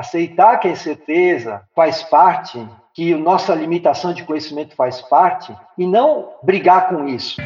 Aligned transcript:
aceitar 0.00 0.58
que 0.58 0.66
a 0.66 0.70
incerteza 0.70 1.62
faz 1.76 2.02
parte, 2.02 2.58
que 2.94 3.14
nossa 3.14 3.54
limitação 3.54 4.14
de 4.14 4.24
conhecimento 4.24 4.74
faz 4.74 5.00
parte, 5.02 5.54
e 5.76 5.86
não 5.86 6.30
brigar 6.42 6.88
com 6.88 7.06
isso. 7.06 7.40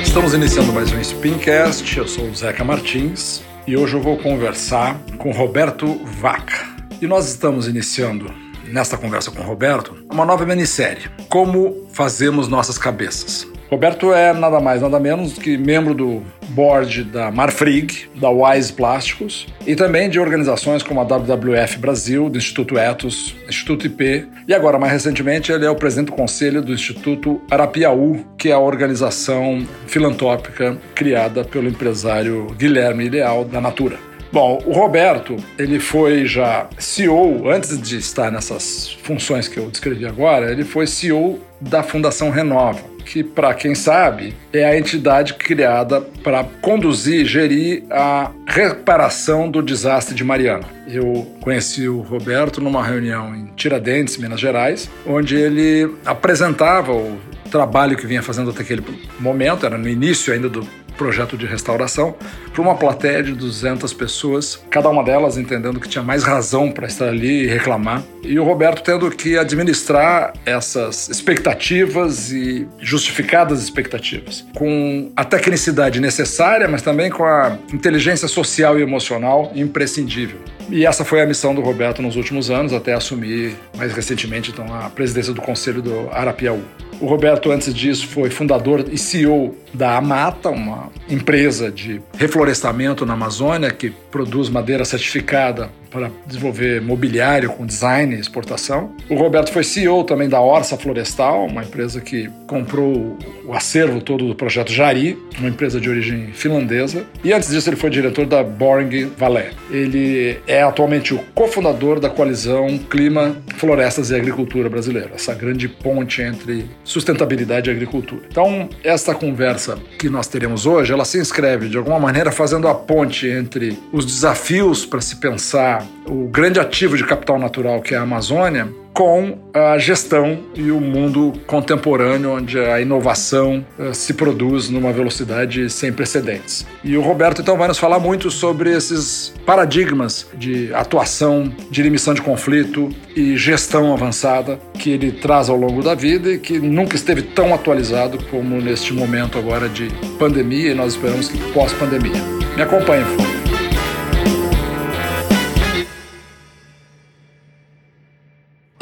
Estamos 0.00 0.32
iniciando 0.32 0.72
mais 0.72 0.90
um 0.90 1.02
Spincast. 1.02 1.98
Eu 1.98 2.08
sou 2.08 2.24
o 2.24 2.34
Zeca 2.34 2.64
Martins 2.64 3.44
e 3.66 3.76
hoje 3.76 3.94
eu 3.94 4.00
vou 4.00 4.16
conversar 4.16 4.98
com 5.18 5.30
Roberto 5.30 5.86
Vaca. 6.04 6.64
E 7.02 7.06
nós 7.06 7.28
estamos 7.28 7.68
iniciando, 7.68 8.32
nesta 8.68 8.96
conversa 8.96 9.30
com 9.30 9.42
Roberto, 9.42 10.06
uma 10.10 10.24
nova 10.24 10.46
minissérie: 10.46 11.10
Como 11.28 11.88
Fazemos 11.92 12.48
Nossas 12.48 12.78
Cabeças. 12.78 13.53
Roberto 13.70 14.12
é 14.12 14.32
nada 14.32 14.60
mais, 14.60 14.82
nada 14.82 15.00
menos 15.00 15.38
que 15.38 15.56
membro 15.56 15.94
do 15.94 16.22
board 16.48 17.04
da 17.04 17.30
Marfrig, 17.30 18.08
da 18.14 18.30
Wise 18.30 18.72
Plásticos 18.72 19.46
e 19.66 19.74
também 19.74 20.08
de 20.08 20.20
organizações 20.20 20.82
como 20.82 21.00
a 21.00 21.04
WWF 21.04 21.78
Brasil, 21.78 22.28
do 22.28 22.38
Instituto 22.38 22.78
Etos, 22.78 23.34
Instituto 23.48 23.86
IP 23.86 24.28
e 24.46 24.52
agora, 24.52 24.78
mais 24.78 24.92
recentemente, 24.92 25.50
ele 25.50 25.64
é 25.64 25.70
o 25.70 25.74
presidente 25.74 26.06
do 26.06 26.12
conselho 26.12 26.60
do 26.60 26.72
Instituto 26.72 27.40
Arapiaú, 27.50 28.24
que 28.36 28.50
é 28.50 28.52
a 28.52 28.58
organização 28.58 29.66
filantrópica 29.86 30.76
criada 30.94 31.44
pelo 31.44 31.68
empresário 31.68 32.54
Guilherme 32.58 33.08
Leal 33.08 33.44
da 33.44 33.60
Natura. 33.60 34.13
Bom, 34.34 34.60
o 34.66 34.72
Roberto, 34.72 35.36
ele 35.56 35.78
foi 35.78 36.26
já 36.26 36.68
CEO, 36.76 37.48
antes 37.48 37.80
de 37.80 37.98
estar 37.98 38.32
nessas 38.32 38.92
funções 39.04 39.46
que 39.46 39.56
eu 39.56 39.70
descrevi 39.70 40.04
agora, 40.04 40.50
ele 40.50 40.64
foi 40.64 40.88
CEO 40.88 41.38
da 41.60 41.84
Fundação 41.84 42.30
Renova 42.30 42.80
que, 43.04 43.22
para 43.22 43.54
quem 43.54 43.76
sabe, 43.76 44.34
é 44.52 44.64
a 44.64 44.76
entidade 44.76 45.34
criada 45.34 46.00
para 46.00 46.42
conduzir, 46.62 47.24
gerir 47.26 47.84
a 47.90 48.32
reparação 48.46 49.48
do 49.48 49.62
desastre 49.62 50.14
de 50.14 50.24
Mariana. 50.24 50.64
Eu 50.88 51.36
conheci 51.40 51.86
o 51.86 52.00
Roberto 52.00 52.60
numa 52.60 52.82
reunião 52.82 53.36
em 53.36 53.46
Tiradentes, 53.54 54.16
Minas 54.16 54.40
Gerais, 54.40 54.90
onde 55.06 55.36
ele 55.36 55.94
apresentava 56.04 56.92
o 56.92 57.20
trabalho 57.50 57.96
que 57.96 58.06
vinha 58.06 58.22
fazendo 58.22 58.50
até 58.50 58.62
aquele 58.62 58.82
momento, 59.20 59.64
era 59.64 59.78
no 59.78 59.88
início 59.88 60.32
ainda 60.32 60.48
do 60.48 60.66
projeto 60.96 61.36
de 61.36 61.46
restauração 61.46 62.14
para 62.52 62.62
uma 62.62 62.74
plateia 62.74 63.22
de 63.22 63.32
200 63.32 63.92
pessoas, 63.92 64.60
cada 64.70 64.88
uma 64.88 65.02
delas 65.02 65.36
entendendo 65.36 65.80
que 65.80 65.88
tinha 65.88 66.04
mais 66.04 66.22
razão 66.22 66.70
para 66.70 66.86
estar 66.86 67.08
ali 67.08 67.44
e 67.44 67.46
reclamar. 67.46 68.02
E 68.22 68.38
o 68.38 68.44
Roberto 68.44 68.82
tendo 68.82 69.10
que 69.10 69.36
administrar 69.36 70.32
essas 70.46 71.08
expectativas 71.08 72.32
e 72.32 72.66
justificadas 72.80 73.62
expectativas, 73.62 74.44
com 74.54 75.12
a 75.14 75.24
tecnicidade 75.24 76.00
necessária, 76.00 76.68
mas 76.68 76.82
também 76.82 77.10
com 77.10 77.24
a 77.24 77.58
inteligência 77.72 78.28
social 78.28 78.78
e 78.78 78.82
emocional 78.82 79.52
imprescindível. 79.54 80.38
E 80.70 80.86
essa 80.86 81.04
foi 81.04 81.20
a 81.20 81.26
missão 81.26 81.54
do 81.54 81.60
Roberto 81.60 82.00
nos 82.00 82.16
últimos 82.16 82.50
anos, 82.50 82.72
até 82.72 82.94
assumir 82.94 83.54
mais 83.76 83.92
recentemente 83.92 84.50
então, 84.50 84.72
a 84.74 84.88
presidência 84.90 85.32
do 85.32 85.42
Conselho 85.42 85.82
do 85.82 86.08
Arapiaú. 86.10 86.62
O 87.00 87.06
Roberto, 87.06 87.50
antes 87.50 87.74
disso, 87.74 88.06
foi 88.06 88.30
fundador 88.30 88.84
e 88.90 88.96
CEO 88.96 89.54
da 89.72 89.96
Amata, 89.96 90.50
uma 90.50 90.90
empresa 91.08 91.70
de 91.70 92.00
reflorestamento 92.16 93.04
na 93.04 93.14
Amazônia 93.14 93.70
que 93.70 93.92
produz 94.14 94.48
madeira 94.48 94.84
certificada 94.84 95.68
para 95.90 96.10
desenvolver 96.26 96.82
mobiliário 96.82 97.50
com 97.50 97.64
design 97.64 98.16
e 98.16 98.18
exportação. 98.18 98.92
O 99.08 99.14
Roberto 99.14 99.52
foi 99.52 99.62
CEO 99.62 100.02
também 100.02 100.28
da 100.28 100.40
Orsa 100.40 100.76
Florestal, 100.76 101.46
uma 101.46 101.62
empresa 101.62 102.00
que 102.00 102.28
comprou 102.48 103.16
o 103.46 103.52
acervo 103.52 104.00
todo 104.00 104.26
do 104.26 104.34
projeto 104.34 104.72
Jari, 104.72 105.16
uma 105.38 105.48
empresa 105.48 105.80
de 105.80 105.88
origem 105.88 106.32
finlandesa. 106.32 107.04
E 107.22 107.32
antes 107.32 107.50
disso 107.50 107.68
ele 107.68 107.76
foi 107.76 107.90
diretor 107.90 108.26
da 108.26 108.42
Boring 108.42 109.12
Valé. 109.16 109.50
Ele 109.70 110.36
é 110.48 110.62
atualmente 110.62 111.14
o 111.14 111.18
cofundador 111.32 112.00
da 112.00 112.10
coalizão 112.10 112.76
Clima, 112.90 113.36
Florestas 113.56 114.10
e 114.10 114.16
Agricultura 114.16 114.68
Brasileira, 114.68 115.12
essa 115.14 115.32
grande 115.32 115.68
ponte 115.68 116.20
entre 116.22 116.66
sustentabilidade 116.82 117.70
e 117.70 117.72
agricultura. 117.72 118.22
Então, 118.28 118.68
esta 118.82 119.14
conversa 119.14 119.78
que 119.96 120.08
nós 120.08 120.26
teremos 120.26 120.66
hoje, 120.66 120.92
ela 120.92 121.04
se 121.04 121.18
inscreve 121.18 121.68
de 121.68 121.76
alguma 121.76 122.00
maneira 122.00 122.32
fazendo 122.32 122.66
a 122.66 122.74
ponte 122.74 123.28
entre 123.28 123.78
os 123.92 124.03
desafios 124.04 124.86
para 124.86 125.00
se 125.00 125.16
pensar 125.16 125.86
o 126.06 126.28
grande 126.28 126.60
ativo 126.60 126.96
de 126.96 127.04
capital 127.04 127.38
natural 127.38 127.80
que 127.80 127.94
é 127.94 127.98
a 127.98 128.02
Amazônia 128.02 128.68
com 128.94 129.36
a 129.52 129.76
gestão 129.76 130.38
e 130.54 130.70
o 130.70 130.80
mundo 130.80 131.32
contemporâneo, 131.48 132.36
onde 132.36 132.60
a 132.60 132.80
inovação 132.80 133.66
uh, 133.76 133.92
se 133.92 134.14
produz 134.14 134.70
numa 134.70 134.92
velocidade 134.92 135.68
sem 135.68 135.92
precedentes. 135.92 136.64
E 136.84 136.96
o 136.96 137.02
Roberto 137.02 137.42
então 137.42 137.58
vai 137.58 137.66
nos 137.66 137.76
falar 137.76 137.98
muito 137.98 138.30
sobre 138.30 138.70
esses 138.70 139.34
paradigmas 139.44 140.28
de 140.34 140.72
atuação, 140.72 141.52
de 141.68 141.82
limitação 141.82 142.14
de 142.14 142.22
conflito 142.22 142.88
e 143.16 143.36
gestão 143.36 143.92
avançada 143.92 144.60
que 144.78 144.90
ele 144.90 145.10
traz 145.10 145.48
ao 145.48 145.56
longo 145.56 145.82
da 145.82 145.96
vida 145.96 146.30
e 146.30 146.38
que 146.38 146.60
nunca 146.60 146.94
esteve 146.94 147.22
tão 147.22 147.52
atualizado 147.52 148.18
como 148.30 148.60
neste 148.60 148.94
momento 148.94 149.36
agora 149.38 149.68
de 149.68 149.88
pandemia 150.20 150.70
e 150.70 150.74
nós 150.74 150.92
esperamos 150.92 151.28
que 151.28 151.38
pós-pandemia. 151.52 152.22
Me 152.54 152.62
acompanhe, 152.62 153.04
por. 153.16 153.33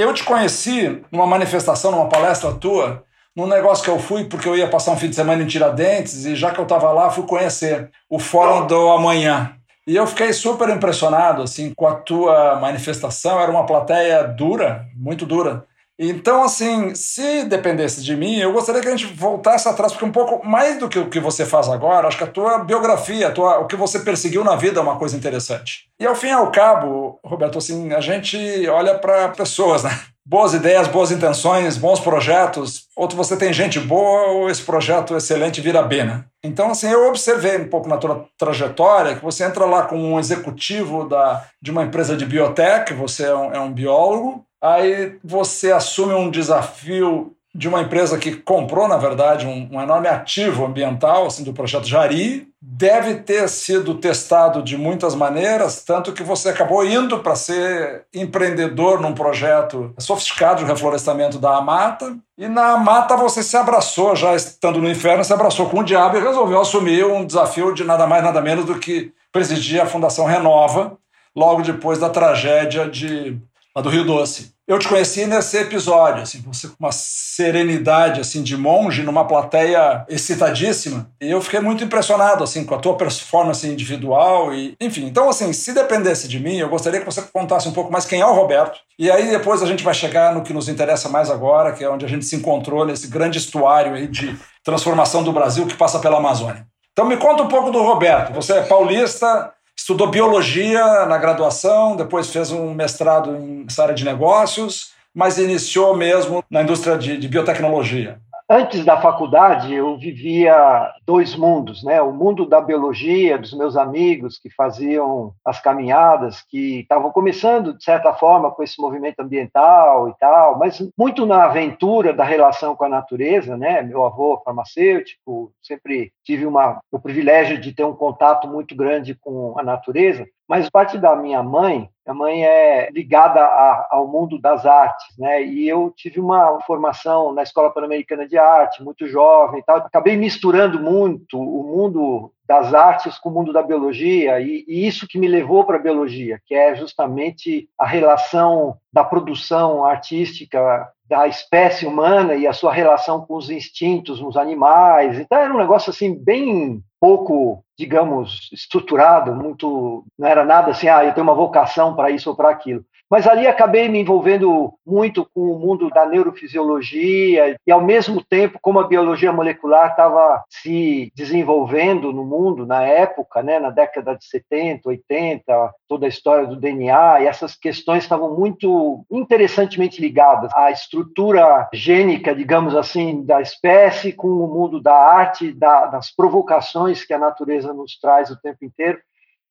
Eu 0.02 0.12
te 0.12 0.24
conheci 0.24 1.00
numa 1.12 1.28
manifestação, 1.28 1.92
numa 1.92 2.08
palestra 2.08 2.52
tua, 2.52 3.04
num 3.36 3.46
negócio 3.46 3.84
que 3.84 3.90
eu 3.90 4.00
fui 4.00 4.24
porque 4.24 4.48
eu 4.48 4.56
ia 4.56 4.68
passar 4.68 4.90
um 4.90 4.96
fim 4.96 5.08
de 5.08 5.14
semana 5.14 5.44
em 5.44 5.46
Tiradentes 5.46 6.24
e 6.24 6.34
já 6.34 6.50
que 6.50 6.58
eu 6.58 6.64
estava 6.64 6.90
lá, 6.90 7.08
fui 7.08 7.24
conhecer 7.24 7.88
o 8.10 8.18
Fórum 8.18 8.66
do 8.66 8.90
Amanhã. 8.90 9.54
E 9.86 9.94
eu 9.94 10.04
fiquei 10.04 10.32
super 10.32 10.68
impressionado 10.70 11.42
assim 11.42 11.72
com 11.72 11.86
a 11.86 11.94
tua 11.94 12.56
manifestação, 12.56 13.40
era 13.40 13.50
uma 13.50 13.64
plateia 13.64 14.24
dura, 14.24 14.84
muito 14.96 15.24
dura. 15.24 15.64
Então, 16.04 16.42
assim, 16.42 16.96
se 16.96 17.44
dependesse 17.44 18.02
de 18.02 18.16
mim, 18.16 18.36
eu 18.36 18.52
gostaria 18.52 18.80
que 18.80 18.88
a 18.88 18.96
gente 18.96 19.06
voltasse 19.14 19.68
atrás, 19.68 19.92
porque 19.92 20.04
um 20.04 20.10
pouco 20.10 20.44
mais 20.44 20.76
do 20.76 20.88
que 20.88 20.98
o 20.98 21.08
que 21.08 21.20
você 21.20 21.46
faz 21.46 21.68
agora, 21.68 22.08
acho 22.08 22.18
que 22.18 22.24
a 22.24 22.26
tua 22.26 22.58
biografia, 22.58 23.28
a 23.28 23.30
tua, 23.30 23.60
o 23.60 23.68
que 23.68 23.76
você 23.76 24.00
perseguiu 24.00 24.42
na 24.42 24.56
vida 24.56 24.80
é 24.80 24.82
uma 24.82 24.96
coisa 24.96 25.16
interessante. 25.16 25.84
E 26.00 26.04
ao 26.04 26.16
fim 26.16 26.26
e 26.26 26.32
ao 26.32 26.50
cabo, 26.50 27.20
Roberto, 27.24 27.56
assim, 27.56 27.92
a 27.92 28.00
gente 28.00 28.36
olha 28.68 28.98
para 28.98 29.28
pessoas, 29.28 29.84
né? 29.84 29.96
Boas 30.26 30.54
ideias, 30.54 30.88
boas 30.88 31.12
intenções, 31.12 31.76
bons 31.76 32.00
projetos. 32.00 32.86
Ou 32.96 33.08
você 33.08 33.36
tem 33.36 33.52
gente 33.52 33.78
boa, 33.78 34.26
ou 34.32 34.50
esse 34.50 34.62
projeto 34.62 35.16
excelente 35.16 35.60
vira 35.60 35.82
B, 35.82 36.02
né? 36.02 36.24
Então, 36.42 36.72
assim, 36.72 36.88
eu 36.88 37.08
observei 37.08 37.58
um 37.58 37.69
pouco 37.69 37.88
na 37.88 37.96
tua 37.96 38.26
trajetória 38.36 39.14
que 39.14 39.24
você 39.24 39.44
entra 39.44 39.64
lá 39.66 39.82
como 39.82 40.02
um 40.02 40.19
executivo 40.19 41.08
da, 41.08 41.44
de 41.60 41.70
uma 41.70 41.84
empresa 41.84 42.16
de 42.16 42.26
biotech, 42.26 42.92
você 42.92 43.24
é 43.24 43.34
um, 43.34 43.52
é 43.52 43.60
um 43.60 43.72
biólogo, 43.72 44.44
Aí 44.62 45.18
você 45.24 45.72
assume 45.72 46.14
um 46.14 46.30
desafio 46.30 47.34
de 47.54 47.68
uma 47.68 47.82
empresa 47.82 48.16
que 48.16 48.34
comprou, 48.34 48.88
na 48.88 48.96
verdade, 48.96 49.46
um, 49.46 49.68
um, 49.72 49.82
enorme 49.82 50.08
ativo 50.08 50.64
ambiental 50.64 51.26
assim, 51.26 51.44
do 51.44 51.52
projeto 51.52 51.86
Jari. 51.86 52.48
Deve 52.60 53.16
ter 53.16 53.46
sido 53.48 53.96
testado 53.96 54.62
de 54.62 54.78
muitas 54.78 55.14
maneiras, 55.14 55.84
tanto 55.84 56.12
que 56.12 56.22
você 56.22 56.48
acabou 56.48 56.86
indo 56.86 57.18
para 57.18 57.34
ser 57.34 58.06
empreendedor 58.14 59.00
num 59.00 59.12
projeto 59.12 59.92
sofisticado 59.98 60.60
de 60.60 60.70
reflorestamento 60.70 61.38
da 61.38 61.56
Amata. 61.56 62.16
E 62.38 62.48
na 62.48 62.74
Amata 62.74 63.16
você 63.16 63.42
se 63.42 63.56
abraçou, 63.56 64.16
já 64.16 64.34
estando 64.34 64.80
no 64.80 64.88
inferno, 64.88 65.24
se 65.24 65.32
abraçou 65.32 65.68
com 65.68 65.80
o 65.80 65.84
diabo 65.84 66.16
e 66.16 66.22
resolveu 66.22 66.60
assumir 66.60 67.04
um 67.04 67.26
desafio 67.26 67.74
de 67.74 67.84
nada 67.84 68.06
mais, 68.06 68.22
nada 68.22 68.40
menos 68.40 68.64
do 68.64 68.78
que 68.78 69.12
presidir 69.30 69.82
a 69.82 69.86
Fundação 69.86 70.24
Renova, 70.24 70.96
logo 71.36 71.62
depois 71.62 71.98
da 71.98 72.08
tragédia 72.08 72.88
de 72.88 73.38
lá 73.74 73.82
do 73.82 73.88
Rio 73.88 74.04
Doce. 74.04 74.52
Eu 74.68 74.78
te 74.78 74.86
conheci 74.86 75.26
nesse 75.26 75.58
episódio, 75.58 76.22
assim, 76.22 76.40
você 76.40 76.68
com 76.68 76.76
uma 76.78 76.92
serenidade 76.92 78.20
assim 78.20 78.42
de 78.42 78.56
monge 78.56 79.02
numa 79.02 79.26
plateia 79.26 80.04
excitadíssima, 80.08 81.10
e 81.20 81.30
eu 81.30 81.42
fiquei 81.42 81.60
muito 81.60 81.82
impressionado 81.82 82.44
assim 82.44 82.64
com 82.64 82.74
a 82.74 82.78
tua 82.78 82.96
performance 82.96 83.66
individual 83.66 84.54
e, 84.54 84.74
enfim, 84.80 85.04
então 85.04 85.28
assim, 85.28 85.52
se 85.52 85.72
dependesse 85.72 86.28
de 86.28 86.38
mim, 86.38 86.56
eu 86.56 86.69
gostaria 86.69 87.00
que 87.00 87.06
você 87.06 87.22
contasse 87.22 87.69
um 87.69 87.72
pouco 87.72 87.90
mais 87.90 88.04
quem 88.04 88.20
é 88.20 88.26
o 88.26 88.34
Roberto. 88.34 88.78
E 88.98 89.10
aí 89.10 89.30
depois 89.30 89.62
a 89.62 89.66
gente 89.66 89.82
vai 89.82 89.94
chegar 89.94 90.34
no 90.34 90.42
que 90.42 90.52
nos 90.52 90.68
interessa 90.68 91.08
mais 91.08 91.30
agora, 91.30 91.72
que 91.72 91.82
é 91.82 91.90
onde 91.90 92.04
a 92.04 92.08
gente 92.08 92.25
se 92.25 92.36
encontrou 92.36 92.86
nesse 92.86 93.08
grande 93.08 93.38
estuário 93.38 93.94
aí 93.94 94.06
de 94.06 94.38
transformação 94.64 95.25
do 95.25 95.32
Brasil 95.32 95.66
que 95.66 95.75
passa 95.75 95.98
pela 95.98 96.18
Amazônia. 96.18 96.66
Então 96.92 97.06
me 97.06 97.16
conta 97.16 97.42
um 97.42 97.48
pouco 97.48 97.70
do 97.70 97.82
Roberto. 97.82 98.32
Você 98.34 98.52
é 98.52 98.62
paulista, 98.62 99.52
Estudou 99.76 100.08
biologia 100.08 101.06
na 101.06 101.19
graduação, 101.19 101.96
depois 101.96 102.30
fez 102.30 102.50
um 102.50 102.74
mestrado 102.74 103.34
em 103.36 103.66
área 103.78 103.94
de 103.94 104.04
negócios, 104.04 104.92
mas 105.14 105.38
iniciou 105.38 105.96
mesmo 105.96 106.44
na 106.50 106.62
indústria 106.62 106.96
de, 106.96 107.16
de 107.16 107.28
biotecnologia. 107.28 108.20
Antes 108.54 108.84
da 108.84 109.00
faculdade, 109.00 109.72
eu 109.72 109.96
vivia 109.96 110.93
dois 111.06 111.34
mundos, 111.34 111.82
né? 111.82 112.02
O 112.02 112.12
mundo 112.12 112.44
da 112.44 112.60
biologia, 112.60 113.38
dos 113.38 113.54
meus 113.54 113.78
amigos 113.78 114.38
que 114.38 114.50
faziam 114.50 115.32
as 115.43 115.58
caminhadas, 115.58 116.43
que 116.43 116.81
estavam 116.81 117.10
começando, 117.10 117.72
de 117.72 117.82
certa 117.82 118.12
forma, 118.12 118.50
com 118.50 118.62
esse 118.62 118.78
movimento 118.78 119.20
ambiental 119.20 120.10
e 120.10 120.14
tal, 120.19 120.58
mas 120.58 120.87
muito 120.99 121.25
na 121.25 121.44
aventura 121.44 122.12
da 122.12 122.25
relação 122.25 122.76
com 122.76 122.84
a 122.84 122.90
natureza, 122.90 123.56
né? 123.56 123.81
Meu 123.81 124.04
avô 124.04 124.38
farmacêutico, 124.44 125.50
sempre 125.62 126.12
tive 126.22 126.44
uma, 126.44 126.78
o 126.93 127.00
privilégio 127.00 127.58
de 127.58 127.72
ter 127.72 127.84
um 127.84 127.94
contato 127.94 128.46
muito 128.46 128.76
grande 128.76 129.14
com 129.14 129.58
a 129.58 129.62
natureza, 129.62 130.26
mas 130.52 130.69
parte 130.69 130.99
da 130.99 131.16
minha 131.16 131.43
mãe, 131.43 131.88
minha 132.06 132.14
mãe 132.14 132.44
é 132.44 132.90
ligada 132.90 133.40
a, 133.40 133.88
ao 133.90 134.06
mundo 134.06 134.38
das 134.38 134.66
artes, 134.66 135.06
né? 135.19 135.43
E 135.43 135.66
eu 135.66 135.90
tive 135.96 136.20
uma 136.20 136.60
formação 136.66 137.32
na 137.32 137.43
Escola 137.43 137.72
Pan-Americana 137.72 138.28
de 138.28 138.37
Arte, 138.37 138.84
muito 138.84 139.06
jovem 139.06 139.60
e 139.60 139.62
tal. 139.62 139.78
Acabei 139.78 140.14
misturando 140.14 140.78
muito 140.78 141.40
o 141.40 141.62
mundo 141.62 142.31
das 142.46 142.75
artes 142.75 143.19
com 143.19 143.31
o 143.31 143.32
mundo 143.32 143.50
da 143.50 143.62
biologia 143.62 144.40
e, 144.40 144.62
e 144.69 144.87
isso 144.87 145.08
que 145.08 145.19
me 145.19 145.26
levou 145.26 145.64
para 145.64 145.78
a 145.78 145.82
biologia, 145.82 146.38
que 146.44 146.54
é 146.54 146.75
justamente 146.75 147.66
a 147.78 147.87
relação 147.87 148.76
da 148.93 149.02
produção 149.02 149.87
artística 149.87 150.87
da 151.08 151.26
espécie 151.26 151.87
humana 151.87 152.34
e 152.34 152.46
a 152.46 152.52
sua 152.52 152.75
relação 152.75 153.25
com 153.25 153.37
os 153.37 153.49
instintos 153.49 154.20
nos 154.20 154.37
animais. 154.37 155.19
Então 155.19 155.38
era 155.38 155.54
um 155.54 155.58
negócio 155.58 155.88
assim 155.88 156.14
bem 156.14 156.84
pouco, 157.02 157.64
digamos, 157.76 158.49
estruturado, 158.52 159.34
muito 159.34 160.06
não 160.16 160.28
era 160.28 160.44
nada 160.44 160.70
assim, 160.70 160.87
ah, 160.87 161.04
eu 161.04 161.12
tenho 161.12 161.26
uma 161.26 161.34
vocação 161.34 161.96
para 161.96 162.12
isso 162.12 162.31
ou 162.31 162.37
para 162.37 162.49
aquilo. 162.49 162.84
Mas 163.12 163.26
ali 163.26 163.47
acabei 163.47 163.91
me 163.91 163.99
envolvendo 163.99 164.73
muito 164.87 165.29
com 165.35 165.53
o 165.53 165.59
mundo 165.59 165.91
da 165.91 166.06
neurofisiologia 166.06 167.59
e, 167.67 167.70
ao 167.70 167.82
mesmo 167.82 168.25
tempo, 168.25 168.59
como 168.62 168.81
a 168.81 168.88
biologia 168.88 169.31
molecular 169.31 169.91
estava 169.91 170.43
se 170.49 171.12
desenvolvendo 171.14 172.11
no 172.11 172.25
mundo 172.25 172.64
na 172.64 172.82
época, 172.85 173.43
né, 173.43 173.61
na 173.61 173.69
década 173.69 174.17
de 174.17 174.25
70, 174.25 174.88
80, 174.88 175.75
toda 175.87 176.06
a 176.06 176.09
história 176.09 176.47
do 176.47 176.56
DNA, 176.56 177.20
e 177.20 177.26
essas 177.26 177.55
questões 177.55 178.03
estavam 178.03 178.35
muito 178.35 179.05
interessantemente 179.11 180.00
ligadas 180.00 180.50
à 180.55 180.70
estrutura 180.70 181.69
gênica, 181.75 182.35
digamos 182.35 182.75
assim, 182.75 183.23
da 183.26 183.43
espécie 183.43 184.14
com 184.14 184.29
o 184.29 184.49
mundo 184.49 184.81
da 184.81 184.97
arte, 184.97 185.53
da, 185.53 185.85
das 185.85 186.11
provocações 186.11 187.05
que 187.05 187.12
a 187.12 187.19
natureza 187.19 187.75
nos 187.75 187.99
traz 188.00 188.31
o 188.31 188.41
tempo 188.41 188.64
inteiro. 188.64 188.99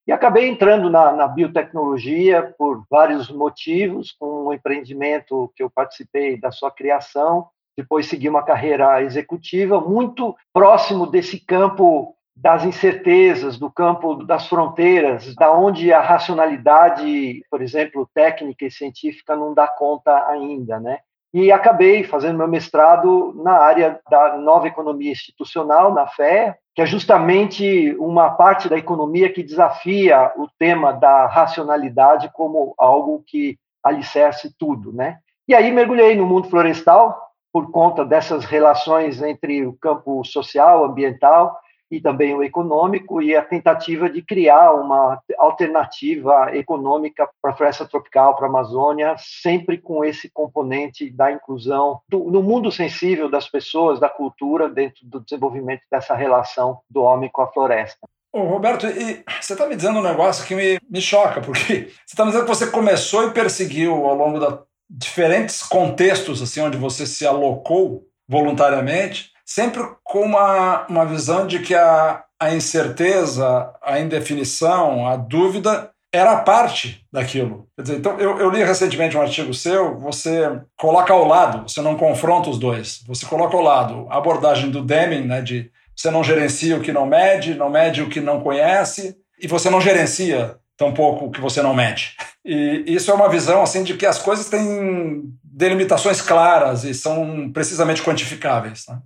E 0.06 0.10
acabei 0.10 0.48
entrando 0.48 0.90
na, 0.90 1.12
na, 1.12 1.28
biotecnologia 1.28 2.54
por 2.58 2.84
vários 2.90 3.30
motivos, 3.30 4.12
com 4.18 4.46
um 4.46 4.52
empreendimento 4.52 5.52
que 5.54 5.62
eu 5.62 5.70
participei 5.70 6.40
da 6.40 6.50
sua 6.50 6.72
criação, 6.72 7.48
depois 7.76 8.06
segui 8.06 8.28
uma 8.28 8.44
carreira 8.44 9.02
executiva 9.02 9.80
muito 9.80 10.34
próximo 10.52 11.06
desse 11.06 11.38
campo 11.38 12.14
das 12.34 12.64
incertezas, 12.64 13.58
do 13.58 13.70
campo 13.70 14.24
das 14.24 14.48
fronteiras, 14.48 15.34
da 15.34 15.52
onde 15.52 15.92
a 15.92 16.00
racionalidade, 16.00 17.44
por 17.50 17.62
exemplo, 17.62 18.08
técnica 18.12 18.64
e 18.64 18.70
científica 18.70 19.36
não 19.36 19.54
dá 19.54 19.68
conta 19.68 20.26
ainda, 20.28 20.80
né? 20.80 20.98
E 21.32 21.50
acabei 21.50 22.04
fazendo 22.04 22.36
meu 22.36 22.48
mestrado 22.48 23.32
na 23.42 23.52
área 23.52 23.98
da 24.10 24.36
nova 24.36 24.68
economia 24.68 25.12
institucional, 25.12 25.94
na 25.94 26.06
FE, 26.06 26.54
que 26.74 26.82
é 26.82 26.86
justamente 26.86 27.94
uma 27.98 28.30
parte 28.30 28.68
da 28.68 28.76
economia 28.76 29.32
que 29.32 29.42
desafia 29.42 30.32
o 30.36 30.46
tema 30.58 30.92
da 30.92 31.26
racionalidade 31.26 32.30
como 32.32 32.74
algo 32.76 33.22
que 33.26 33.58
alicerce 33.82 34.54
tudo, 34.58 34.92
né? 34.92 35.18
E 35.48 35.54
aí 35.54 35.70
mergulhei 35.72 36.14
no 36.14 36.26
mundo 36.26 36.48
florestal 36.48 37.18
por 37.52 37.70
conta 37.70 38.04
dessas 38.04 38.44
relações 38.44 39.20
entre 39.20 39.66
o 39.66 39.74
campo 39.74 40.24
social, 40.24 40.84
ambiental 40.84 41.58
e 41.92 42.00
também 42.00 42.34
o 42.34 42.42
econômico, 42.42 43.20
e 43.20 43.36
a 43.36 43.42
tentativa 43.42 44.08
de 44.08 44.22
criar 44.22 44.72
uma 44.72 45.20
alternativa 45.36 46.48
econômica 46.56 47.28
para 47.40 47.50
a 47.50 47.54
floresta 47.54 47.86
tropical, 47.86 48.34
para 48.34 48.46
a 48.46 48.48
Amazônia, 48.48 49.14
sempre 49.18 49.76
com 49.76 50.02
esse 50.02 50.30
componente 50.30 51.10
da 51.10 51.30
inclusão 51.30 52.00
do, 52.08 52.30
no 52.30 52.42
mundo 52.42 52.72
sensível 52.72 53.28
das 53.28 53.46
pessoas, 53.46 54.00
da 54.00 54.08
cultura, 54.08 54.70
dentro 54.70 55.06
do 55.06 55.20
desenvolvimento 55.20 55.82
dessa 55.90 56.14
relação 56.14 56.80
do 56.88 57.02
homem 57.02 57.28
com 57.30 57.42
a 57.42 57.52
floresta. 57.52 58.08
Ô, 58.32 58.44
Roberto, 58.44 58.86
você 58.86 59.52
está 59.52 59.66
me 59.66 59.76
dizendo 59.76 59.98
um 59.98 60.02
negócio 60.02 60.46
que 60.46 60.54
me, 60.54 60.80
me 60.88 61.02
choca, 61.02 61.42
porque 61.42 61.90
você 62.06 62.14
está 62.14 62.24
me 62.24 62.30
dizendo 62.30 62.46
que 62.46 62.54
você 62.56 62.70
começou 62.70 63.28
e 63.28 63.32
perseguiu 63.32 63.92
ao 64.06 64.16
longo 64.16 64.38
de 64.38 64.58
diferentes 64.88 65.62
contextos 65.62 66.40
assim 66.40 66.62
onde 66.62 66.78
você 66.78 67.06
se 67.06 67.26
alocou 67.26 68.06
voluntariamente 68.26 69.31
sempre 69.44 69.82
com 70.02 70.20
uma, 70.20 70.86
uma 70.88 71.04
visão 71.04 71.46
de 71.46 71.60
que 71.60 71.74
a, 71.74 72.22
a 72.40 72.54
incerteza, 72.54 73.72
a 73.82 74.00
indefinição, 74.00 75.06
a 75.06 75.16
dúvida 75.16 75.90
era 76.12 76.36
parte 76.36 77.06
daquilo. 77.10 77.66
Quer 77.74 77.82
dizer, 77.82 77.98
então, 77.98 78.18
eu, 78.18 78.38
eu, 78.38 78.50
li 78.50 78.62
recentemente 78.62 79.16
um 79.16 79.22
artigo 79.22 79.54
seu, 79.54 79.98
você 79.98 80.60
coloca 80.76 81.12
ao 81.12 81.26
lado, 81.26 81.68
você 81.68 81.80
não 81.80 81.96
confronta 81.96 82.50
os 82.50 82.58
dois, 82.58 83.02
você 83.06 83.24
coloca 83.24 83.56
ao 83.56 83.62
lado 83.62 84.06
a 84.10 84.18
abordagem 84.18 84.70
do 84.70 84.84
Deming, 84.84 85.26
né, 85.26 85.40
de 85.40 85.70
você 85.96 86.10
não 86.10 86.22
gerencia 86.22 86.76
o 86.76 86.80
que 86.80 86.92
não 86.92 87.06
mede, 87.06 87.54
não 87.54 87.70
mede 87.70 88.02
o 88.02 88.08
que 88.08 88.20
não 88.20 88.40
conhece, 88.40 89.16
e 89.40 89.46
você 89.46 89.70
não 89.70 89.80
gerencia 89.80 90.56
tampouco 90.76 91.26
o 91.26 91.30
que 91.30 91.40
você 91.40 91.62
não 91.62 91.74
mede. 91.74 92.16
E 92.44 92.84
isso 92.86 93.10
é 93.10 93.14
uma 93.14 93.28
visão 93.28 93.62
assim 93.62 93.82
de 93.82 93.94
que 93.94 94.04
as 94.04 94.18
coisas 94.18 94.48
têm 94.48 95.22
delimitações 95.44 96.20
claras 96.20 96.84
e 96.84 96.92
são 96.92 97.50
precisamente 97.52 98.02
quantificáveis. 98.02 98.84
Né? 98.88 98.98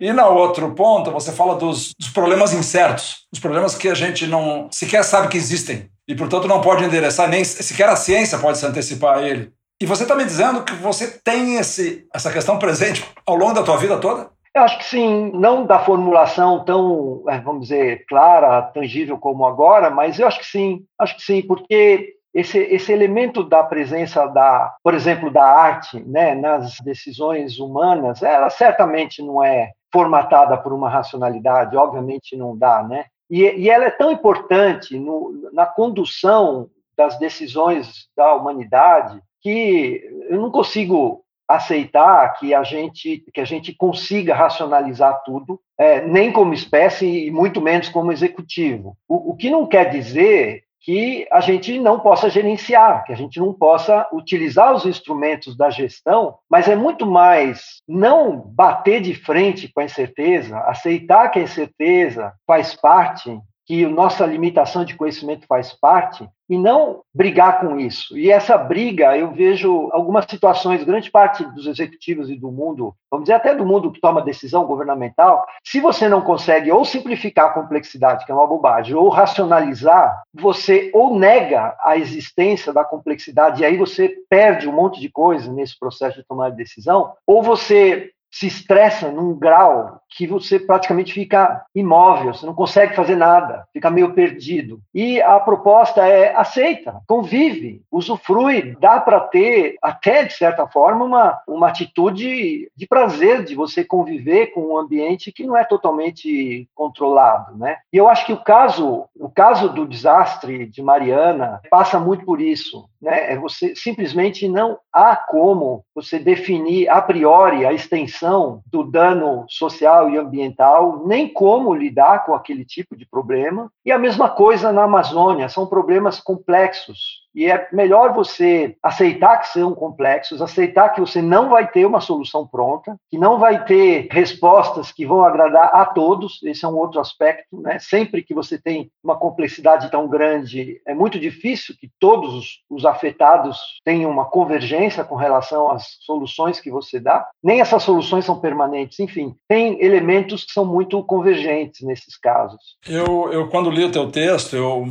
E 0.00 0.14
na 0.14 0.26
outro 0.28 0.74
ponto, 0.74 1.10
você 1.10 1.30
fala 1.30 1.56
dos, 1.56 1.92
dos 1.98 2.08
problemas 2.08 2.54
incertos, 2.54 3.26
os 3.30 3.38
problemas 3.38 3.74
que 3.74 3.86
a 3.86 3.94
gente 3.94 4.26
não 4.26 4.66
sequer 4.72 5.04
sabe 5.04 5.28
que 5.28 5.36
existem 5.36 5.90
e, 6.08 6.14
portanto, 6.14 6.48
não 6.48 6.62
pode 6.62 6.82
endereçar, 6.82 7.28
nem 7.28 7.44
sequer 7.44 7.88
a 7.90 7.96
ciência 7.96 8.38
pode 8.38 8.56
se 8.56 8.64
antecipar 8.64 9.18
a 9.18 9.22
ele. 9.22 9.52
E 9.78 9.84
você 9.84 10.04
está 10.04 10.14
me 10.14 10.24
dizendo 10.24 10.64
que 10.64 10.72
você 10.72 11.20
tem 11.22 11.56
esse, 11.56 12.06
essa 12.14 12.32
questão 12.32 12.58
presente 12.58 13.06
ao 13.26 13.36
longo 13.36 13.52
da 13.52 13.62
tua 13.62 13.76
vida 13.76 13.98
toda? 13.98 14.30
Eu 14.54 14.62
acho 14.62 14.78
que 14.78 14.84
sim, 14.84 15.30
não 15.34 15.66
da 15.66 15.78
formulação 15.78 16.64
tão, 16.64 17.22
é, 17.28 17.38
vamos 17.38 17.68
dizer, 17.68 18.04
clara, 18.08 18.62
tangível 18.62 19.18
como 19.18 19.46
agora, 19.46 19.90
mas 19.90 20.18
eu 20.18 20.26
acho 20.26 20.40
que 20.40 20.46
sim, 20.46 20.82
acho 20.98 21.16
que 21.16 21.22
sim, 21.22 21.42
porque 21.42 22.14
esse, 22.34 22.58
esse 22.58 22.90
elemento 22.90 23.44
da 23.44 23.62
presença 23.62 24.26
da, 24.26 24.74
por 24.82 24.94
exemplo, 24.94 25.30
da 25.30 25.44
arte, 25.44 26.02
né, 26.06 26.34
nas 26.34 26.78
decisões 26.80 27.58
humanas, 27.58 28.22
ela 28.22 28.50
certamente 28.50 29.22
não 29.22 29.44
é 29.44 29.70
formatada 29.92 30.56
por 30.56 30.72
uma 30.72 30.88
racionalidade, 30.88 31.76
obviamente 31.76 32.36
não 32.36 32.56
dá, 32.56 32.82
né? 32.82 33.06
E, 33.28 33.42
e 33.42 33.70
ela 33.70 33.84
é 33.84 33.90
tão 33.90 34.10
importante 34.10 34.98
no, 34.98 35.50
na 35.52 35.66
condução 35.66 36.68
das 36.96 37.18
decisões 37.18 38.08
da 38.16 38.34
humanidade 38.34 39.20
que 39.40 40.02
eu 40.28 40.40
não 40.40 40.50
consigo 40.50 41.24
aceitar 41.48 42.34
que 42.34 42.54
a 42.54 42.62
gente 42.62 43.24
que 43.32 43.40
a 43.40 43.44
gente 43.44 43.74
consiga 43.74 44.34
racionalizar 44.34 45.22
tudo, 45.24 45.60
é, 45.76 46.06
nem 46.06 46.32
como 46.32 46.54
espécie 46.54 47.26
e 47.26 47.30
muito 47.30 47.60
menos 47.60 47.88
como 47.88 48.12
executivo. 48.12 48.96
O, 49.08 49.30
o 49.32 49.36
que 49.36 49.50
não 49.50 49.66
quer 49.66 49.90
dizer 49.90 50.64
que 50.80 51.26
a 51.30 51.40
gente 51.40 51.78
não 51.78 52.00
possa 52.00 52.30
gerenciar, 52.30 53.04
que 53.04 53.12
a 53.12 53.16
gente 53.16 53.38
não 53.38 53.52
possa 53.52 54.08
utilizar 54.12 54.72
os 54.72 54.86
instrumentos 54.86 55.56
da 55.56 55.68
gestão, 55.68 56.38
mas 56.48 56.68
é 56.68 56.74
muito 56.74 57.04
mais 57.04 57.82
não 57.86 58.38
bater 58.38 59.00
de 59.02 59.14
frente 59.14 59.70
com 59.72 59.80
a 59.80 59.84
incerteza, 59.84 60.58
aceitar 60.60 61.28
que 61.28 61.38
a 61.38 61.42
incerteza 61.42 62.32
faz 62.46 62.74
parte 62.74 63.38
que 63.70 63.86
nossa 63.86 64.26
limitação 64.26 64.84
de 64.84 64.96
conhecimento 64.96 65.46
faz 65.46 65.72
parte 65.72 66.28
e 66.48 66.58
não 66.58 67.02
brigar 67.14 67.60
com 67.60 67.78
isso. 67.78 68.18
E 68.18 68.28
essa 68.28 68.58
briga, 68.58 69.16
eu 69.16 69.30
vejo 69.30 69.88
algumas 69.92 70.24
situações, 70.28 70.82
grande 70.82 71.08
parte 71.08 71.44
dos 71.54 71.68
executivos 71.68 72.28
e 72.28 72.34
do 72.34 72.50
mundo, 72.50 72.92
vamos 73.08 73.26
dizer 73.26 73.34
até 73.34 73.54
do 73.54 73.64
mundo 73.64 73.92
que 73.92 74.00
toma 74.00 74.22
decisão 74.22 74.66
governamental, 74.66 75.46
se 75.64 75.78
você 75.78 76.08
não 76.08 76.20
consegue 76.20 76.72
ou 76.72 76.84
simplificar 76.84 77.46
a 77.46 77.52
complexidade, 77.52 78.26
que 78.26 78.32
é 78.32 78.34
uma 78.34 78.48
bobagem, 78.48 78.96
ou 78.96 79.08
racionalizar, 79.08 80.20
você 80.34 80.90
ou 80.92 81.16
nega 81.16 81.76
a 81.84 81.96
existência 81.96 82.72
da 82.72 82.84
complexidade 82.84 83.62
e 83.62 83.64
aí 83.64 83.76
você 83.76 84.16
perde 84.28 84.68
um 84.68 84.72
monte 84.72 85.00
de 85.00 85.08
coisa 85.08 85.52
nesse 85.52 85.78
processo 85.78 86.16
de 86.16 86.26
tomar 86.26 86.50
decisão, 86.50 87.12
ou 87.24 87.40
você 87.40 88.10
se 88.30 88.46
estressa 88.46 89.10
num 89.10 89.34
grau 89.34 90.00
que 90.08 90.26
você 90.26 90.58
praticamente 90.58 91.12
fica 91.12 91.64
imóvel, 91.74 92.34
você 92.34 92.44
não 92.44 92.54
consegue 92.54 92.94
fazer 92.94 93.16
nada, 93.16 93.66
fica 93.72 93.90
meio 93.90 94.12
perdido. 94.12 94.80
E 94.92 95.20
a 95.22 95.38
proposta 95.38 96.06
é 96.06 96.34
aceita, 96.34 97.00
convive, 97.06 97.82
usufrui, 97.90 98.76
dá 98.80 99.00
para 99.00 99.20
ter 99.20 99.76
até 99.80 100.24
de 100.24 100.34
certa 100.34 100.66
forma 100.66 101.04
uma, 101.04 101.40
uma 101.46 101.68
atitude 101.68 102.70
de 102.76 102.86
prazer 102.86 103.44
de 103.44 103.54
você 103.54 103.84
conviver 103.84 104.48
com 104.48 104.72
um 104.72 104.78
ambiente 104.78 105.32
que 105.32 105.46
não 105.46 105.56
é 105.56 105.64
totalmente 105.64 106.68
controlado, 106.74 107.56
né? 107.56 107.76
E 107.92 107.96
eu 107.96 108.08
acho 108.08 108.26
que 108.26 108.32
o 108.32 108.42
caso, 108.42 109.04
o 109.14 109.30
caso 109.30 109.68
do 109.68 109.86
desastre 109.86 110.66
de 110.66 110.82
Mariana 110.82 111.60
passa 111.70 112.00
muito 112.00 112.24
por 112.24 112.40
isso 112.40 112.89
né? 113.00 113.32
É 113.32 113.36
você 113.36 113.74
simplesmente 113.74 114.48
não 114.48 114.78
há 114.92 115.16
como 115.16 115.84
você 115.94 116.18
definir 116.18 116.88
a 116.88 117.00
priori 117.00 117.64
a 117.64 117.72
extensão 117.72 118.62
do 118.66 118.84
dano 118.84 119.46
social 119.48 120.10
e 120.10 120.18
ambiental, 120.18 121.06
nem 121.06 121.28
como 121.28 121.74
lidar 121.74 122.24
com 122.24 122.34
aquele 122.34 122.64
tipo 122.64 122.96
de 122.96 123.06
problema. 123.06 123.72
E 123.84 123.90
a 123.90 123.98
mesma 123.98 124.28
coisa 124.28 124.72
na 124.72 124.84
Amazônia, 124.84 125.48
são 125.48 125.66
problemas 125.66 126.20
complexos 126.20 127.20
e 127.34 127.46
é 127.46 127.68
melhor 127.72 128.12
você 128.12 128.76
aceitar 128.82 129.38
que 129.38 129.48
são 129.48 129.74
complexos, 129.74 130.42
aceitar 130.42 130.90
que 130.90 131.00
você 131.00 131.22
não 131.22 131.48
vai 131.48 131.68
ter 131.68 131.84
uma 131.84 132.00
solução 132.00 132.46
pronta, 132.46 132.96
que 133.10 133.18
não 133.18 133.38
vai 133.38 133.64
ter 133.64 134.08
respostas 134.10 134.92
que 134.92 135.06
vão 135.06 135.24
agradar 135.24 135.70
a 135.74 135.84
todos. 135.84 136.42
Esse 136.42 136.64
é 136.64 136.68
um 136.68 136.76
outro 136.76 137.00
aspecto, 137.00 137.60
né? 137.60 137.78
Sempre 137.78 138.22
que 138.22 138.34
você 138.34 138.58
tem 138.58 138.90
uma 139.02 139.16
complexidade 139.16 139.90
tão 139.90 140.08
grande, 140.08 140.80
é 140.86 140.94
muito 140.94 141.18
difícil 141.18 141.74
que 141.78 141.90
todos 141.98 142.60
os 142.68 142.84
afetados 142.84 143.58
tenham 143.84 144.10
uma 144.10 144.24
convergência 144.24 145.04
com 145.04 145.14
relação 145.14 145.70
às 145.70 145.96
soluções 146.00 146.60
que 146.60 146.70
você 146.70 146.98
dá. 146.98 147.26
Nem 147.42 147.60
essas 147.60 147.82
soluções 147.82 148.24
são 148.24 148.40
permanentes. 148.40 148.98
Enfim, 149.00 149.34
tem 149.48 149.82
elementos 149.82 150.44
que 150.44 150.52
são 150.52 150.64
muito 150.64 151.02
convergentes 151.04 151.86
nesses 151.86 152.16
casos. 152.16 152.60
Eu, 152.88 153.32
eu 153.32 153.48
quando 153.48 153.70
li 153.70 153.84
o 153.84 153.92
teu 153.92 154.10
texto, 154.10 154.56
eu 154.56 154.86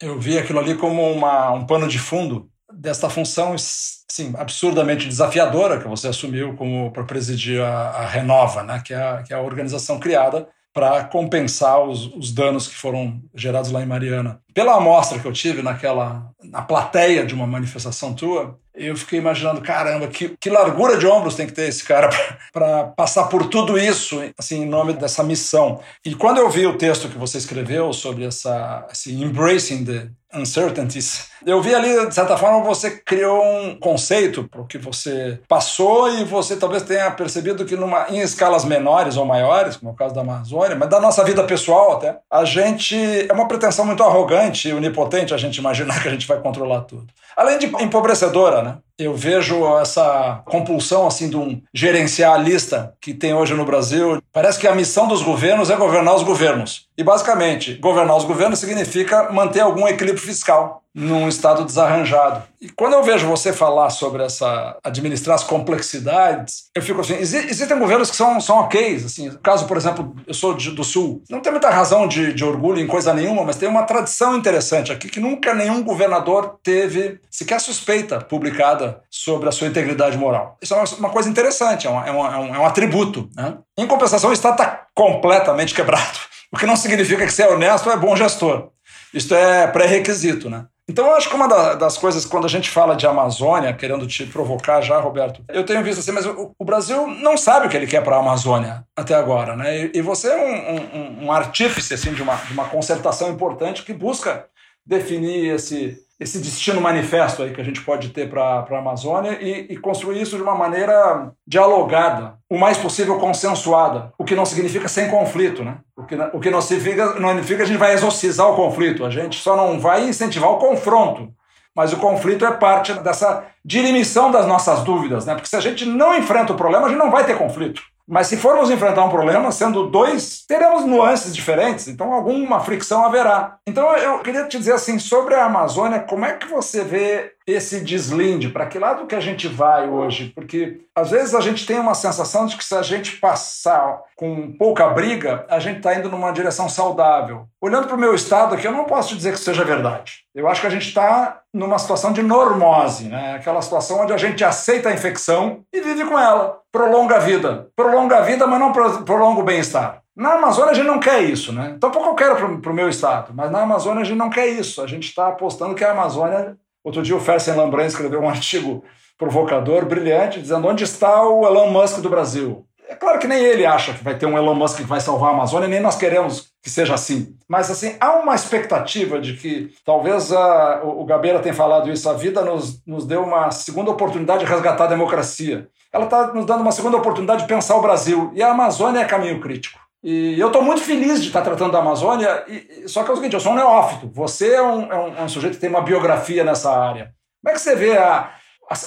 eu 0.00 0.18
vi 0.18 0.38
aquilo 0.38 0.58
ali 0.58 0.74
como 0.74 1.10
uma, 1.12 1.52
um 1.52 1.66
pano 1.66 1.86
de 1.86 1.98
fundo 1.98 2.48
desta 2.72 3.10
função 3.10 3.56
sim, 3.58 4.32
absurdamente 4.36 5.06
desafiadora 5.06 5.80
que 5.80 5.88
você 5.88 6.08
assumiu 6.08 6.54
como 6.54 6.90
para 6.92 7.04
presidir 7.04 7.60
a, 7.60 7.90
a, 7.90 8.06
Renova, 8.06 8.62
né, 8.62 8.82
que, 8.84 8.94
é 8.94 9.02
a, 9.02 9.22
que 9.22 9.32
é 9.32 9.36
a 9.36 9.42
organização 9.42 9.98
criada 9.98 10.48
para 10.72 11.04
compensar 11.04 11.82
os, 11.82 12.06
os, 12.14 12.32
danos 12.32 12.68
que 12.68 12.76
foram 12.76 13.20
gerados 13.34 13.72
lá 13.72 13.82
em 13.82 13.86
Mariana. 13.86 14.40
Pela 14.54 14.76
amostra 14.76 15.18
que 15.18 15.26
eu 15.26 15.32
tive 15.32 15.62
naquela 15.62 16.30
na 16.44 16.62
plateia 16.62 17.26
de 17.26 17.34
uma 17.34 17.46
manifestação 17.46 18.14
tua, 18.14 18.56
eu 18.86 18.96
fiquei 18.96 19.18
imaginando, 19.18 19.60
caramba, 19.60 20.06
que, 20.08 20.36
que 20.40 20.50
largura 20.50 20.96
de 20.96 21.06
ombros 21.06 21.34
tem 21.34 21.46
que 21.46 21.52
ter 21.52 21.68
esse 21.68 21.84
cara 21.84 22.08
para 22.52 22.84
passar 22.84 23.24
por 23.24 23.46
tudo 23.46 23.78
isso, 23.78 24.22
assim, 24.38 24.62
em 24.62 24.66
nome 24.66 24.94
dessa 24.94 25.22
missão. 25.22 25.80
E 26.04 26.14
quando 26.14 26.38
eu 26.38 26.48
vi 26.48 26.66
o 26.66 26.78
texto 26.78 27.08
que 27.08 27.18
você 27.18 27.38
escreveu 27.38 27.92
sobre 27.92 28.24
essa, 28.24 28.86
esse 28.90 29.12
embracing 29.12 29.84
the 29.84 30.08
uncertainties, 30.32 31.28
eu 31.44 31.60
vi 31.60 31.74
ali, 31.74 32.06
de 32.06 32.14
certa 32.14 32.36
forma, 32.36 32.62
você 32.62 32.90
criou 32.90 33.42
um 33.42 33.78
conceito 33.78 34.44
para 34.44 34.60
o 34.60 34.66
que 34.66 34.78
você 34.78 35.40
passou 35.48 36.10
e 36.12 36.24
você 36.24 36.56
talvez 36.56 36.82
tenha 36.82 37.10
percebido 37.10 37.64
que 37.64 37.76
numa, 37.76 38.06
em 38.10 38.20
escalas 38.20 38.64
menores 38.64 39.16
ou 39.16 39.24
maiores, 39.24 39.76
como 39.76 39.90
é 39.90 39.94
o 39.94 39.96
caso 39.96 40.14
da 40.14 40.20
Amazônia, 40.20 40.76
mas 40.76 40.88
da 40.88 41.00
nossa 41.00 41.24
vida 41.24 41.42
pessoal 41.44 41.92
até, 41.92 42.18
a 42.30 42.44
gente 42.44 42.94
é 42.96 43.32
uma 43.32 43.48
pretensão 43.48 43.84
muito 43.84 44.02
arrogante 44.02 44.68
e 44.68 44.72
onipotente 44.72 45.34
a 45.34 45.38
gente 45.38 45.56
imaginar 45.56 46.00
que 46.02 46.08
a 46.08 46.12
gente 46.12 46.26
vai 46.26 46.38
controlar 46.40 46.82
tudo. 46.82 47.06
Além 47.40 47.56
de 47.56 47.66
empobrecedora, 47.82 48.62
né? 48.62 48.78
Eu 49.00 49.14
vejo 49.14 49.66
essa 49.78 50.42
compulsão 50.44 51.06
assim 51.06 51.30
de 51.30 51.36
um 51.36 51.62
gerencialista 51.72 52.92
que 53.00 53.14
tem 53.14 53.32
hoje 53.32 53.54
no 53.54 53.64
Brasil. 53.64 54.22
Parece 54.30 54.58
que 54.58 54.68
a 54.68 54.74
missão 54.74 55.08
dos 55.08 55.22
governos 55.22 55.70
é 55.70 55.76
governar 55.76 56.14
os 56.14 56.22
governos. 56.22 56.86
E 56.98 57.02
basicamente, 57.02 57.76
governar 57.76 58.14
os 58.14 58.24
governos 58.24 58.58
significa 58.58 59.32
manter 59.32 59.60
algum 59.60 59.88
equilíbrio 59.88 60.22
fiscal 60.22 60.82
num 60.94 61.28
estado 61.28 61.64
desarranjado. 61.64 62.42
E 62.60 62.68
quando 62.68 62.94
eu 62.94 63.02
vejo 63.02 63.26
você 63.26 63.52
falar 63.52 63.90
sobre 63.90 64.24
essa 64.24 64.76
administrar 64.82 65.36
as 65.36 65.44
complexidades, 65.44 66.64
eu 66.74 66.82
fico 66.82 67.00
assim, 67.00 67.14
existem 67.14 67.78
governos 67.78 68.10
que 68.10 68.16
são, 68.16 68.40
são 68.40 68.56
ok, 68.56 68.96
assim, 68.96 69.30
caso, 69.42 69.66
por 69.66 69.76
exemplo, 69.76 70.14
eu 70.26 70.34
sou 70.34 70.52
de, 70.54 70.72
do 70.72 70.82
Sul, 70.82 71.22
não 71.30 71.40
tem 71.40 71.52
muita 71.52 71.70
razão 71.70 72.08
de, 72.08 72.32
de 72.32 72.44
orgulho 72.44 72.80
em 72.80 72.86
coisa 72.86 73.14
nenhuma, 73.14 73.44
mas 73.44 73.56
tem 73.56 73.68
uma 73.68 73.84
tradição 73.84 74.36
interessante 74.36 74.92
aqui 74.92 75.08
que 75.08 75.20
nunca 75.20 75.54
nenhum 75.54 75.82
governador 75.82 76.58
teve 76.62 77.20
sequer 77.30 77.60
suspeita 77.60 78.20
publicada 78.20 78.89
sobre 79.10 79.48
a 79.48 79.52
sua 79.52 79.68
integridade 79.68 80.16
moral. 80.16 80.56
Isso 80.60 80.74
é 80.74 80.84
uma, 80.98 81.10
coisa 81.10 81.28
interessante, 81.28 81.86
é, 81.86 81.90
é, 81.90 81.92
uma, 81.92 82.34
é, 82.34 82.38
um, 82.38 82.54
é 82.54 82.58
um 82.58 82.66
atributo. 82.66 83.28
Né? 83.36 83.58
Em 83.76 83.86
compensação, 83.86 84.30
o 84.30 84.32
Estado 84.32 84.52
está 84.52 84.86
completamente 84.94 85.74
quebrado, 85.74 86.18
o 86.52 86.56
que 86.56 86.66
não 86.66 86.76
significa 86.76 87.24
que 87.26 87.32
ser 87.32 87.48
honesto 87.48 87.90
é 87.90 87.96
bom 87.96 88.16
gestor. 88.16 88.70
Isto 89.12 89.34
é 89.34 89.66
pré-requisito, 89.66 90.48
né? 90.48 90.66
Então, 90.90 91.06
eu 91.06 91.14
acho 91.14 91.28
que 91.28 91.36
uma 91.36 91.46
das 91.76 91.96
coisas, 91.96 92.26
quando 92.26 92.46
a 92.46 92.48
gente 92.48 92.68
fala 92.68 92.96
de 92.96 93.06
Amazônia, 93.06 93.72
querendo 93.72 94.08
te 94.08 94.26
provocar 94.26 94.80
já, 94.80 94.98
Roberto, 94.98 95.40
eu 95.48 95.64
tenho 95.64 95.84
visto 95.84 96.00
assim, 96.00 96.10
mas 96.10 96.26
o, 96.26 96.64
Brasil 96.64 97.06
não 97.06 97.36
sabe 97.36 97.66
o 97.66 97.70
que 97.70 97.76
ele 97.76 97.86
quer 97.86 98.02
para 98.02 98.16
a 98.16 98.18
Amazônia 98.18 98.84
até 98.96 99.14
agora, 99.14 99.54
né? 99.54 99.88
E, 99.94 100.02
você 100.02 100.28
é 100.28 100.36
um, 100.36 100.98
um, 100.98 101.26
um 101.26 101.32
artífice 101.32 101.94
assim, 101.94 102.12
de, 102.12 102.20
uma, 102.22 102.34
de 102.34 102.52
uma 102.52 102.64
concertação 102.64 103.30
importante 103.30 103.84
que 103.84 103.92
busca 103.92 104.46
definir 104.84 105.54
esse, 105.54 105.96
esse 106.20 106.38
destino 106.38 106.82
manifesto 106.82 107.42
aí 107.42 107.50
que 107.50 107.60
a 107.60 107.64
gente 107.64 107.80
pode 107.80 108.10
ter 108.10 108.28
para 108.28 108.66
a 108.70 108.78
Amazônia 108.78 109.38
e, 109.40 109.72
e, 109.72 109.76
construir 109.78 110.20
isso 110.20 110.36
de 110.36 110.42
uma 110.42 110.54
maneira 110.54 111.32
dialogada, 111.46 112.34
o 112.48 112.58
mais 112.58 112.76
possível 112.76 113.18
consensuada, 113.18 114.12
o 114.18 114.24
que 114.24 114.34
não 114.34 114.44
significa 114.44 114.86
sem 114.86 115.08
conflito, 115.08 115.64
né? 115.64 115.78
O 115.96 116.04
que, 116.04 116.14
o 116.34 116.38
que 116.38 116.50
não 116.50 116.60
significa, 116.60 117.18
não 117.18 117.30
significa 117.30 117.62
a 117.62 117.66
gente 117.66 117.78
vai 117.78 117.94
exorcizar 117.94 118.46
o 118.50 118.54
conflito, 118.54 119.06
a 119.06 119.10
gente 119.10 119.40
só 119.40 119.56
não 119.56 119.80
vai 119.80 120.06
incentivar 120.06 120.50
o 120.50 120.58
confronto, 120.58 121.32
mas 121.74 121.92
o 121.94 121.96
conflito 121.96 122.44
é 122.44 122.52
parte 122.52 122.92
dessa 122.94 123.46
dirimição 123.64 124.30
das 124.30 124.46
nossas 124.46 124.84
dúvidas, 124.84 125.24
né? 125.24 125.34
Porque 125.34 125.48
se 125.48 125.56
a 125.56 125.60
gente 125.60 125.86
não 125.86 126.14
enfrenta 126.14 126.52
o 126.52 126.56
problema, 126.56 126.84
a 126.86 126.88
gente 126.90 126.98
não 126.98 127.10
vai 127.10 127.24
ter 127.24 127.38
conflito. 127.38 127.80
Mas 128.10 128.26
se 128.26 128.36
formos 128.36 128.70
enfrentar 128.70 129.04
um 129.04 129.08
problema, 129.08 129.52
sendo 129.52 129.86
dois, 129.88 130.44
teremos 130.48 130.84
nuances 130.84 131.32
diferentes, 131.32 131.86
então 131.86 132.12
alguma 132.12 132.58
fricção 132.58 133.04
haverá. 133.04 133.58
Então 133.64 133.96
eu 133.96 134.18
queria 134.18 134.46
te 134.48 134.58
dizer 134.58 134.72
assim, 134.72 134.98
sobre 134.98 135.36
a 135.36 135.44
Amazônia, 135.44 136.00
como 136.00 136.24
é 136.24 136.32
que 136.32 136.48
você 136.48 136.82
vê 136.82 137.32
esse 137.46 137.80
deslinde? 137.80 138.48
Para 138.48 138.66
que 138.66 138.78
lado 138.78 139.06
que 139.06 139.14
a 139.14 139.20
gente 139.20 139.48
vai 139.48 139.88
hoje? 139.88 140.32
Porque 140.34 140.80
às 140.94 141.10
vezes 141.10 141.34
a 141.34 141.40
gente 141.40 141.66
tem 141.66 141.78
uma 141.78 141.94
sensação 141.94 142.46
de 142.46 142.56
que 142.56 142.64
se 142.64 142.74
a 142.74 142.82
gente 142.82 143.16
passar 143.16 144.00
com 144.16 144.52
pouca 144.52 144.88
briga, 144.88 145.46
a 145.48 145.58
gente 145.58 145.78
está 145.78 145.94
indo 145.94 146.10
numa 146.10 146.32
direção 146.32 146.68
saudável. 146.68 147.46
Olhando 147.60 147.86
para 147.86 147.96
o 147.96 148.00
meu 148.00 148.14
estado 148.14 148.54
aqui, 148.54 148.66
eu 148.66 148.72
não 148.72 148.84
posso 148.84 149.16
dizer 149.16 149.32
que 149.32 149.40
seja 149.40 149.64
verdade. 149.64 150.24
Eu 150.34 150.48
acho 150.48 150.60
que 150.60 150.66
a 150.66 150.70
gente 150.70 150.86
está 150.86 151.40
numa 151.52 151.78
situação 151.78 152.12
de 152.12 152.22
normose, 152.22 153.08
né? 153.08 153.34
aquela 153.34 153.60
situação 153.62 154.00
onde 154.00 154.12
a 154.12 154.16
gente 154.16 154.44
aceita 154.44 154.88
a 154.88 154.94
infecção 154.94 155.64
e 155.72 155.80
vive 155.80 156.04
com 156.04 156.18
ela. 156.18 156.60
Prolonga 156.70 157.16
a 157.16 157.20
vida. 157.20 157.68
Prolonga 157.74 158.18
a 158.18 158.22
vida, 158.22 158.46
mas 158.46 158.60
não 158.60 158.72
prolonga 158.72 159.40
o 159.40 159.44
bem-estar. 159.44 160.02
Na 160.14 160.34
Amazônia 160.34 160.72
a 160.72 160.74
gente 160.74 160.86
não 160.86 161.00
quer 161.00 161.22
isso, 161.22 161.52
né? 161.52 161.72
Então, 161.76 161.90
pouco 161.90 162.10
eu 162.10 162.14
quero 162.14 162.58
para 162.60 162.70
o 162.70 162.74
meu 162.74 162.88
estado, 162.88 163.32
mas 163.34 163.50
na 163.50 163.62
Amazônia 163.62 164.02
a 164.02 164.04
gente 164.04 164.18
não 164.18 164.28
quer 164.28 164.48
isso. 164.48 164.82
A 164.82 164.86
gente 164.86 165.08
está 165.08 165.28
apostando 165.28 165.74
que 165.74 165.82
a 165.82 165.92
Amazônia 165.92 166.58
Outro 166.82 167.02
dia 167.02 167.16
o 167.16 167.20
Fersen 167.20 167.54
Lambran 167.54 167.86
escreveu 167.86 168.20
um 168.20 168.28
artigo 168.28 168.82
provocador, 169.18 169.84
brilhante, 169.84 170.40
dizendo 170.40 170.66
onde 170.66 170.84
está 170.84 171.22
o 171.28 171.46
Elon 171.46 171.70
Musk 171.70 172.00
do 172.00 172.08
Brasil. 172.08 172.64
É 172.88 172.94
claro 172.94 173.20
que 173.20 173.28
nem 173.28 173.38
ele 173.38 173.64
acha 173.64 173.92
que 173.92 174.02
vai 174.02 174.16
ter 174.16 174.26
um 174.26 174.36
Elon 174.36 174.54
Musk 174.54 174.78
que 174.78 174.82
vai 174.82 175.00
salvar 175.00 175.30
a 175.30 175.34
Amazônia, 175.34 175.68
nem 175.68 175.78
nós 175.78 175.96
queremos 175.96 176.50
que 176.62 176.68
seja 176.68 176.94
assim. 176.94 177.36
Mas 177.48 177.70
assim, 177.70 177.96
há 178.00 178.14
uma 178.14 178.34
expectativa 178.34 179.20
de 179.20 179.34
que 179.34 179.70
talvez 179.84 180.32
a, 180.32 180.82
o 180.82 181.04
Gabeira 181.04 181.38
tenha 181.38 181.54
falado 181.54 181.90
isso, 181.90 182.08
a 182.08 182.14
vida 182.14 182.42
nos, 182.42 182.84
nos 182.86 183.06
deu 183.06 183.22
uma 183.22 183.50
segunda 183.50 183.90
oportunidade 183.90 184.44
de 184.44 184.50
resgatar 184.50 184.84
a 184.84 184.88
democracia. 184.88 185.68
Ela 185.92 186.04
está 186.04 186.32
nos 186.32 186.46
dando 186.46 186.62
uma 186.62 186.72
segunda 186.72 186.96
oportunidade 186.96 187.42
de 187.42 187.48
pensar 187.48 187.76
o 187.76 187.82
Brasil. 187.82 188.32
E 188.34 188.42
a 188.42 188.50
Amazônia 188.50 189.00
é 189.00 189.04
caminho 189.04 189.40
crítico. 189.40 189.78
E 190.02 190.38
eu 190.40 190.46
estou 190.46 190.62
muito 190.62 190.80
feliz 190.80 191.20
de 191.20 191.28
estar 191.28 191.42
tratando 191.42 191.72
da 191.72 191.80
Amazônia, 191.80 192.44
e, 192.48 192.88
só 192.88 193.04
que 193.04 193.10
é 193.10 193.12
o 193.12 193.16
seguinte, 193.16 193.34
eu 193.34 193.40
sou 193.40 193.52
um 193.52 193.56
neófito, 193.56 194.10
você 194.12 194.54
é 194.54 194.62
um, 194.62 194.90
é 194.90 194.98
um, 194.98 195.16
é 195.18 195.22
um 195.22 195.28
sujeito 195.28 195.54
que 195.54 195.60
tem 195.60 195.68
uma 195.68 195.82
biografia 195.82 196.42
nessa 196.42 196.70
área. 196.70 197.12
Como 197.42 197.50
é 197.50 197.52
que 197.52 197.60
você 197.60 197.76
vê 197.76 197.96
a, 197.98 198.34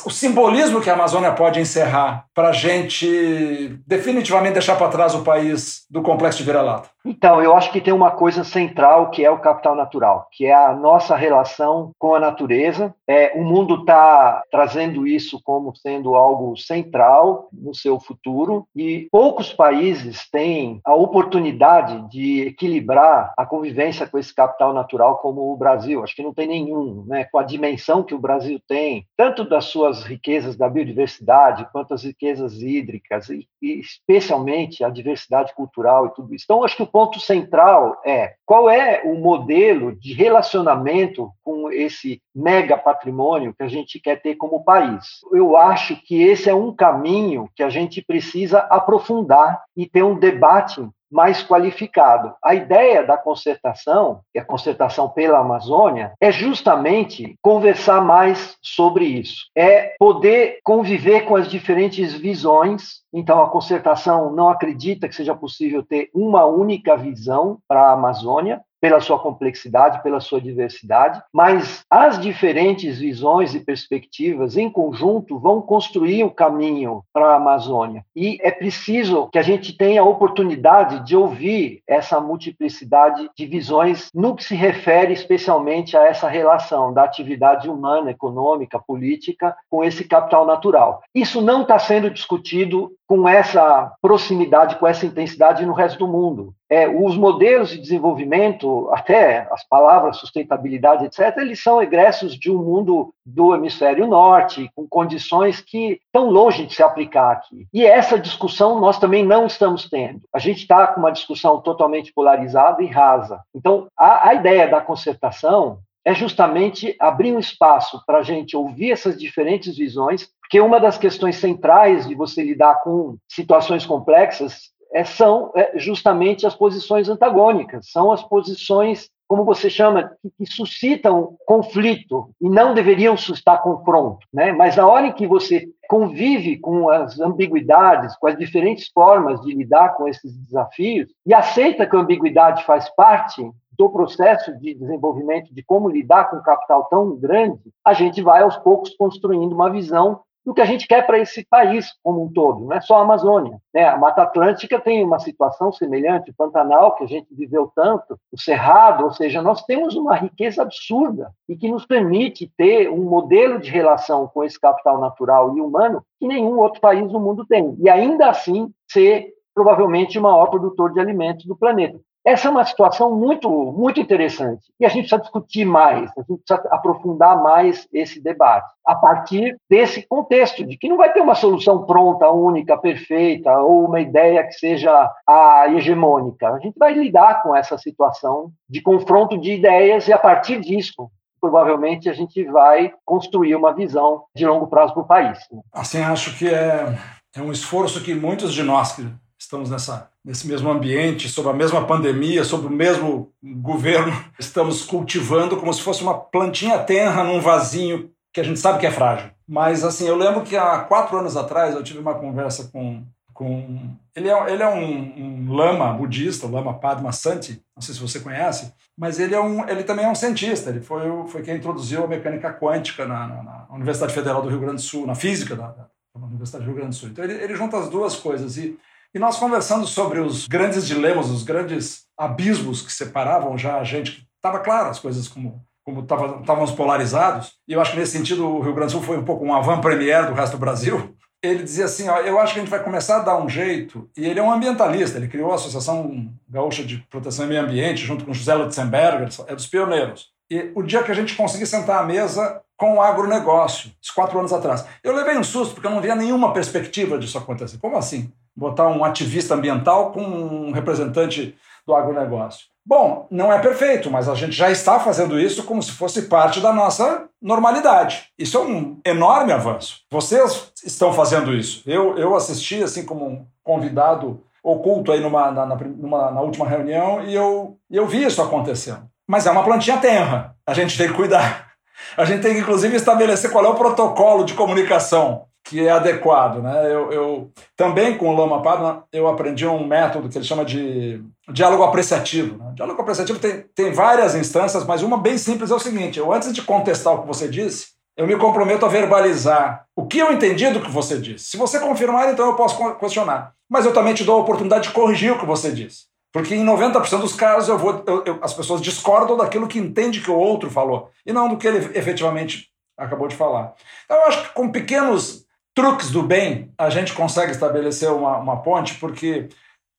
o 0.05 0.09
simbolismo 0.09 0.79
que 0.79 0.89
a 0.89 0.93
Amazônia 0.93 1.33
pode 1.33 1.59
encerrar 1.59 2.25
para 2.33 2.49
a 2.49 2.53
gente 2.53 3.77
definitivamente 3.85 4.53
deixar 4.53 4.77
para 4.77 4.87
trás 4.87 5.13
o 5.13 5.23
país 5.23 5.85
do 5.89 6.01
complexo 6.01 6.37
de 6.37 6.45
vira-lata? 6.45 6.89
Então, 7.05 7.41
eu 7.41 7.53
acho 7.53 7.69
que 7.69 7.81
tem 7.81 7.93
uma 7.93 8.11
coisa 8.11 8.45
central 8.45 9.09
que 9.09 9.25
é 9.25 9.29
o 9.29 9.39
capital 9.39 9.75
natural, 9.75 10.27
que 10.31 10.45
é 10.45 10.53
a 10.53 10.73
nossa 10.73 11.17
relação 11.17 11.91
com 11.99 12.15
a 12.15 12.19
natureza. 12.19 12.95
É, 13.05 13.33
o 13.35 13.43
mundo 13.43 13.81
está 13.81 14.41
trazendo 14.49 15.05
isso 15.05 15.41
como 15.43 15.75
sendo 15.75 16.15
algo 16.15 16.55
central 16.55 17.49
no 17.51 17.75
seu 17.75 17.99
futuro 17.99 18.65
e 18.73 19.09
poucos 19.11 19.51
países 19.51 20.29
têm 20.31 20.79
a 20.85 20.95
oportunidade 20.95 22.09
de 22.09 22.47
equilibrar 22.47 23.33
a 23.37 23.45
convivência 23.45 24.07
com 24.07 24.17
esse 24.17 24.33
capital 24.33 24.73
natural 24.73 25.17
como 25.17 25.51
o 25.51 25.57
Brasil. 25.57 26.01
Acho 26.01 26.15
que 26.15 26.23
não 26.23 26.33
tem 26.33 26.47
nenhum, 26.47 27.03
né? 27.05 27.25
Com 27.25 27.37
a 27.37 27.43
dimensão 27.43 28.01
que 28.01 28.15
o 28.15 28.19
Brasil 28.19 28.61
tem, 28.65 29.05
tanto 29.17 29.43
das 29.43 29.72
suas 29.73 30.03
riquezas 30.03 30.55
da 30.55 30.69
biodiversidade 30.69 31.67
quanto 31.71 31.93
as 31.93 32.03
riquezas 32.03 32.61
hídricas 32.61 33.27
e, 33.29 33.47
e 33.59 33.79
especialmente 33.79 34.83
a 34.83 34.89
diversidade 34.89 35.53
cultural 35.55 36.05
e 36.05 36.13
tudo 36.13 36.33
isso. 36.33 36.45
Então, 36.45 36.63
acho 36.63 36.77
que 36.77 36.83
o 36.83 36.87
ponto 36.87 37.19
central 37.19 37.99
é 38.05 38.35
qual 38.45 38.69
é 38.69 39.01
o 39.05 39.15
modelo 39.15 39.95
de 39.95 40.13
relacionamento 40.13 41.31
com 41.43 41.71
esse 41.71 42.21
mega 42.35 42.77
patrimônio 42.77 43.53
que 43.53 43.63
a 43.63 43.67
gente 43.67 43.99
quer 43.99 44.21
ter 44.21 44.35
como 44.35 44.63
país. 44.63 45.05
Eu 45.31 45.55
acho 45.55 45.95
que 46.03 46.21
esse 46.21 46.49
é 46.49 46.53
um 46.53 46.73
caminho 46.73 47.49
que 47.55 47.63
a 47.63 47.69
gente 47.69 48.01
precisa 48.01 48.59
aprofundar 48.59 49.61
e 49.75 49.87
ter 49.87 50.03
um 50.03 50.17
debate 50.17 50.81
mais 51.13 51.43
qualificado. 51.43 52.33
A 52.43 52.55
ideia 52.55 53.03
da 53.03 53.15
concertação, 53.15 54.21
e 54.33 54.39
a 54.39 54.43
concertação 54.43 55.07
pela 55.07 55.37
Amazônia, 55.37 56.13
é 56.19 56.31
justamente 56.31 57.37
conversar 57.39 58.01
mais 58.01 58.57
sobre 58.61 59.05
isso. 59.05 59.45
É 59.55 59.95
poder 59.99 60.57
conviver 60.63 61.21
com 61.21 61.35
as 61.35 61.47
diferentes 61.47 62.13
visões. 62.13 63.02
Então, 63.13 63.41
a 63.41 63.49
concertação 63.49 64.33
não 64.33 64.49
acredita 64.49 65.07
que 65.07 65.15
seja 65.15 65.35
possível 65.35 65.83
ter 65.83 66.09
uma 66.13 66.45
única 66.45 66.97
visão 66.97 67.59
para 67.67 67.89
a 67.89 67.93
Amazônia, 67.93 68.61
pela 68.83 68.99
sua 68.99 69.17
complexidade, 69.17 70.03
pela 70.03 70.19
sua 70.19 70.41
diversidade, 70.41 71.23
mas 71.31 71.85
as 71.89 72.19
diferentes 72.19 72.99
visões 72.99 73.55
e 73.55 73.61
perspectivas 73.61 74.57
em 74.57 74.69
conjunto 74.69 75.39
vão 75.39 75.61
construir 75.61 76.25
o 76.25 76.29
caminho 76.29 77.01
para 77.13 77.27
a 77.27 77.35
Amazônia. 77.35 78.03
E 78.13 78.37
é 78.41 78.51
preciso 78.51 79.29
que 79.31 79.39
a 79.39 79.41
gente 79.41 79.77
tenha 79.77 80.01
a 80.01 80.05
oportunidade 80.05 81.05
de 81.05 81.15
ouvir 81.15 81.81
essa 81.87 82.19
multiplicidade 82.19 83.29
de 83.37 83.45
visões 83.45 84.09
no 84.13 84.35
que 84.35 84.43
se 84.43 84.53
refere 84.53 85.13
especialmente 85.13 85.95
a 85.95 86.05
essa 86.05 86.27
relação 86.27 86.93
da 86.93 87.05
atividade 87.05 87.69
humana, 87.69 88.11
econômica, 88.11 88.83
política 88.85 89.55
com 89.69 89.81
esse 89.81 90.03
capital 90.03 90.45
natural. 90.45 91.01
Isso 91.15 91.41
não 91.41 91.61
está 91.61 91.79
sendo 91.79 92.09
discutido 92.09 92.91
com 93.07 93.27
essa 93.27 93.91
proximidade, 94.01 94.77
com 94.77 94.87
essa 94.87 95.05
intensidade 95.05 95.65
no 95.65 95.73
resto 95.73 95.99
do 95.99 96.07
mundo. 96.07 96.53
É, 96.69 96.87
os 96.87 97.15
modelos 97.15 97.69
de 97.69 97.79
desenvolvimento, 97.79 98.89
até 98.91 99.47
as 99.51 99.63
palavras 99.67 100.17
sustentabilidade, 100.17 101.05
etc., 101.05 101.37
eles 101.37 101.61
são 101.61 101.81
egressos 101.81 102.37
de 102.37 102.49
um 102.49 102.57
mundo 102.57 103.13
do 103.25 103.53
hemisfério 103.53 104.07
norte, 104.07 104.69
com 104.75 104.87
condições 104.87 105.61
que 105.61 105.99
estão 106.05 106.29
longe 106.29 106.65
de 106.65 106.73
se 106.73 106.81
aplicar 106.81 107.31
aqui. 107.31 107.67
E 107.73 107.85
essa 107.85 108.17
discussão 108.17 108.79
nós 108.79 108.97
também 108.97 109.23
não 109.23 109.45
estamos 109.45 109.87
tendo. 109.89 110.21
A 110.33 110.39
gente 110.39 110.59
está 110.59 110.87
com 110.87 110.99
uma 110.99 111.11
discussão 111.11 111.61
totalmente 111.61 112.11
polarizada 112.13 112.81
e 112.81 112.87
rasa. 112.87 113.41
Então, 113.53 113.87
a, 113.97 114.29
a 114.29 114.33
ideia 114.33 114.67
da 114.67 114.81
concertação 114.81 115.77
é 116.05 116.13
justamente 116.13 116.95
abrir 116.99 117.33
um 117.33 117.39
espaço 117.39 118.01
para 118.05 118.19
a 118.19 118.23
gente 118.23 118.57
ouvir 118.57 118.91
essas 118.91 119.17
diferentes 119.17 119.77
visões, 119.77 120.29
porque 120.41 120.59
uma 120.59 120.79
das 120.79 120.97
questões 120.97 121.37
centrais 121.37 122.07
de 122.07 122.15
você 122.15 122.43
lidar 122.43 122.81
com 122.83 123.17
situações 123.27 123.85
complexas 123.85 124.73
é, 124.93 125.03
são 125.03 125.51
é, 125.55 125.77
justamente 125.79 126.45
as 126.45 126.53
posições 126.53 127.09
antagônicas, 127.09 127.89
são 127.89 128.11
as 128.11 128.21
posições, 128.21 129.09
como 129.27 129.43
você 129.43 129.69
chama, 129.69 130.11
que, 130.21 130.29
que, 130.37 130.45
suscitam 130.45 131.35
conflito 131.47 132.29
e 132.39 132.47
não 132.47 132.75
deveriam 132.75 133.17
suscitar 133.17 133.63
confronto. 133.63 134.27
Né? 134.31 134.51
Mas 134.51 134.75
na 134.75 134.85
hora 134.85 135.07
em 135.07 135.13
que 135.13 135.25
você 135.25 135.67
convive 135.89 136.59
com 136.59 136.89
as 136.89 137.19
ambiguidades, 137.19 138.15
com 138.17 138.27
as 138.27 138.37
diferentes 138.37 138.87
formas 138.93 139.41
de 139.41 139.55
lidar 139.55 139.95
com 139.95 140.07
esses 140.07 140.35
desafios 140.37 141.09
e 141.25 141.33
aceita 141.33 141.87
que 141.87 141.95
a 141.95 141.99
ambiguidade 141.99 142.63
faz 142.63 142.87
parte 142.95 143.41
do 143.77 143.89
processo 143.89 144.57
de 144.59 144.73
desenvolvimento 144.73 145.53
de 145.53 145.63
como 145.63 145.89
lidar 145.89 146.29
com 146.29 146.37
um 146.37 146.43
capital 146.43 146.85
tão 146.85 147.15
grande, 147.15 147.61
a 147.83 147.93
gente 147.93 148.21
vai 148.21 148.41
aos 148.41 148.57
poucos 148.57 148.95
construindo 148.95 149.53
uma 149.53 149.69
visão 149.69 150.21
do 150.45 150.53
que 150.53 150.61
a 150.61 150.65
gente 150.65 150.87
quer 150.87 151.05
para 151.05 151.19
esse 151.19 151.45
país 151.45 151.87
como 152.03 152.23
um 152.23 152.31
todo, 152.31 152.65
não 152.65 152.73
é 152.73 152.81
só 152.81 152.97
a 152.97 153.01
Amazônia. 153.01 153.59
Né? 153.73 153.85
A 153.85 153.97
Mata 153.97 154.23
Atlântica 154.23 154.79
tem 154.79 155.03
uma 155.03 155.19
situação 155.19 155.71
semelhante, 155.71 156.31
o 156.31 156.35
Pantanal, 156.35 156.95
que 156.95 157.03
a 157.03 157.07
gente 157.07 157.33
viveu 157.33 157.71
tanto, 157.73 158.19
o 158.31 158.39
Cerrado, 158.39 159.05
ou 159.05 159.11
seja, 159.11 159.41
nós 159.41 159.63
temos 159.63 159.95
uma 159.95 160.15
riqueza 160.15 160.61
absurda 160.61 161.31
e 161.47 161.55
que 161.55 161.71
nos 161.71 161.85
permite 161.85 162.51
ter 162.57 162.89
um 162.89 163.03
modelo 163.03 163.59
de 163.59 163.71
relação 163.71 164.27
com 164.27 164.43
esse 164.43 164.59
capital 164.59 164.99
natural 164.99 165.57
e 165.57 165.61
humano 165.61 166.03
que 166.19 166.27
nenhum 166.27 166.59
outro 166.59 166.81
país 166.81 167.09
do 167.09 167.19
mundo 167.19 167.45
tem. 167.45 167.75
E 167.79 167.89
ainda 167.89 168.29
assim 168.29 168.69
ser 168.89 169.33
provavelmente 169.55 170.19
o 170.19 170.21
maior 170.21 170.47
produtor 170.47 170.91
de 170.91 170.99
alimentos 170.99 171.45
do 171.45 171.55
planeta. 171.55 171.99
Essa 172.25 172.47
é 172.47 172.51
uma 172.51 172.63
situação 172.63 173.11
muito, 173.15 173.49
muito 173.49 173.99
interessante. 173.99 174.63
E 174.79 174.85
a 174.85 174.89
gente 174.89 175.01
precisa 175.09 175.21
discutir 175.21 175.65
mais, 175.65 176.09
a 176.17 176.21
gente 176.21 176.41
precisa 176.41 176.69
aprofundar 176.69 177.41
mais 177.41 177.87
esse 177.91 178.21
debate, 178.21 178.71
a 178.85 178.95
partir 178.95 179.57
desse 179.69 180.07
contexto, 180.07 180.65
de 180.65 180.77
que 180.77 180.87
não 180.87 180.97
vai 180.97 181.11
ter 181.11 181.19
uma 181.19 181.35
solução 181.35 181.85
pronta, 181.85 182.29
única, 182.29 182.77
perfeita, 182.77 183.51
ou 183.59 183.85
uma 183.85 183.99
ideia 183.99 184.45
que 184.45 184.53
seja 184.53 185.11
a 185.27 185.65
hegemônica. 185.69 186.47
A 186.47 186.59
gente 186.59 186.77
vai 186.77 186.93
lidar 186.93 187.43
com 187.43 187.55
essa 187.55 187.77
situação 187.77 188.51
de 188.69 188.81
confronto 188.81 189.37
de 189.37 189.53
ideias 189.53 190.07
e, 190.07 190.13
a 190.13 190.17
partir 190.17 190.61
disso, 190.61 191.09
provavelmente 191.41 192.09
a 192.09 192.13
gente 192.13 192.41
vai 192.45 192.93
construir 193.03 193.53
uma 193.53 193.73
visão 193.73 194.23
de 194.33 194.45
longo 194.45 194.67
prazo 194.67 194.93
para 194.93 195.03
o 195.03 195.07
país. 195.07 195.39
Assim, 195.73 196.01
acho 196.01 196.37
que 196.37 196.47
é, 196.47 196.97
é 197.35 197.41
um 197.41 197.51
esforço 197.51 198.01
que 198.01 198.15
muitos 198.15 198.53
de 198.53 198.63
nós 198.63 198.93
que 198.93 199.05
estamos 199.37 199.69
nessa, 199.69 200.09
nesse 200.23 200.47
mesmo 200.47 200.69
ambiente, 200.69 201.27
sob 201.27 201.49
a 201.49 201.53
mesma 201.53 201.85
pandemia, 201.85 202.43
sob 202.43 202.67
o 202.67 202.69
mesmo 202.69 203.31
governo, 203.43 204.13
estamos 204.39 204.85
cultivando 204.85 205.57
como 205.57 205.73
se 205.73 205.81
fosse 205.81 206.01
uma 206.01 206.17
plantinha 206.17 206.79
tenra 206.79 207.23
num 207.23 207.41
vasinho 207.41 208.09
que 208.31 208.39
a 208.39 208.43
gente 208.43 208.59
sabe 208.59 208.79
que 208.79 208.87
é 208.87 208.91
frágil. 208.91 209.29
Mas, 209.47 209.83
assim, 209.83 210.07
eu 210.07 210.15
lembro 210.15 210.41
que 210.41 210.55
há 210.55 210.79
quatro 210.79 211.17
anos 211.17 211.35
atrás 211.35 211.75
eu 211.75 211.83
tive 211.83 211.99
uma 211.99 212.15
conversa 212.15 212.69
com. 212.71 213.03
com 213.33 213.95
ele 214.15 214.29
é, 214.29 214.53
ele 214.53 214.63
é 214.63 214.69
um, 214.69 215.47
um 215.47 215.53
lama 215.53 215.91
budista, 215.93 216.47
o 216.47 216.51
lama 216.51 216.79
Padma 216.79 217.11
Santi, 217.11 217.61
não 217.75 217.81
sei 217.81 217.93
se 217.93 218.01
você 218.01 218.19
conhece, 218.19 218.73
mas 218.97 219.19
ele, 219.19 219.35
é 219.35 219.39
um, 219.39 219.67
ele 219.67 219.83
também 219.83 220.05
é 220.05 220.09
um 220.09 220.15
cientista. 220.15 220.69
Ele 220.69 220.81
foi, 220.81 221.01
foi 221.27 221.41
quem 221.41 221.57
introduziu 221.57 222.03
a 222.03 222.07
mecânica 222.07 222.53
quântica 222.53 223.05
na, 223.05 223.27
na, 223.27 223.43
na 223.43 223.67
Universidade 223.71 224.13
Federal 224.13 224.41
do 224.41 224.49
Rio 224.49 224.59
Grande 224.59 224.77
do 224.77 224.81
Sul, 224.81 225.05
na 225.05 225.15
física 225.15 225.55
da, 225.55 225.67
da 225.67 225.87
Universidade 226.15 226.63
do 226.63 226.67
Rio 226.67 226.77
Grande 226.77 226.95
do 226.95 226.99
Sul. 226.99 227.09
Então, 227.09 227.23
ele, 227.23 227.33
ele 227.33 227.55
junta 227.55 227.77
as 227.77 227.89
duas 227.89 228.15
coisas. 228.15 228.57
E 228.57 228.79
e 229.13 229.19
nós 229.19 229.37
conversando 229.37 229.85
sobre 229.85 230.19
os 230.19 230.47
grandes 230.47 230.87
dilemas, 230.87 231.29
os 231.29 231.43
grandes 231.43 232.05
abismos 232.17 232.81
que 232.81 232.91
separavam 232.91 233.57
já 233.57 233.79
a 233.79 233.83
gente, 233.83 234.27
estava 234.35 234.59
claro 234.59 234.89
as 234.89 234.99
coisas 234.99 235.27
como 235.27 235.63
como 235.85 235.99
estávamos 235.99 236.71
polarizados, 236.71 237.55
e 237.67 237.73
eu 237.73 237.81
acho 237.81 237.91
que 237.91 237.99
nesse 237.99 238.13
sentido 238.13 238.47
o 238.47 238.61
Rio 238.61 238.73
Grande 238.73 238.93
do 238.93 238.99
Sul 238.99 239.05
foi 239.05 239.17
um 239.17 239.25
pouco 239.25 239.43
um 239.43 239.53
avant-première 239.53 240.27
do 240.27 240.33
resto 240.33 240.53
do 240.53 240.59
Brasil, 240.59 241.13
ele 241.43 241.61
dizia 241.61 241.83
assim, 241.83 242.07
ó, 242.07 242.19
eu 242.19 242.39
acho 242.39 242.53
que 242.53 242.59
a 242.59 242.63
gente 242.63 242.71
vai 242.71 242.81
começar 242.81 243.17
a 243.17 243.19
dar 243.19 243.37
um 243.37 243.49
jeito, 243.49 244.09
e 244.15 244.25
ele 244.25 244.39
é 244.39 244.43
um 244.43 244.49
ambientalista, 244.49 245.17
ele 245.17 245.27
criou 245.27 245.51
a 245.51 245.55
Associação 245.55 246.31
Gaúcha 246.47 246.85
de 246.85 246.99
Proteção 247.09 247.45
e 247.45 247.49
Meio 247.49 247.63
Ambiente, 247.63 248.05
junto 248.05 248.23
com 248.23 248.33
José 248.33 248.55
Lutzenberger, 248.55 249.27
é 249.45 249.53
dos 249.53 249.67
pioneiros. 249.67 250.29
E 250.49 250.71
o 250.73 250.81
dia 250.81 251.03
que 251.03 251.11
a 251.11 251.15
gente 251.15 251.35
conseguir 251.35 251.65
sentar 251.65 252.01
à 252.01 252.05
mesa 252.05 252.61
com 252.77 252.95
o 252.95 253.01
agronegócio, 253.01 253.91
esses 254.01 254.13
quatro 254.13 254.39
anos 254.39 254.53
atrás. 254.53 254.85
Eu 255.03 255.13
levei 255.13 255.37
um 255.37 255.43
susto, 255.43 255.73
porque 255.73 255.87
eu 255.87 255.91
não 255.91 256.01
via 256.01 256.15
nenhuma 256.15 256.53
perspectiva 256.53 257.19
disso 257.19 257.37
acontecer. 257.37 257.77
Como 257.77 257.97
assim? 257.97 258.31
Botar 258.55 258.87
um 258.87 259.03
ativista 259.03 259.55
ambiental 259.55 260.11
com 260.11 260.21
um 260.21 260.71
representante 260.71 261.55
do 261.85 261.95
agronegócio. 261.95 262.67
Bom, 262.85 263.27
não 263.31 263.51
é 263.51 263.59
perfeito, 263.59 264.11
mas 264.11 264.27
a 264.27 264.35
gente 264.35 264.51
já 264.51 264.69
está 264.69 264.99
fazendo 264.99 265.39
isso 265.39 265.63
como 265.63 265.81
se 265.81 265.91
fosse 265.91 266.23
parte 266.23 266.59
da 266.59 266.73
nossa 266.73 267.29
normalidade. 267.41 268.25
Isso 268.37 268.57
é 268.57 268.61
um 268.61 268.99
enorme 269.05 269.53
avanço. 269.53 270.01
Vocês 270.11 270.71
estão 270.83 271.13
fazendo 271.13 271.53
isso. 271.53 271.81
Eu, 271.85 272.17
eu 272.17 272.35
assisti 272.35 272.83
assim 272.83 273.05
como 273.05 273.25
um 273.25 273.45
convidado 273.63 274.43
oculto 274.61 275.11
aí 275.11 275.21
numa, 275.21 275.49
na, 275.51 275.65
numa, 275.65 276.31
na 276.31 276.41
última 276.41 276.67
reunião 276.67 277.23
e 277.23 277.33
eu, 277.33 277.77
eu 277.89 278.05
vi 278.05 278.23
isso 278.23 278.41
acontecendo. 278.41 279.07
Mas 279.25 279.45
é 279.45 279.51
uma 279.51 279.63
plantinha 279.63 279.97
tenra. 279.97 280.55
A 280.67 280.73
gente 280.73 280.97
tem 280.97 281.07
que 281.07 281.13
cuidar. 281.13 281.71
A 282.17 282.25
gente 282.25 282.41
tem 282.41 282.53
que, 282.53 282.59
inclusive, 282.59 282.95
estabelecer 282.95 283.49
qual 283.49 283.63
é 283.63 283.69
o 283.69 283.75
protocolo 283.75 284.43
de 284.43 284.53
comunicação 284.53 285.45
que 285.73 285.87
é 285.87 285.89
adequado. 285.89 286.61
Né? 286.61 286.85
Eu, 286.85 287.11
eu 287.11 287.51
também 287.75 288.15
com 288.15 288.29
o 288.29 288.35
Lama 288.35 288.61
Padma 288.61 289.05
eu 289.11 289.27
aprendi 289.27 289.65
um 289.65 289.87
método 289.87 290.29
que 290.29 290.37
ele 290.37 290.45
chama 290.45 290.63
de 290.63 291.19
diálogo 291.49 291.81
apreciativo. 291.81 292.59
Né? 292.59 292.73
Diálogo 292.75 293.01
apreciativo 293.01 293.39
tem, 293.39 293.65
tem 293.73 293.91
várias 293.91 294.35
instâncias, 294.35 294.85
mas 294.85 295.01
uma 295.01 295.17
bem 295.17 295.35
simples 295.35 295.71
é 295.71 295.75
o 295.75 295.79
seguinte: 295.79 296.19
eu 296.19 296.31
antes 296.31 296.53
de 296.53 296.61
contestar 296.61 297.15
o 297.15 297.21
que 297.21 297.27
você 297.27 297.47
disse, 297.47 297.87
eu 298.15 298.27
me 298.27 298.37
comprometo 298.37 298.85
a 298.85 298.89
verbalizar 298.89 299.85
o 299.95 300.05
que 300.05 300.19
eu 300.19 300.31
entendi 300.31 300.69
do 300.69 300.79
que 300.79 300.91
você 300.91 301.17
disse. 301.17 301.45
Se 301.45 301.57
você 301.57 301.79
confirmar, 301.79 302.31
então 302.31 302.45
eu 302.45 302.55
posso 302.55 302.95
questionar. 302.95 303.53
Mas 303.67 303.87
eu 303.87 303.93
também 303.93 304.13
te 304.13 304.23
dou 304.23 304.37
a 304.37 304.41
oportunidade 304.41 304.89
de 304.89 304.93
corrigir 304.93 305.31
o 305.31 305.39
que 305.39 305.45
você 305.45 305.71
disse. 305.71 306.03
Porque 306.31 306.53
em 306.53 306.63
90% 306.63 307.19
dos 307.19 307.33
casos 307.33 307.69
eu 307.69 307.79
vou, 307.79 308.03
eu, 308.05 308.23
eu, 308.25 308.39
as 308.43 308.53
pessoas 308.53 308.79
discordam 308.79 309.37
daquilo 309.37 309.67
que 309.67 309.79
entende 309.79 310.21
que 310.21 310.29
o 310.29 310.37
outro 310.37 310.69
falou 310.69 311.09
e 311.25 311.33
não 311.33 311.49
do 311.49 311.57
que 311.57 311.67
ele 311.67 311.97
efetivamente 311.97 312.67
acabou 312.95 313.27
de 313.27 313.35
falar. 313.35 313.73
Então 314.05 314.17
eu 314.17 314.27
acho 314.27 314.43
que 314.43 314.53
com 314.53 314.71
pequenos 314.71 315.42
truques 315.73 316.11
do 316.11 316.23
bem, 316.23 316.71
a 316.77 316.89
gente 316.89 317.13
consegue 317.13 317.51
estabelecer 317.51 318.11
uma, 318.11 318.37
uma 318.37 318.61
ponte, 318.61 318.95
porque 318.95 319.49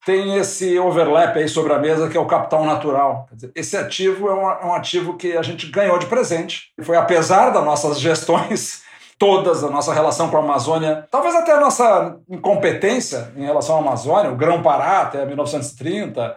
tem 0.04 0.36
esse 0.36 0.78
overlap 0.78 1.36
aí 1.36 1.48
sobre 1.48 1.72
a 1.72 1.78
mesa 1.78 2.08
que 2.08 2.16
é 2.16 2.20
o 2.20 2.26
capital 2.26 2.64
natural. 2.64 3.26
Dizer, 3.32 3.52
esse 3.54 3.76
ativo 3.76 4.28
é 4.28 4.34
um, 4.34 4.50
é 4.50 4.66
um, 4.66 4.74
ativo 4.74 5.16
que 5.16 5.36
a 5.36 5.42
gente 5.42 5.66
ganhou 5.68 5.98
de 5.98 6.06
presente. 6.06 6.72
Foi 6.82 6.96
apesar 6.96 7.50
das 7.50 7.64
nossas 7.64 7.98
gestões 7.98 8.82
todas, 9.18 9.64
a 9.64 9.70
nossa 9.70 9.94
relação 9.94 10.28
com 10.28 10.36
a 10.36 10.40
Amazônia, 10.40 11.06
talvez 11.10 11.34
até 11.34 11.52
a 11.52 11.60
nossa 11.60 12.18
incompetência 12.28 13.32
em 13.36 13.44
relação 13.44 13.76
à 13.76 13.78
Amazônia, 13.78 14.30
o 14.30 14.36
Grão-Pará 14.36 15.02
até 15.02 15.24
1930, 15.24 16.36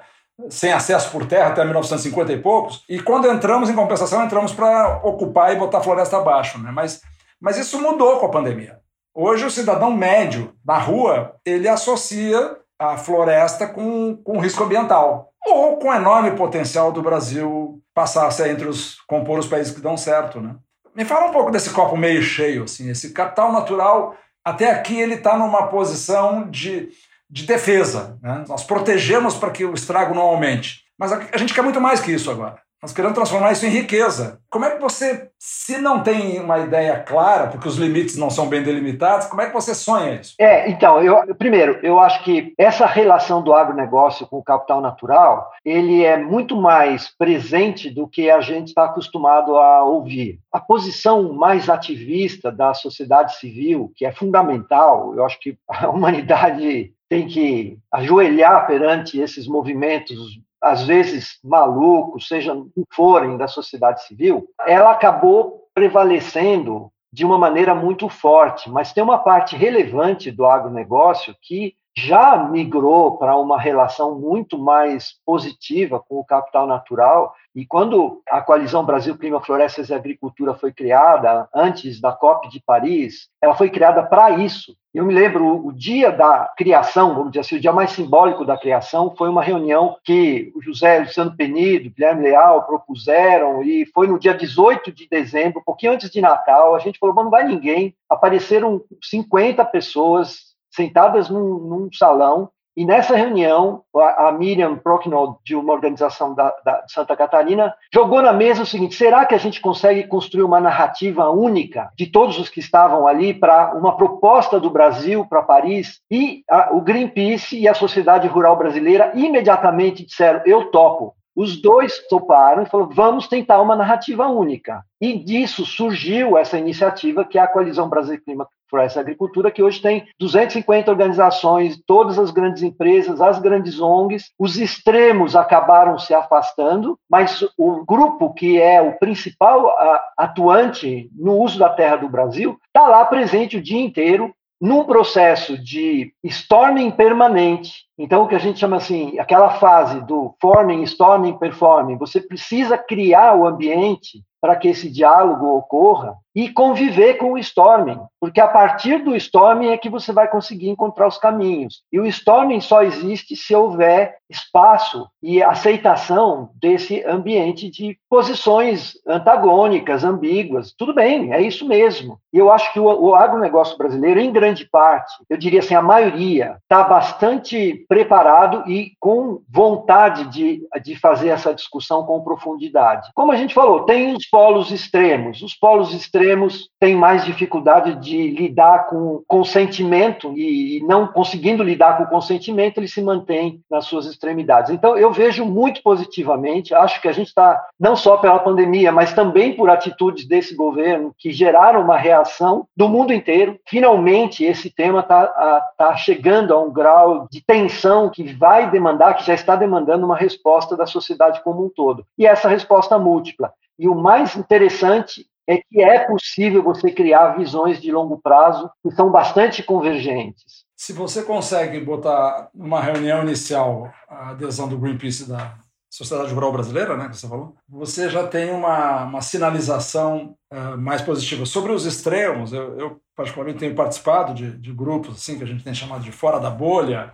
sem 0.50 0.72
acesso 0.72 1.12
por 1.12 1.26
terra 1.26 1.50
até 1.50 1.64
1950 1.66 2.32
e 2.32 2.38
poucos. 2.38 2.84
E 2.88 3.00
quando 3.00 3.28
entramos, 3.28 3.70
em 3.70 3.76
compensação, 3.76 4.24
entramos 4.24 4.54
para 4.54 5.02
ocupar 5.04 5.52
e 5.52 5.58
botar 5.58 5.80
a 5.80 5.84
floresta 5.84 6.18
abaixo. 6.18 6.58
Né? 6.60 6.72
Mas, 6.72 7.02
mas 7.42 7.58
isso 7.58 7.82
mudou 7.82 8.18
com 8.20 8.28
a 8.28 8.32
pandemia. 8.32 8.80
Hoje, 9.20 9.48
o 9.48 9.50
cidadão 9.50 9.90
médio 9.90 10.54
na 10.64 10.78
rua 10.78 11.38
ele 11.44 11.68
associa 11.68 12.56
a 12.78 12.98
floresta 12.98 13.66
com, 13.66 14.16
com 14.18 14.38
risco 14.38 14.64
ambiental 14.64 15.32
ou 15.44 15.78
com 15.78 15.88
o 15.88 15.94
enorme 15.94 16.38
potencial 16.38 16.92
do 16.92 17.02
Brasil 17.02 17.82
passar 17.96 18.28
a 18.28 18.32
ser 18.32 18.52
entre 18.52 18.68
os 18.68 19.02
compor 19.08 19.40
os 19.40 19.48
países 19.48 19.74
que 19.74 19.82
dão 19.82 19.98
certo, 19.98 20.40
né? 20.40 20.56
Me 20.96 21.04
fala 21.04 21.26
um 21.26 21.32
pouco 21.32 21.50
desse 21.50 21.72
copo 21.72 21.98
meio 21.98 22.22
cheio, 22.22 22.66
assim, 22.66 22.92
esse 22.92 23.12
capital 23.12 23.52
natural. 23.52 24.16
Até 24.46 24.70
aqui 24.70 25.00
ele 25.00 25.16
está 25.16 25.36
numa 25.36 25.66
posição 25.66 26.48
de, 26.48 26.90
de 27.28 27.48
defesa. 27.48 28.20
Né? 28.22 28.44
Nós 28.48 28.64
protegemos 28.64 29.34
para 29.34 29.50
que 29.50 29.66
o 29.66 29.74
estrago 29.74 30.14
não 30.14 30.22
aumente. 30.22 30.84
Mas 30.96 31.12
a, 31.12 31.28
a 31.34 31.38
gente 31.38 31.56
quer 31.56 31.64
muito 31.64 31.82
mais 31.82 32.00
que 32.00 32.12
isso 32.12 32.30
agora. 32.30 32.62
Nós 32.82 32.94
queremos 32.94 33.16
transformar 33.16 33.54
isso 33.54 33.66
em 33.66 33.70
riqueza. 33.70 34.40
Como 34.52 34.64
é 34.64 34.72
que 34.72 34.82
você, 34.82 35.30
se 35.40 35.80
não 35.80 36.04
tem 36.04 36.40
uma 36.40 36.60
ideia 36.60 37.00
clara, 37.00 37.48
porque 37.48 37.68
os 37.68 37.76
limites 37.76 38.16
não 38.18 38.30
são 38.30 38.48
bem 38.48 38.62
delimitados, 38.62 39.26
como 39.26 39.42
é 39.42 39.48
que 39.48 39.54
você 39.54 39.74
sonha 39.74 40.22
isso? 40.22 40.36
É, 40.40 40.70
então, 40.70 41.02
eu, 41.02 41.36
primeiro, 41.36 41.80
eu 41.82 42.00
acho 42.00 42.24
que 42.24 42.54
essa 42.56 42.86
relação 42.86 43.42
do 43.42 43.52
agronegócio 43.52 44.28
com 44.28 44.38
o 44.38 44.44
capital 44.44 44.80
natural, 44.80 45.52
ele 45.66 46.04
é 46.04 46.18
muito 46.18 46.56
mais 46.56 47.10
presente 47.18 47.90
do 47.90 48.08
que 48.08 48.30
a 48.30 48.42
gente 48.42 48.68
está 48.68 48.86
acostumado 48.86 49.58
a 49.58 49.84
ouvir. 49.84 50.40
A 50.52 50.60
posição 50.60 51.34
mais 51.34 51.70
ativista 51.70 52.52
da 52.52 52.76
sociedade 52.76 53.38
civil, 53.38 53.92
que 53.96 54.06
é 54.06 54.12
fundamental, 54.12 55.16
eu 55.16 55.26
acho 55.26 55.40
que 55.40 55.58
a 55.68 55.90
humanidade 55.90 56.94
tem 57.10 57.28
que 57.28 57.78
ajoelhar 57.92 58.68
perante 58.68 59.20
esses 59.20 59.48
movimentos 59.48 60.40
às 60.62 60.84
vezes 60.84 61.40
malucos, 61.44 62.28
sejam 62.28 62.70
forem 62.92 63.38
da 63.38 63.48
sociedade 63.48 64.06
civil, 64.06 64.48
ela 64.66 64.92
acabou 64.92 65.68
prevalecendo 65.74 66.92
de 67.12 67.26
uma 67.26 67.38
maneira 67.38 67.74
muito 67.74 68.10
forte, 68.10 68.70
mas 68.70 68.92
tem 68.92 69.04
uma 69.04 69.18
parte 69.18 69.56
relevante 69.56 70.32
do 70.32 70.46
agronegócio 70.46 71.36
que 71.42 71.76
já 71.98 72.38
migrou 72.38 73.18
para 73.18 73.36
uma 73.36 73.60
relação 73.60 74.20
muito 74.20 74.60
mais 74.60 75.16
positiva 75.26 76.00
com 76.00 76.20
o 76.20 76.26
capital 76.26 76.68
natural. 76.68 77.34
E 77.56 77.66
quando 77.66 78.22
a 78.30 78.40
coalizão 78.40 78.86
Brasil 78.86 79.18
Clima, 79.18 79.42
Florestas 79.42 79.90
e 79.90 79.96
Agricultura 79.96 80.54
foi 80.54 80.72
criada, 80.72 81.50
antes 81.54 82.00
da 82.00 82.12
COP 82.12 82.50
de 82.50 82.62
Paris, 82.64 83.30
ela 83.42 83.56
foi 83.56 83.72
criada 83.72 84.04
para 84.04 84.30
isso. 84.30 84.76
Eu 84.98 85.06
me 85.06 85.14
lembro, 85.14 85.64
o 85.64 85.72
dia 85.72 86.12
da 86.12 86.52
criação, 86.58 87.14
vamos 87.14 87.30
dizer 87.30 87.42
assim, 87.42 87.58
o 87.58 87.60
dia 87.60 87.72
mais 87.72 87.92
simbólico 87.92 88.44
da 88.44 88.58
criação, 88.58 89.14
foi 89.16 89.30
uma 89.30 89.44
reunião 89.44 89.96
que 90.04 90.52
o 90.56 90.60
José 90.60 90.98
Luciano 90.98 91.38
Penido, 91.38 91.92
Guilherme 91.92 92.24
Leal 92.24 92.66
propuseram, 92.66 93.62
e 93.62 93.86
foi 93.94 94.08
no 94.08 94.18
dia 94.18 94.34
18 94.34 94.92
de 94.92 95.08
dezembro, 95.08 95.60
um 95.60 95.64
pouquinho 95.64 95.92
antes 95.92 96.10
de 96.10 96.20
Natal, 96.20 96.74
a 96.74 96.80
gente 96.80 96.98
falou, 96.98 97.14
não 97.14 97.30
vai 97.30 97.48
ninguém, 97.48 97.94
apareceram 98.10 98.82
50 99.04 99.64
pessoas 99.66 100.56
sentadas 100.72 101.30
num, 101.30 101.60
num 101.60 101.90
salão, 101.94 102.50
e 102.78 102.86
nessa 102.86 103.16
reunião, 103.16 103.82
a, 103.96 104.32
Miriam 104.32 104.76
Procknold, 104.76 105.38
de 105.44 105.56
uma 105.56 105.74
organização 105.74 106.36
da, 106.36 106.54
da, 106.64 106.82
de 106.82 106.94
Santa 106.94 107.16
Catarina, 107.18 107.74
jogou 107.92 108.22
na 108.22 108.32
mesa 108.32 108.62
o 108.62 108.68
seguinte: 108.68 108.94
será 108.94 109.26
que 109.26 109.34
a 109.34 109.40
gente 109.40 109.60
consegue 109.60 110.04
construir 110.04 110.44
uma 110.44 110.60
narrativa 110.60 111.28
única 111.28 111.90
de 111.98 112.06
todos 112.06 112.38
os 112.38 112.50
que 112.50 112.60
estavam 112.60 113.08
ali 113.08 113.34
para 113.34 113.74
uma 113.74 113.98
proposta 113.98 114.60
do 114.60 114.70
Brasil 114.70 115.26
para 115.26 115.42
Paris? 115.42 116.02
E 116.12 116.44
a, 116.48 116.72
o 116.72 116.80
Greenpeace 116.80 117.58
e 117.60 117.68
a 117.68 117.74
Sociedade 117.74 118.28
Rural 118.28 118.56
Brasileira 118.56 119.12
imediatamente 119.16 120.06
disseram: 120.06 120.42
eu 120.46 120.70
topo. 120.70 121.17
Os 121.38 121.62
dois 121.62 122.00
toparam 122.08 122.64
e 122.64 122.66
falaram: 122.66 122.90
vamos 122.90 123.28
tentar 123.28 123.62
uma 123.62 123.76
narrativa 123.76 124.28
única. 124.28 124.84
E 125.00 125.14
disso 125.14 125.64
surgiu 125.68 126.36
essa 126.36 126.58
iniciativa 126.58 127.24
que 127.24 127.38
é 127.38 127.42
a 127.42 127.48
Coalizão 127.48 127.88
Brasil 127.88 128.20
Clima 128.20 128.48
Floresta 128.68 129.00
e 129.00 129.02
Agricultura, 129.02 129.52
que 129.52 129.62
hoje 129.62 129.80
tem 129.80 130.08
250 130.20 130.90
organizações, 130.90 131.80
todas 131.86 132.18
as 132.18 132.32
grandes 132.32 132.64
empresas, 132.64 133.22
as 133.22 133.38
grandes 133.38 133.80
ONGs. 133.80 134.32
Os 134.40 134.58
extremos 134.58 135.36
acabaram 135.36 136.00
se 136.00 136.12
afastando, 136.12 136.98
mas 137.08 137.46
o 137.56 137.86
grupo 137.86 138.34
que 138.34 138.60
é 138.60 138.82
o 138.82 138.98
principal 138.98 139.72
atuante 140.18 141.08
no 141.16 141.38
uso 141.38 141.60
da 141.60 141.70
terra 141.70 141.98
do 141.98 142.10
Brasil 142.10 142.58
está 142.66 142.88
lá 142.88 143.06
presente 143.06 143.58
o 143.58 143.62
dia 143.62 143.80
inteiro, 143.80 144.34
num 144.60 144.84
processo 144.86 145.56
de 145.56 146.12
storming 146.24 146.90
permanente, 146.90 147.87
então 147.98 148.24
o 148.24 148.28
que 148.28 148.36
a 148.36 148.40
gente 148.40 148.60
chama 148.60 148.78
assim, 148.78 149.18
aquela 149.18 149.52
fase 149.52 150.02
do 150.02 150.36
forming, 150.40 150.84
storming, 150.84 151.38
performing, 151.38 151.98
você 151.98 152.22
precisa 152.22 152.78
criar 152.78 153.36
o 153.36 153.48
ambiente 153.48 154.24
para 154.40 154.56
que 154.56 154.68
esse 154.68 154.90
diálogo 154.90 155.58
ocorra 155.58 156.16
e 156.36 156.50
conviver 156.50 157.16
com 157.16 157.34
o 157.34 157.38
storming, 157.40 158.00
porque 158.22 158.40
a 158.40 158.48
partir 158.48 159.04
do 159.04 159.16
storming 159.16 159.70
é 159.70 159.78
que 159.78 159.90
você 159.90 160.14
vai 160.14 160.28
conseguir 160.28 160.70
encontrar 160.70 161.08
os 161.08 161.18
caminhos. 161.18 161.82
E 161.92 162.00
o 162.00 162.06
storming 162.06 162.62
só 162.62 162.84
existe 162.84 163.36
se 163.36 163.56
houver 163.56 164.18
espaço 164.30 165.08
e 165.24 165.42
aceitação 165.42 166.52
desse 166.62 167.04
ambiente 167.06 167.72
de 167.72 167.98
posições 168.08 168.94
antagônicas, 169.08 170.04
ambíguas. 170.04 170.74
Tudo 170.78 170.94
bem, 170.94 171.34
é 171.34 171.42
isso 171.42 171.68
mesmo. 171.68 172.20
E 172.32 172.38
eu 172.38 172.52
acho 172.52 172.72
que 172.72 172.80
o, 172.80 172.86
o 172.86 173.16
agronegócio 173.16 173.76
brasileiro, 173.76 174.20
em 174.20 174.32
grande 174.32 174.66
parte, 174.70 175.12
eu 175.28 175.38
diria 175.38 175.62
assim, 175.62 175.74
a 175.74 175.82
maioria, 175.82 176.58
está 176.62 176.84
bastante 176.84 177.84
preparado 177.88 178.70
e 178.70 178.92
com 179.00 179.42
vontade 179.50 180.26
de, 180.26 180.62
de 180.84 180.96
fazer 180.96 181.30
essa 181.30 181.54
discussão 181.54 182.04
com 182.04 182.22
profundidade. 182.22 183.10
Como 183.16 183.32
a 183.32 183.36
gente 183.36 183.54
falou, 183.54 183.82
tem 183.82 184.14
os 184.14 184.26
polos 184.26 184.72
extremos. 184.72 185.42
Os 185.42 185.54
polos 185.54 185.94
extremos 185.94 186.70
têm 186.80 186.96
mais 186.96 187.24
dificuldade 187.26 187.96
de 187.96 188.30
lidar 188.32 188.88
com 188.88 189.24
consentimento 189.28 190.34
e, 190.38 190.84
não 190.86 191.08
conseguindo 191.08 191.64
lidar 191.64 191.98
com 191.98 192.04
o 192.04 192.10
consentimento, 192.10 192.78
ele 192.78 192.88
se 192.88 193.02
mantém 193.02 193.62
nas 193.70 193.86
suas 193.86 194.06
extremidades. 194.06 194.72
Então, 194.72 194.98
eu 194.98 195.12
vejo 195.12 195.46
muito 195.46 195.82
positivamente, 195.82 196.74
acho 196.74 197.02
que 197.02 197.08
a 197.08 197.14
gente 197.14 197.28
está, 197.28 197.64
não 197.80 197.96
só 197.96 198.18
pela 198.18 198.40
pandemia, 198.40 198.92
mas 198.92 199.14
também 199.14 199.54
por 199.54 199.70
atitudes 199.70 200.28
desse 200.28 200.56
governo 200.56 201.14
que 201.18 201.32
geraram 201.32 201.82
uma 201.82 201.98
reação 201.98 202.68
do 202.76 202.90
mundo 202.90 203.14
inteiro. 203.14 203.60
Finalmente, 203.66 204.44
esse 204.44 204.70
tema 204.70 205.00
está 205.00 205.62
tá 205.78 205.96
chegando 205.96 206.54
a 206.54 206.60
um 206.60 206.72
grau 206.72 207.28
de 207.32 207.42
tensão 207.42 207.77
que 208.10 208.34
vai 208.34 208.70
demandar, 208.72 209.16
que 209.16 209.26
já 209.26 209.34
está 209.34 209.56
demandando 209.56 210.06
uma 210.06 210.18
resposta 210.18 210.76
da 210.76 210.86
sociedade 210.86 211.42
como 211.44 211.66
um 211.66 211.70
todo. 211.70 212.06
E 212.18 212.26
essa 212.26 212.50
resposta 212.50 212.98
múltipla. 212.98 213.54
E 213.78 213.88
o 213.88 213.96
mais 213.96 214.36
interessante 214.36 215.26
é 215.48 215.58
que 215.58 215.82
é 215.82 216.00
possível 216.00 216.62
você 216.62 216.92
criar 216.92 217.38
visões 217.38 217.82
de 217.82 217.92
longo 217.92 218.20
prazo 218.20 218.70
que 218.84 218.92
são 218.92 219.10
bastante 219.10 219.64
convergentes. 219.64 220.66
Se 220.76 220.92
você 220.94 221.24
consegue 221.24 221.80
botar 221.80 222.50
numa 222.54 222.82
reunião 222.82 223.24
inicial 223.24 223.92
a 224.10 224.32
adesão 224.32 224.68
do 224.68 224.78
Greenpeace 224.78 225.28
da 225.28 225.56
Sociedade 225.90 226.34
Rural 226.34 226.52
Brasileira, 226.52 226.98
né, 226.98 227.08
que 227.08 227.18
você 227.18 227.28
falou, 227.28 227.56
você 227.68 228.10
já 228.10 228.28
tem 228.28 228.52
uma, 228.52 229.06
uma 229.06 229.22
sinalização 229.22 230.36
uh, 230.52 230.78
mais 230.78 231.02
positiva. 231.02 231.46
Sobre 231.46 231.72
os 231.72 231.86
extremos, 231.86 232.52
eu, 232.52 232.78
eu 232.78 233.02
particularmente 233.16 233.60
tenho 233.60 233.74
participado 233.74 234.34
de, 234.34 234.52
de 234.52 234.74
grupos 234.74 235.16
assim 235.16 235.38
que 235.38 235.44
a 235.44 235.48
gente 235.48 235.64
tem 235.64 235.74
chamado 235.74 236.04
de 236.04 236.12
fora 236.12 236.40
da 236.40 236.52
bolha, 236.52 237.14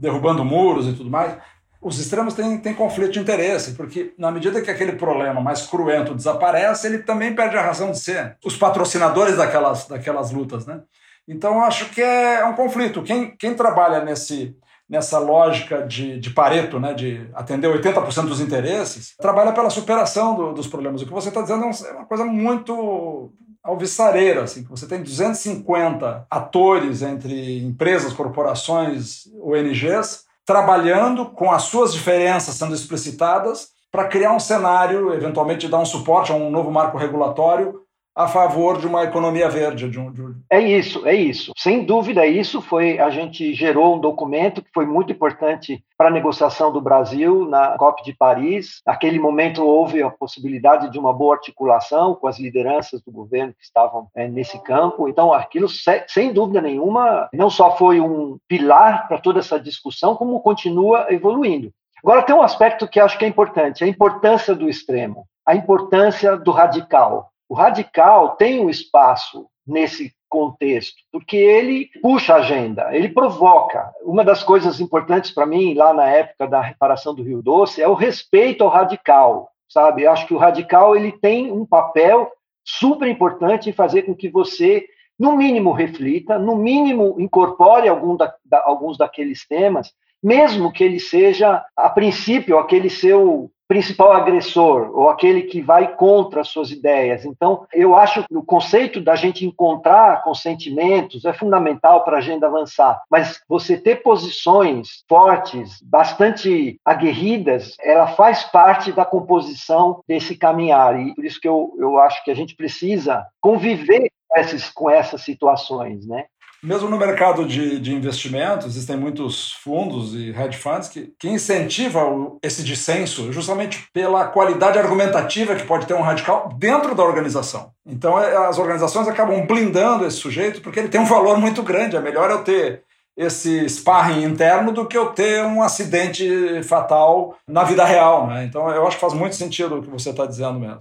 derrubando 0.00 0.44
muros 0.44 0.88
e 0.88 0.92
tudo 0.94 1.10
mais 1.10 1.36
os 1.80 1.98
extremos 1.98 2.34
têm, 2.34 2.58
têm 2.58 2.74
conflito 2.74 3.12
de 3.12 3.20
interesse, 3.20 3.72
porque 3.72 4.12
na 4.18 4.30
medida 4.30 4.60
que 4.60 4.70
aquele 4.70 4.92
problema 4.92 5.40
mais 5.40 5.66
cruento 5.66 6.14
desaparece, 6.14 6.86
ele 6.86 6.98
também 6.98 7.34
perde 7.34 7.56
a 7.56 7.62
razão 7.62 7.90
de 7.90 7.98
ser. 7.98 8.36
Os 8.44 8.56
patrocinadores 8.56 9.36
daquelas, 9.36 9.86
daquelas 9.86 10.30
lutas, 10.30 10.66
né? 10.66 10.82
Então, 11.26 11.62
acho 11.62 11.90
que 11.90 12.02
é 12.02 12.44
um 12.44 12.54
conflito. 12.54 13.02
Quem, 13.02 13.34
quem 13.36 13.54
trabalha 13.54 14.04
nesse, 14.04 14.54
nessa 14.88 15.18
lógica 15.18 15.86
de, 15.86 16.18
de 16.18 16.30
Pareto, 16.30 16.78
né, 16.78 16.92
de 16.92 17.30
atender 17.32 17.68
80% 17.68 18.26
dos 18.26 18.40
interesses, 18.40 19.14
trabalha 19.16 19.52
pela 19.52 19.70
superação 19.70 20.34
do, 20.34 20.52
dos 20.52 20.66
problemas. 20.66 21.00
O 21.00 21.06
que 21.06 21.12
você 21.12 21.28
está 21.28 21.40
dizendo 21.40 21.64
é, 21.64 21.88
é 21.88 21.92
uma 21.92 22.06
coisa 22.06 22.24
muito 22.24 23.32
alvissareira, 23.70 24.42
assim, 24.42 24.62
que 24.62 24.70
você 24.70 24.86
tem 24.86 25.02
250 25.02 26.26
atores 26.30 27.02
entre 27.02 27.64
empresas, 27.64 28.12
corporações, 28.12 29.26
ONGs, 29.40 30.24
trabalhando 30.44 31.26
com 31.26 31.50
as 31.50 31.62
suas 31.64 31.92
diferenças 31.92 32.54
sendo 32.54 32.74
explicitadas 32.74 33.68
para 33.90 34.06
criar 34.06 34.32
um 34.32 34.40
cenário, 34.40 35.12
eventualmente 35.12 35.68
dar 35.68 35.78
um 35.78 35.86
suporte 35.86 36.30
a 36.32 36.34
um 36.34 36.50
novo 36.50 36.70
marco 36.70 36.98
regulatório 36.98 37.80
a 38.14 38.26
favor 38.26 38.78
de 38.78 38.86
uma 38.86 39.04
economia 39.04 39.48
verde. 39.48 39.88
De 39.88 39.98
um, 39.98 40.12
de... 40.12 40.22
É 40.50 40.60
isso, 40.60 41.06
é 41.06 41.14
isso. 41.14 41.52
Sem 41.56 41.84
dúvida, 41.84 42.26
isso 42.26 42.60
foi. 42.60 42.98
A 42.98 43.10
gente 43.10 43.54
gerou 43.54 43.96
um 43.96 44.00
documento 44.00 44.62
que 44.62 44.70
foi 44.74 44.84
muito 44.84 45.12
importante 45.12 45.82
para 45.96 46.08
a 46.08 46.12
negociação 46.12 46.72
do 46.72 46.80
Brasil 46.80 47.46
na 47.46 47.76
COP 47.76 48.02
de 48.02 48.12
Paris. 48.12 48.80
Naquele 48.86 49.18
momento 49.18 49.64
houve 49.64 50.02
a 50.02 50.10
possibilidade 50.10 50.90
de 50.90 50.98
uma 50.98 51.12
boa 51.12 51.34
articulação 51.34 52.14
com 52.14 52.26
as 52.26 52.38
lideranças 52.38 53.00
do 53.02 53.12
governo 53.12 53.54
que 53.54 53.64
estavam 53.64 54.08
é, 54.14 54.28
nesse 54.28 54.62
campo. 54.62 55.08
Então, 55.08 55.32
aquilo, 55.32 55.68
sem 55.68 56.32
dúvida 56.32 56.60
nenhuma, 56.60 57.28
não 57.32 57.50
só 57.50 57.76
foi 57.76 58.00
um 58.00 58.38
pilar 58.48 59.08
para 59.08 59.18
toda 59.18 59.38
essa 59.38 59.58
discussão, 59.58 60.16
como 60.16 60.40
continua 60.40 61.06
evoluindo. 61.10 61.72
Agora, 62.02 62.22
tem 62.22 62.34
um 62.34 62.42
aspecto 62.42 62.88
que 62.88 62.98
acho 62.98 63.18
que 63.18 63.24
é 63.24 63.28
importante: 63.28 63.84
a 63.84 63.86
importância 63.86 64.54
do 64.54 64.68
extremo, 64.68 65.26
a 65.46 65.54
importância 65.54 66.36
do 66.36 66.50
radical. 66.50 67.30
O 67.50 67.54
radical 67.54 68.36
tem 68.36 68.60
um 68.60 68.70
espaço 68.70 69.48
nesse 69.66 70.14
contexto, 70.28 71.02
porque 71.10 71.36
ele 71.36 71.90
puxa 72.00 72.34
a 72.34 72.36
agenda, 72.36 72.94
ele 72.94 73.08
provoca. 73.08 73.90
Uma 74.04 74.22
das 74.22 74.44
coisas 74.44 74.78
importantes 74.78 75.32
para 75.32 75.44
mim, 75.44 75.74
lá 75.74 75.92
na 75.92 76.06
época 76.06 76.46
da 76.46 76.60
reparação 76.60 77.12
do 77.12 77.24
Rio 77.24 77.42
Doce, 77.42 77.82
é 77.82 77.88
o 77.88 77.94
respeito 77.94 78.62
ao 78.62 78.70
radical, 78.70 79.50
sabe? 79.68 80.04
Eu 80.04 80.12
acho 80.12 80.28
que 80.28 80.32
o 80.32 80.38
radical 80.38 80.94
ele 80.94 81.10
tem 81.10 81.50
um 81.50 81.66
papel 81.66 82.30
super 82.64 83.08
importante 83.08 83.68
em 83.68 83.72
fazer 83.72 84.02
com 84.02 84.14
que 84.14 84.28
você, 84.28 84.86
no 85.18 85.36
mínimo, 85.36 85.72
reflita, 85.72 86.38
no 86.38 86.54
mínimo, 86.54 87.16
incorpore 87.18 87.88
algum 87.88 88.16
da, 88.16 88.32
da, 88.44 88.62
alguns 88.64 88.96
daqueles 88.96 89.44
temas, 89.44 89.90
mesmo 90.22 90.72
que 90.72 90.84
ele 90.84 91.00
seja, 91.00 91.64
a 91.76 91.90
princípio, 91.90 92.58
aquele 92.58 92.88
seu 92.88 93.50
principal 93.70 94.12
agressor 94.12 94.90
ou 94.92 95.08
aquele 95.08 95.42
que 95.42 95.62
vai 95.62 95.94
contra 95.94 96.40
as 96.40 96.48
suas 96.48 96.72
ideias. 96.72 97.24
Então, 97.24 97.68
eu 97.72 97.94
acho 97.94 98.26
que 98.26 98.36
o 98.36 98.42
conceito 98.42 99.00
da 99.00 99.14
gente 99.14 99.46
encontrar 99.46 100.24
consentimentos 100.24 101.24
é 101.24 101.32
fundamental 101.32 102.02
para 102.02 102.16
a 102.16 102.18
agenda 102.18 102.48
avançar, 102.48 103.00
mas 103.08 103.40
você 103.48 103.76
ter 103.76 104.02
posições 104.02 105.04
fortes, 105.08 105.80
bastante 105.84 106.80
aguerridas, 106.84 107.76
ela 107.80 108.08
faz 108.08 108.42
parte 108.42 108.90
da 108.90 109.04
composição 109.04 110.02
desse 110.08 110.36
caminhar 110.36 111.00
e 111.00 111.14
por 111.14 111.24
isso 111.24 111.40
que 111.40 111.46
eu, 111.46 111.72
eu 111.78 111.96
acho 112.00 112.24
que 112.24 112.30
a 112.32 112.34
gente 112.34 112.56
precisa 112.56 113.24
conviver 113.40 114.10
com 114.26 114.40
essas, 114.40 114.68
com 114.70 114.90
essas 114.90 115.22
situações, 115.22 116.04
né? 116.08 116.24
Mesmo 116.62 116.90
no 116.90 116.98
mercado 116.98 117.46
de, 117.46 117.80
de 117.80 117.94
investimentos, 117.94 118.66
existem 118.66 118.96
muitos 118.96 119.52
fundos 119.54 120.14
e 120.14 120.28
hedge 120.30 120.58
funds 120.58 120.88
que, 120.88 121.12
que 121.18 121.28
incentivam 121.28 122.38
esse 122.42 122.62
dissenso 122.62 123.32
justamente 123.32 123.88
pela 123.94 124.26
qualidade 124.26 124.78
argumentativa 124.78 125.54
que 125.54 125.66
pode 125.66 125.86
ter 125.86 125.94
um 125.94 126.02
radical 126.02 126.50
dentro 126.58 126.94
da 126.94 127.02
organização. 127.02 127.70
Então, 127.86 128.18
é, 128.18 128.36
as 128.48 128.58
organizações 128.58 129.08
acabam 129.08 129.46
blindando 129.46 130.06
esse 130.06 130.18
sujeito 130.18 130.60
porque 130.60 130.78
ele 130.78 130.88
tem 130.88 131.00
um 131.00 131.06
valor 131.06 131.38
muito 131.38 131.62
grande. 131.62 131.96
É 131.96 132.00
melhor 132.00 132.30
eu 132.30 132.44
ter 132.44 132.82
esse 133.16 133.68
sparring 133.68 134.24
interno 134.24 134.72
do 134.72 134.86
que 134.86 134.96
eu 134.96 135.06
ter 135.06 135.44
um 135.44 135.62
acidente 135.62 136.62
fatal 136.62 137.36
na 137.46 137.64
vida 137.64 137.84
real. 137.84 138.26
Né? 138.26 138.44
Então, 138.44 138.70
eu 138.70 138.86
acho 138.86 138.96
que 138.96 139.00
faz 139.00 139.12
muito 139.12 139.34
sentido 139.34 139.76
o 139.76 139.82
que 139.82 139.90
você 139.90 140.10
está 140.10 140.24
dizendo 140.24 140.58
mesmo. 140.58 140.80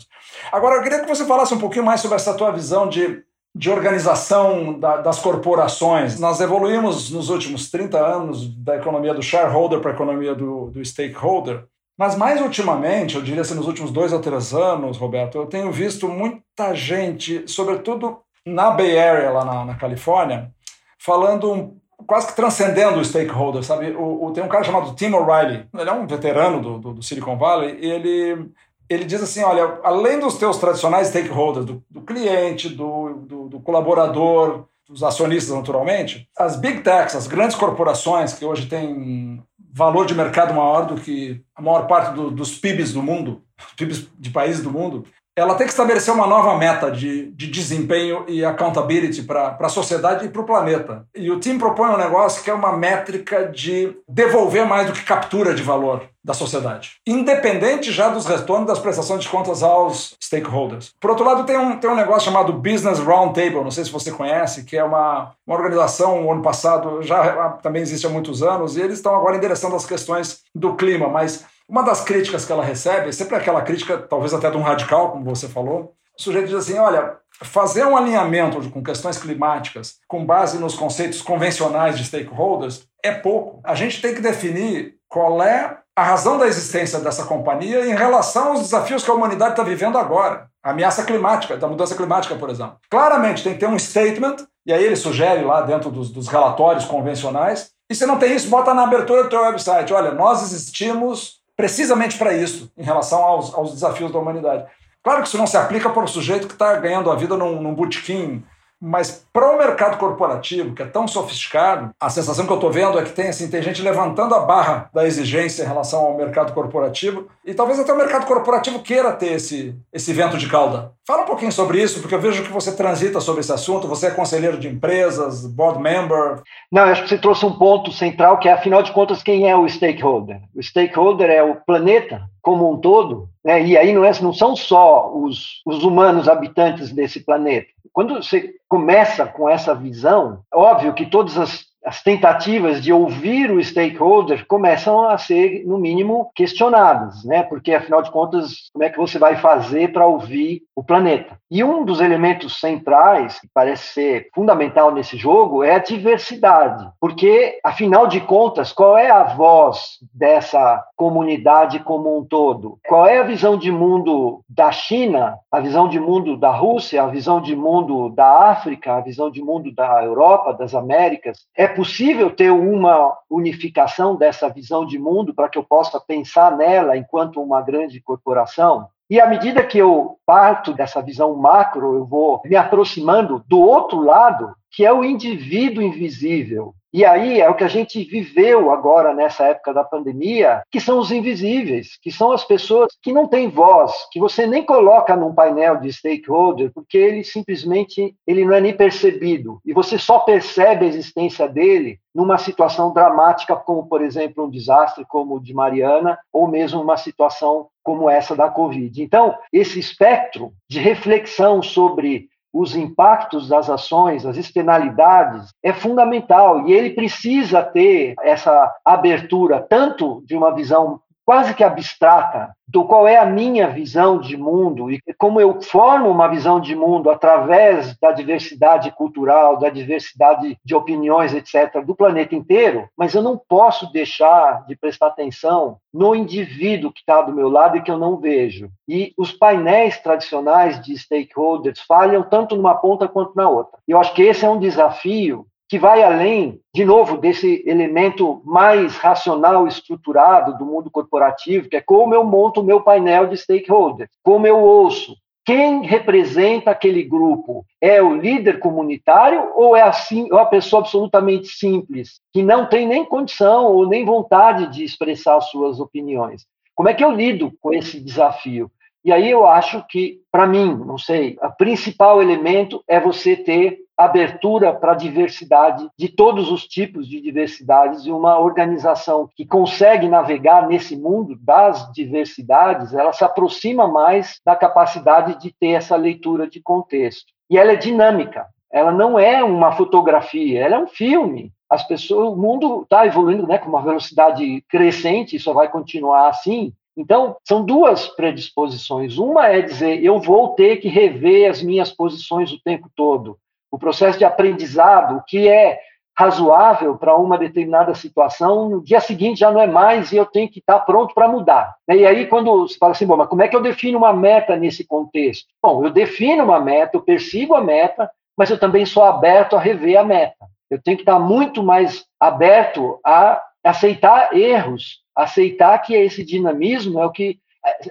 Agora, 0.51 0.75
eu 0.75 0.83
queria 0.83 0.99
que 0.99 1.07
você 1.07 1.25
falasse 1.25 1.53
um 1.53 1.59
pouquinho 1.59 1.85
mais 1.85 2.01
sobre 2.01 2.15
essa 2.15 2.33
tua 2.33 2.51
visão 2.51 2.87
de 2.87 3.23
de 3.59 3.69
organização 3.69 4.79
da, 4.79 5.01
das 5.01 5.19
corporações. 5.19 6.17
Nós 6.17 6.39
evoluímos 6.39 7.11
nos 7.11 7.29
últimos 7.29 7.69
30 7.69 7.99
anos 7.99 8.47
da 8.55 8.77
economia 8.77 9.13
do 9.13 9.21
shareholder 9.21 9.81
para 9.81 9.91
a 9.91 9.93
economia 9.93 10.33
do, 10.33 10.71
do 10.71 10.85
stakeholder. 10.85 11.65
Mas 11.97 12.15
mais 12.15 12.39
ultimamente, 12.39 13.17
eu 13.17 13.21
diria 13.21 13.41
assim, 13.41 13.55
nos 13.55 13.67
últimos 13.67 13.91
dois 13.91 14.13
ou 14.13 14.21
três 14.21 14.53
anos, 14.53 14.95
Roberto, 14.95 15.37
eu 15.37 15.45
tenho 15.45 15.73
visto 15.73 16.07
muita 16.07 16.73
gente, 16.73 17.43
sobretudo 17.51 18.19
na 18.45 18.71
Bay 18.71 18.97
Area, 18.97 19.29
lá 19.29 19.43
na, 19.43 19.65
na 19.65 19.75
Califórnia, 19.75 20.49
falando 20.97 21.75
quase 22.07 22.27
que 22.27 22.37
transcendendo 22.37 22.97
o 22.97 23.03
stakeholder, 23.03 23.61
sabe? 23.61 23.91
O, 23.91 24.27
o, 24.27 24.31
tem 24.31 24.41
um 24.41 24.47
cara 24.47 24.63
chamado 24.63 24.95
Tim 24.95 25.11
O'Reilly, 25.11 25.67
ele 25.77 25.89
é 25.89 25.93
um 25.93 26.07
veterano 26.07 26.61
do, 26.61 26.77
do, 26.77 26.93
do 26.93 27.03
Silicon 27.03 27.37
Valley, 27.37 27.77
ele 27.81 28.49
ele 28.89 29.05
diz 29.05 29.21
assim: 29.21 29.43
olha, 29.43 29.79
além 29.83 30.19
dos 30.19 30.37
teus 30.37 30.57
tradicionais 30.57 31.07
stakeholders, 31.07 31.65
do, 31.65 31.83
do 31.89 32.01
cliente, 32.01 32.69
do, 32.69 33.13
do, 33.13 33.49
do, 33.49 33.59
colaborador, 33.59 34.65
dos 34.87 35.03
acionistas, 35.03 35.55
naturalmente, 35.55 36.27
as 36.35 36.55
big 36.55 36.81
techs, 36.81 37.15
as 37.15 37.27
grandes 37.27 37.55
corporações 37.55 38.33
que 38.33 38.43
hoje 38.43 38.65
têm 38.65 39.43
valor 39.71 40.05
de 40.07 40.15
mercado 40.15 40.53
maior 40.53 40.87
do 40.87 40.95
que 40.99 41.41
a 41.55 41.61
maior 41.61 41.85
parte 41.85 42.15
do, 42.15 42.31
dos 42.31 42.57
PIBs 42.57 42.93
do 42.93 43.03
mundo, 43.03 43.43
PIBs 43.77 44.07
de 44.17 44.31
países 44.31 44.63
do 44.63 44.71
mundo, 44.71 45.05
ela 45.35 45.55
tem 45.55 45.65
que 45.65 45.71
estabelecer 45.71 46.13
uma 46.13 46.27
nova 46.27 46.57
meta 46.57 46.91
de, 46.91 47.31
de 47.31 47.47
desempenho 47.47 48.25
e 48.27 48.43
accountability 48.43 49.23
para 49.23 49.55
a 49.59 49.69
sociedade 49.69 50.25
e 50.25 50.29
para 50.29 50.41
o 50.41 50.45
planeta. 50.45 51.05
E 51.15 51.31
o 51.31 51.39
time 51.39 51.57
propõe 51.57 51.91
um 51.91 51.97
negócio 51.97 52.43
que 52.43 52.49
é 52.49 52.53
uma 52.53 52.75
métrica 52.75 53.47
de 53.47 53.95
devolver 54.07 54.65
mais 54.65 54.87
do 54.87 54.93
que 54.93 55.03
captura 55.03 55.53
de 55.53 55.63
valor 55.63 56.03
da 56.29 56.33
sociedade, 56.35 56.97
independente 57.07 57.91
já 57.91 58.07
dos 58.07 58.27
retornos 58.27 58.67
das 58.67 58.77
prestações 58.77 59.23
de 59.23 59.27
contas 59.27 59.63
aos 59.63 60.15
stakeholders. 60.21 60.93
Por 60.99 61.09
outro 61.09 61.25
lado, 61.25 61.43
tem 61.43 61.57
um, 61.57 61.79
tem 61.79 61.89
um 61.89 61.95
negócio 61.95 62.25
chamado 62.25 62.53
Business 62.53 62.99
Roundtable, 62.99 63.63
não 63.63 63.71
sei 63.71 63.83
se 63.83 63.91
você 63.91 64.11
conhece, 64.11 64.63
que 64.63 64.77
é 64.77 64.83
uma, 64.83 65.31
uma 65.47 65.55
organização, 65.55 66.23
o 66.23 66.31
ano 66.31 66.43
passado, 66.43 67.01
já 67.01 67.49
também 67.63 67.81
existe 67.81 68.05
há 68.05 68.09
muitos 68.11 68.43
anos, 68.43 68.77
e 68.77 68.81
eles 68.81 68.97
estão 68.97 69.15
agora 69.15 69.37
endereçando 69.37 69.75
as 69.75 69.87
questões 69.87 70.41
do 70.53 70.75
clima, 70.75 71.07
mas 71.07 71.45
uma 71.67 71.81
das 71.81 72.01
críticas 72.01 72.45
que 72.45 72.51
ela 72.51 72.63
recebe, 72.63 73.11
sempre 73.11 73.35
aquela 73.35 73.63
crítica, 73.63 73.97
talvez 73.97 74.31
até 74.31 74.51
de 74.51 74.57
um 74.57 74.61
radical, 74.61 75.09
como 75.11 75.25
você 75.25 75.47
falou, 75.47 75.95
o 76.15 76.21
sujeito 76.21 76.45
diz 76.45 76.57
assim: 76.57 76.77
olha, 76.77 77.15
fazer 77.41 77.85
um 77.85 77.97
alinhamento 77.97 78.69
com 78.69 78.83
questões 78.83 79.17
climáticas 79.17 79.95
com 80.07 80.23
base 80.23 80.59
nos 80.59 80.75
conceitos 80.75 81.23
convencionais 81.23 81.97
de 81.97 82.05
stakeholders 82.05 82.87
é 83.03 83.11
pouco. 83.11 83.61
A 83.63 83.73
gente 83.73 83.99
tem 83.99 84.13
que 84.13 84.21
definir 84.21 84.99
qual 85.07 85.41
é 85.41 85.79
a 85.99 86.03
razão 86.03 86.37
da 86.37 86.47
existência 86.47 86.97
dessa 86.99 87.25
companhia 87.25 87.85
em 87.85 87.93
relação 87.93 88.49
aos 88.49 88.61
desafios 88.61 89.03
que 89.03 89.11
a 89.11 89.13
humanidade 89.13 89.51
está 89.51 89.63
vivendo 89.63 89.97
agora. 89.97 90.47
A 90.63 90.71
ameaça 90.71 91.03
climática, 91.03 91.57
da 91.57 91.67
mudança 91.67 91.93
climática, 91.93 92.35
por 92.35 92.49
exemplo. 92.49 92.77
Claramente 92.89 93.43
tem 93.43 93.53
que 93.53 93.59
ter 93.59 93.67
um 93.67 93.77
statement, 93.77 94.37
e 94.65 94.71
aí 94.71 94.81
ele 94.81 94.95
sugere 94.95 95.43
lá 95.43 95.61
dentro 95.61 95.91
dos, 95.91 96.09
dos 96.09 96.29
relatórios 96.29 96.85
convencionais. 96.85 97.71
E 97.89 97.95
se 97.95 98.05
não 98.05 98.17
tem 98.17 98.33
isso, 98.33 98.49
bota 98.49 98.73
na 98.73 98.83
abertura 98.83 99.23
do 99.23 99.29
teu 99.29 99.41
website. 99.41 99.93
Olha, 99.93 100.11
nós 100.11 100.41
existimos 100.41 101.39
precisamente 101.57 102.17
para 102.17 102.33
isso, 102.33 102.71
em 102.77 102.83
relação 102.83 103.21
aos, 103.21 103.53
aos, 103.53 103.73
desafios 103.73 104.09
da 104.09 104.19
humanidade. 104.19 104.65
Claro 105.03 105.21
que 105.21 105.27
isso 105.27 105.37
não 105.37 105.47
se 105.47 105.57
aplica 105.57 105.89
para 105.89 106.03
o 106.03 106.07
sujeito 106.07 106.47
que 106.47 106.53
está 106.53 106.75
ganhando 106.75 107.11
a 107.11 107.15
vida 107.15 107.35
num, 107.35 107.61
num 107.61 107.75
botequim 107.75 108.41
mas 108.81 109.25
para 109.33 109.51
o 109.51 109.57
mercado 109.57 109.97
corporativo, 109.97 110.73
que 110.73 110.81
é 110.81 110.85
tão 110.85 111.07
sofisticado, 111.07 111.91
a 111.99 112.09
sensação 112.09 112.45
que 112.45 112.51
eu 112.51 112.55
estou 112.55 112.71
vendo 112.71 112.97
é 112.97 113.03
que 113.03 113.11
tem, 113.11 113.29
assim, 113.29 113.49
tem 113.49 113.61
gente 113.61 113.81
levantando 113.81 114.33
a 114.33 114.39
barra 114.39 114.89
da 114.93 115.05
exigência 115.05 115.63
em 115.63 115.67
relação 115.67 115.99
ao 115.99 116.17
mercado 116.17 116.53
corporativo, 116.53 117.27
e 117.45 117.53
talvez 117.53 117.79
até 117.79 117.91
o 117.91 117.97
mercado 117.97 118.25
corporativo 118.25 118.79
queira 118.79 119.11
ter 119.11 119.33
esse, 119.33 119.75
esse 119.91 120.13
vento 120.13 120.37
de 120.37 120.47
cauda. 120.47 120.91
Fala 121.05 121.23
um 121.23 121.25
pouquinho 121.25 121.51
sobre 121.51 121.81
isso, 121.81 121.99
porque 121.99 122.13
eu 122.15 122.21
vejo 122.21 122.43
que 122.43 122.51
você 122.51 122.71
transita 122.71 123.19
sobre 123.19 123.41
esse 123.41 123.51
assunto, 123.51 123.87
você 123.87 124.07
é 124.07 124.11
conselheiro 124.11 124.57
de 124.57 124.67
empresas, 124.67 125.45
board 125.45 125.81
member. 125.81 126.41
Não, 126.71 126.83
acho 126.83 127.03
que 127.03 127.09
você 127.09 127.17
trouxe 127.17 127.45
um 127.45 127.57
ponto 127.57 127.91
central, 127.91 128.37
que 128.37 128.47
é, 128.47 128.53
afinal 128.53 128.83
de 128.83 128.91
contas, 128.91 129.23
quem 129.23 129.49
é 129.49 129.55
o 129.55 129.67
stakeholder? 129.67 130.39
O 130.55 130.61
stakeholder 130.61 131.29
é 131.29 131.43
o 131.43 131.55
planeta 131.55 132.21
como 132.41 132.71
um 132.71 132.77
todo, 132.77 133.27
né? 133.43 133.65
e 133.65 133.77
aí 133.77 133.93
não, 133.93 134.05
é, 134.05 134.11
não 134.21 134.33
são 134.33 134.55
só 134.55 135.11
os, 135.13 135.61
os 135.65 135.83
humanos 135.83 136.27
habitantes 136.27 136.91
desse 136.91 137.19
planeta. 137.19 137.67
Quando 137.99 138.13
você 138.13 138.55
começa 138.69 139.25
com 139.25 139.49
essa 139.49 139.75
visão, 139.75 140.41
óbvio 140.53 140.93
que 140.93 141.05
todas 141.05 141.37
as 141.37 141.65
as 141.89 142.03
tentativas 142.03 142.83
de 142.83 142.93
ouvir 142.93 143.49
o 143.49 143.59
stakeholder 143.63 144.45
começam 144.45 145.09
a 145.09 145.17
ser, 145.17 145.65
no 145.65 145.79
mínimo, 145.79 146.29
questionadas, 146.35 147.23
né? 147.23 147.41
Porque, 147.41 147.73
afinal 147.73 148.03
de 148.03 148.11
contas, 148.11 148.69
como 148.71 148.83
é 148.83 148.91
que 148.91 148.97
você 148.99 149.17
vai 149.17 149.37
fazer 149.37 149.91
para 149.91 150.05
ouvir 150.05 150.61
o 150.75 150.83
planeta? 150.83 151.39
E 151.49 151.63
um 151.63 151.83
dos 151.83 151.99
elementos 151.99 152.59
centrais, 152.59 153.39
que 153.39 153.47
parece 153.51 153.91
ser 153.91 154.29
fundamental 154.35 154.91
nesse 154.91 155.17
jogo, 155.17 155.63
é 155.63 155.73
a 155.73 155.79
diversidade. 155.79 156.87
Porque, 157.01 157.59
afinal 157.63 158.05
de 158.05 158.21
contas, 158.21 158.71
qual 158.71 158.95
é 158.95 159.09
a 159.09 159.23
voz 159.23 159.97
dessa 160.13 160.83
comunidade 160.95 161.79
como 161.79 162.19
um 162.19 162.23
todo? 162.23 162.77
Qual 162.87 163.07
é 163.07 163.17
a 163.17 163.23
visão 163.23 163.57
de 163.57 163.71
mundo 163.71 164.41
da 164.47 164.71
China, 164.71 165.39
a 165.51 165.59
visão 165.59 165.89
de 165.89 165.99
mundo 165.99 166.37
da 166.37 166.51
Rússia, 166.51 167.01
a 167.01 167.07
visão 167.07 167.41
de 167.41 167.55
mundo 167.55 168.09
da 168.09 168.51
África, 168.51 168.93
a 168.93 169.01
visão 169.01 169.31
de 169.31 169.41
mundo 169.41 169.73
da 169.73 170.03
Europa, 170.03 170.53
das 170.53 170.75
Américas? 170.75 171.47
É 171.57 171.67
possível 171.79 172.29
ter 172.29 172.51
uma 172.51 173.17
unificação 173.29 174.13
dessa 174.13 174.49
visão 174.49 174.85
de 174.85 174.99
mundo 174.99 175.33
para 175.33 175.47
que 175.47 175.57
eu 175.57 175.63
possa 175.63 175.97
pensar 175.97 176.57
nela 176.57 176.97
enquanto 176.97 177.41
uma 177.41 177.61
grande 177.61 178.01
corporação? 178.01 178.89
E 179.09 179.17
à 179.17 179.25
medida 179.25 179.63
que 179.63 179.77
eu 179.77 180.17
parto 180.25 180.73
dessa 180.73 181.01
visão 181.01 181.33
macro, 181.35 181.95
eu 181.95 182.05
vou 182.05 182.41
me 182.43 182.57
aproximando 182.57 183.41
do 183.47 183.61
outro 183.61 184.01
lado, 184.01 184.53
que 184.71 184.85
é 184.85 184.93
o 184.93 185.03
indivíduo 185.03 185.83
invisível, 185.83 186.73
e 186.91 187.05
aí 187.05 187.39
é 187.39 187.47
o 187.47 187.55
que 187.55 187.63
a 187.63 187.67
gente 187.67 188.03
viveu 188.03 188.71
agora 188.71 189.13
nessa 189.13 189.45
época 189.45 189.71
da 189.71 189.83
pandemia, 189.83 190.63
que 190.71 190.81
são 190.81 190.97
os 190.97 191.11
invisíveis, 191.11 191.99
que 192.01 192.11
são 192.11 192.31
as 192.31 192.43
pessoas 192.43 192.91
que 193.03 193.13
não 193.13 193.27
têm 193.27 193.47
voz, 193.47 193.93
que 194.11 194.19
você 194.19 194.47
nem 194.47 194.63
coloca 194.63 195.15
num 195.15 195.33
painel 195.33 195.77
de 195.79 195.93
stakeholder, 195.93 196.71
porque 196.73 196.97
ele 196.97 197.23
simplesmente 197.23 198.15
ele 198.25 198.43
não 198.43 198.55
é 198.55 198.61
nem 198.61 198.75
percebido. 198.75 199.59
E 199.63 199.71
você 199.71 199.99
só 199.99 200.19
percebe 200.19 200.85
a 200.85 200.89
existência 200.89 201.47
dele 201.47 201.99
numa 202.13 202.39
situação 202.39 202.91
dramática, 202.91 203.55
como 203.55 203.87
por 203.87 204.01
exemplo 204.01 204.45
um 204.45 204.49
desastre 204.49 205.05
como 205.07 205.35
o 205.35 205.39
de 205.39 205.53
Mariana, 205.53 206.17
ou 206.33 206.47
mesmo 206.47 206.81
uma 206.81 206.97
situação 206.97 207.67
como 207.83 208.09
essa 208.09 208.35
da 208.35 208.49
Covid. 208.49 209.01
Então, 209.01 209.37
esse 209.53 209.79
espectro 209.79 210.53
de 210.67 210.79
reflexão 210.79 211.61
sobre 211.61 212.29
os 212.53 212.75
impactos 212.75 213.47
das 213.47 213.69
ações, 213.69 214.25
as 214.25 214.37
externalidades, 214.37 215.53
é 215.63 215.71
fundamental. 215.71 216.67
E 216.67 216.73
ele 216.73 216.91
precisa 216.91 217.63
ter 217.63 218.15
essa 218.21 218.75
abertura 218.83 219.59
tanto 219.61 220.23
de 220.25 220.35
uma 220.35 220.53
visão 220.53 220.99
quase 221.29 221.53
que 221.53 221.63
abstrata 221.63 222.55
do 222.67 222.83
qual 222.85 223.07
é 223.07 223.17
a 223.17 223.25
minha 223.25 223.67
visão 223.67 224.19
de 224.19 224.35
mundo 224.35 224.89
e 224.89 224.99
como 225.15 225.39
eu 225.39 225.61
formo 225.61 226.09
uma 226.09 226.27
visão 226.27 226.59
de 226.59 226.75
mundo 226.75 227.07
através 227.07 227.95
da 227.99 228.11
diversidade 228.11 228.89
cultural, 228.89 229.59
da 229.59 229.69
diversidade 229.69 230.57
de 230.65 230.73
opiniões, 230.73 231.31
etc., 231.31 231.85
do 231.85 231.95
planeta 231.95 232.33
inteiro, 232.33 232.89
mas 232.97 233.13
eu 233.13 233.21
não 233.21 233.37
posso 233.37 233.91
deixar 233.91 234.65
de 234.65 234.75
prestar 234.75 235.07
atenção 235.07 235.77
no 235.93 236.15
indivíduo 236.15 236.91
que 236.91 237.01
está 237.01 237.21
do 237.21 237.31
meu 237.31 237.47
lado 237.47 237.77
e 237.77 237.83
que 237.83 237.91
eu 237.91 237.97
não 237.99 238.17
vejo. 238.17 238.67
E 238.87 239.13
os 239.15 239.31
painéis 239.31 239.99
tradicionais 239.99 240.81
de 240.81 240.97
stakeholders 240.97 241.79
falham 241.81 242.23
tanto 242.23 242.55
numa 242.55 242.73
ponta 242.73 243.07
quanto 243.07 243.35
na 243.35 243.47
outra. 243.47 243.77
Eu 243.87 243.99
acho 243.99 244.15
que 244.15 244.23
esse 244.23 244.45
é 244.45 244.49
um 244.49 244.59
desafio 244.59 245.45
que 245.69 245.77
vai 245.77 246.01
além, 246.01 246.59
de 246.73 246.83
novo, 246.83 247.15
desse 247.15 247.63
elemento 247.63 248.41
mais 248.43 248.97
racional 248.97 249.67
estruturado 249.67 250.57
do 250.57 250.65
mundo 250.65 250.89
corporativo, 250.89 251.69
que 251.69 251.75
é 251.75 251.81
como 251.81 252.15
eu 252.15 252.23
monto 252.23 252.61
o 252.61 252.63
meu 252.63 252.81
painel 252.81 253.27
de 253.27 253.37
stakeholders, 253.37 254.09
como 254.23 254.47
eu 254.47 254.57
ouço. 254.57 255.15
Quem 255.45 255.83
representa 255.83 256.71
aquele 256.71 257.03
grupo? 257.03 257.65
É 257.79 258.01
o 258.01 258.15
líder 258.15 258.59
comunitário 258.59 259.51
ou 259.55 259.75
é 259.75 259.81
assim, 259.81 260.27
ou 260.31 260.39
a 260.39 260.45
pessoa 260.45 260.81
absolutamente 260.81 261.47
simples, 261.47 262.19
que 262.33 262.41
não 262.41 262.65
tem 262.67 262.87
nem 262.87 263.05
condição 263.05 263.65
ou 263.65 263.87
nem 263.87 264.03
vontade 264.03 264.71
de 264.71 264.83
expressar 264.83 265.39
suas 265.41 265.79
opiniões? 265.79 266.45
Como 266.75 266.89
é 266.89 266.95
que 266.95 267.03
eu 267.03 267.11
lido 267.11 267.51
com 267.61 267.73
esse 267.73 267.99
desafio? 267.99 268.71
E 269.03 269.11
aí 269.11 269.29
eu 269.29 269.45
acho 269.45 269.85
que, 269.87 270.19
para 270.31 270.45
mim, 270.45 270.75
não 270.85 270.97
sei, 270.97 271.37
o 271.41 271.49
principal 271.51 272.21
elemento 272.21 272.83
é 272.87 272.99
você 272.99 273.35
ter 273.35 273.79
abertura 273.99 274.73
para 274.73 274.93
a 274.93 274.95
diversidade 274.95 275.85
de 275.97 276.07
todos 276.07 276.49
os 276.49 276.65
tipos 276.65 277.05
de 277.05 277.19
diversidades 277.19 278.05
e 278.05 278.11
uma 278.11 278.39
organização 278.39 279.29
que 279.35 279.45
consegue 279.45 280.07
navegar 280.07 280.69
nesse 280.69 280.95
mundo 280.95 281.35
das 281.35 281.91
diversidades, 281.91 282.93
ela 282.93 283.11
se 283.11 283.25
aproxima 283.25 283.89
mais 283.89 284.39
da 284.45 284.55
capacidade 284.55 285.37
de 285.41 285.51
ter 285.51 285.71
essa 285.71 285.97
leitura 285.97 286.47
de 286.47 286.61
contexto. 286.61 287.33
E 287.49 287.57
ela 287.57 287.73
é 287.73 287.75
dinâmica, 287.75 288.47
ela 288.71 288.93
não 288.93 289.19
é 289.19 289.43
uma 289.43 289.73
fotografia, 289.73 290.63
ela 290.63 290.77
é 290.77 290.79
um 290.79 290.87
filme. 290.87 291.51
As 291.69 291.85
pessoas, 291.85 292.29
o 292.29 292.37
mundo 292.37 292.83
está 292.83 293.05
evoluindo, 293.05 293.45
né, 293.45 293.57
com 293.57 293.67
uma 293.67 293.81
velocidade 293.81 294.63
crescente, 294.69 295.35
e 295.35 295.39
só 295.39 295.51
vai 295.51 295.67
continuar 295.67 296.29
assim. 296.29 296.71
Então, 296.95 297.35
são 297.45 297.65
duas 297.65 298.07
predisposições. 298.07 299.17
Uma 299.17 299.47
é 299.47 299.61
dizer, 299.61 300.01
eu 300.01 300.19
vou 300.21 300.55
ter 300.55 300.77
que 300.77 300.87
rever 300.87 301.49
as 301.49 301.61
minhas 301.61 301.91
posições 301.91 302.53
o 302.53 302.61
tempo 302.63 302.89
todo 302.95 303.37
o 303.71 303.77
processo 303.77 304.17
de 304.17 304.25
aprendizado, 304.25 305.17
o 305.17 305.23
que 305.23 305.47
é 305.47 305.79
razoável 306.19 306.97
para 306.97 307.15
uma 307.15 307.37
determinada 307.37 307.95
situação, 307.95 308.67
no 308.67 308.83
dia 308.83 308.99
seguinte 308.99 309.39
já 309.39 309.49
não 309.49 309.61
é 309.61 309.67
mais 309.67 310.11
e 310.11 310.17
eu 310.17 310.25
tenho 310.25 310.49
que 310.49 310.59
estar 310.59 310.79
pronto 310.81 311.13
para 311.13 311.29
mudar. 311.29 311.73
E 311.87 312.05
aí, 312.05 312.25
quando 312.25 312.67
você 312.67 312.77
fala 312.77 312.91
assim, 312.91 313.07
bom, 313.07 313.15
mas 313.15 313.29
como 313.29 313.41
é 313.41 313.47
que 313.47 313.55
eu 313.55 313.61
defino 313.61 313.97
uma 313.97 314.11
meta 314.11 314.57
nesse 314.57 314.85
contexto? 314.85 315.47
Bom, 315.63 315.85
eu 315.85 315.89
defino 315.89 316.43
uma 316.43 316.59
meta, 316.59 316.97
eu 316.97 317.01
persigo 317.01 317.55
a 317.55 317.61
meta, 317.61 318.11
mas 318.37 318.49
eu 318.49 318.59
também 318.59 318.85
sou 318.85 319.03
aberto 319.03 319.55
a 319.55 319.61
rever 319.61 319.97
a 319.97 320.03
meta. 320.03 320.45
Eu 320.69 320.81
tenho 320.81 320.97
que 320.97 321.03
estar 321.03 321.19
muito 321.19 321.63
mais 321.63 322.05
aberto 322.19 322.99
a 323.05 323.41
aceitar 323.63 324.35
erros, 324.35 325.01
aceitar 325.15 325.77
que 325.79 325.93
esse 325.93 326.25
dinamismo 326.25 326.99
é 326.99 327.05
o 327.05 327.11
que. 327.11 327.39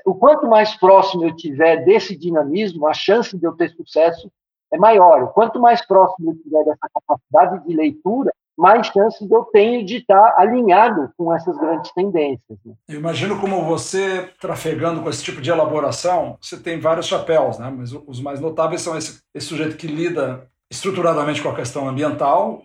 O 0.05 0.15
quanto 0.15 0.47
mais 0.47 0.75
próximo 0.75 1.25
eu 1.25 1.35
tiver 1.35 1.85
desse 1.85 2.17
dinamismo, 2.17 2.87
a 2.87 2.93
chance 2.93 3.39
de 3.39 3.47
eu 3.47 3.53
ter 3.53 3.71
sucesso 3.71 4.31
é 4.73 4.79
maior. 4.79 5.33
Quanto 5.33 5.61
mais 5.61 5.85
próximo 5.87 6.31
eu 6.31 6.35
estiver 6.35 6.65
dessa 6.65 6.89
capacidade 6.93 7.67
de 7.67 7.75
leitura, 7.75 8.33
mais 8.57 8.89
chances 8.89 9.31
eu 9.31 9.45
tenho 9.45 9.87
de 9.87 9.99
estar 9.99 10.35
alinhado 10.37 11.11
com 11.17 11.33
essas 11.33 11.57
grandes 11.59 11.93
tendências. 11.93 12.59
Né? 12.65 12.75
Eu 12.89 12.99
imagino 12.99 13.41
como 13.41 13.65
você, 13.65 14.29
trafegando 14.41 15.01
com 15.01 15.09
esse 15.09 15.23
tipo 15.23 15.41
de 15.41 15.51
elaboração, 15.51 16.37
você 16.41 16.57
tem 16.57 16.81
vários 16.81 17.07
chapéus, 17.07 17.59
né? 17.59 17.73
mas 17.75 17.93
os 17.93 18.21
mais 18.21 18.41
notáveis 18.41 18.83
são 18.83 18.97
esse, 18.99 19.21
esse 19.33 19.47
sujeito 19.47 19.77
que 19.77 19.87
lida 19.87 20.49
estruturadamente 20.71 21.41
com 21.41 21.49
a 21.49 21.55
questão 21.55 21.89
ambiental, 21.89 22.63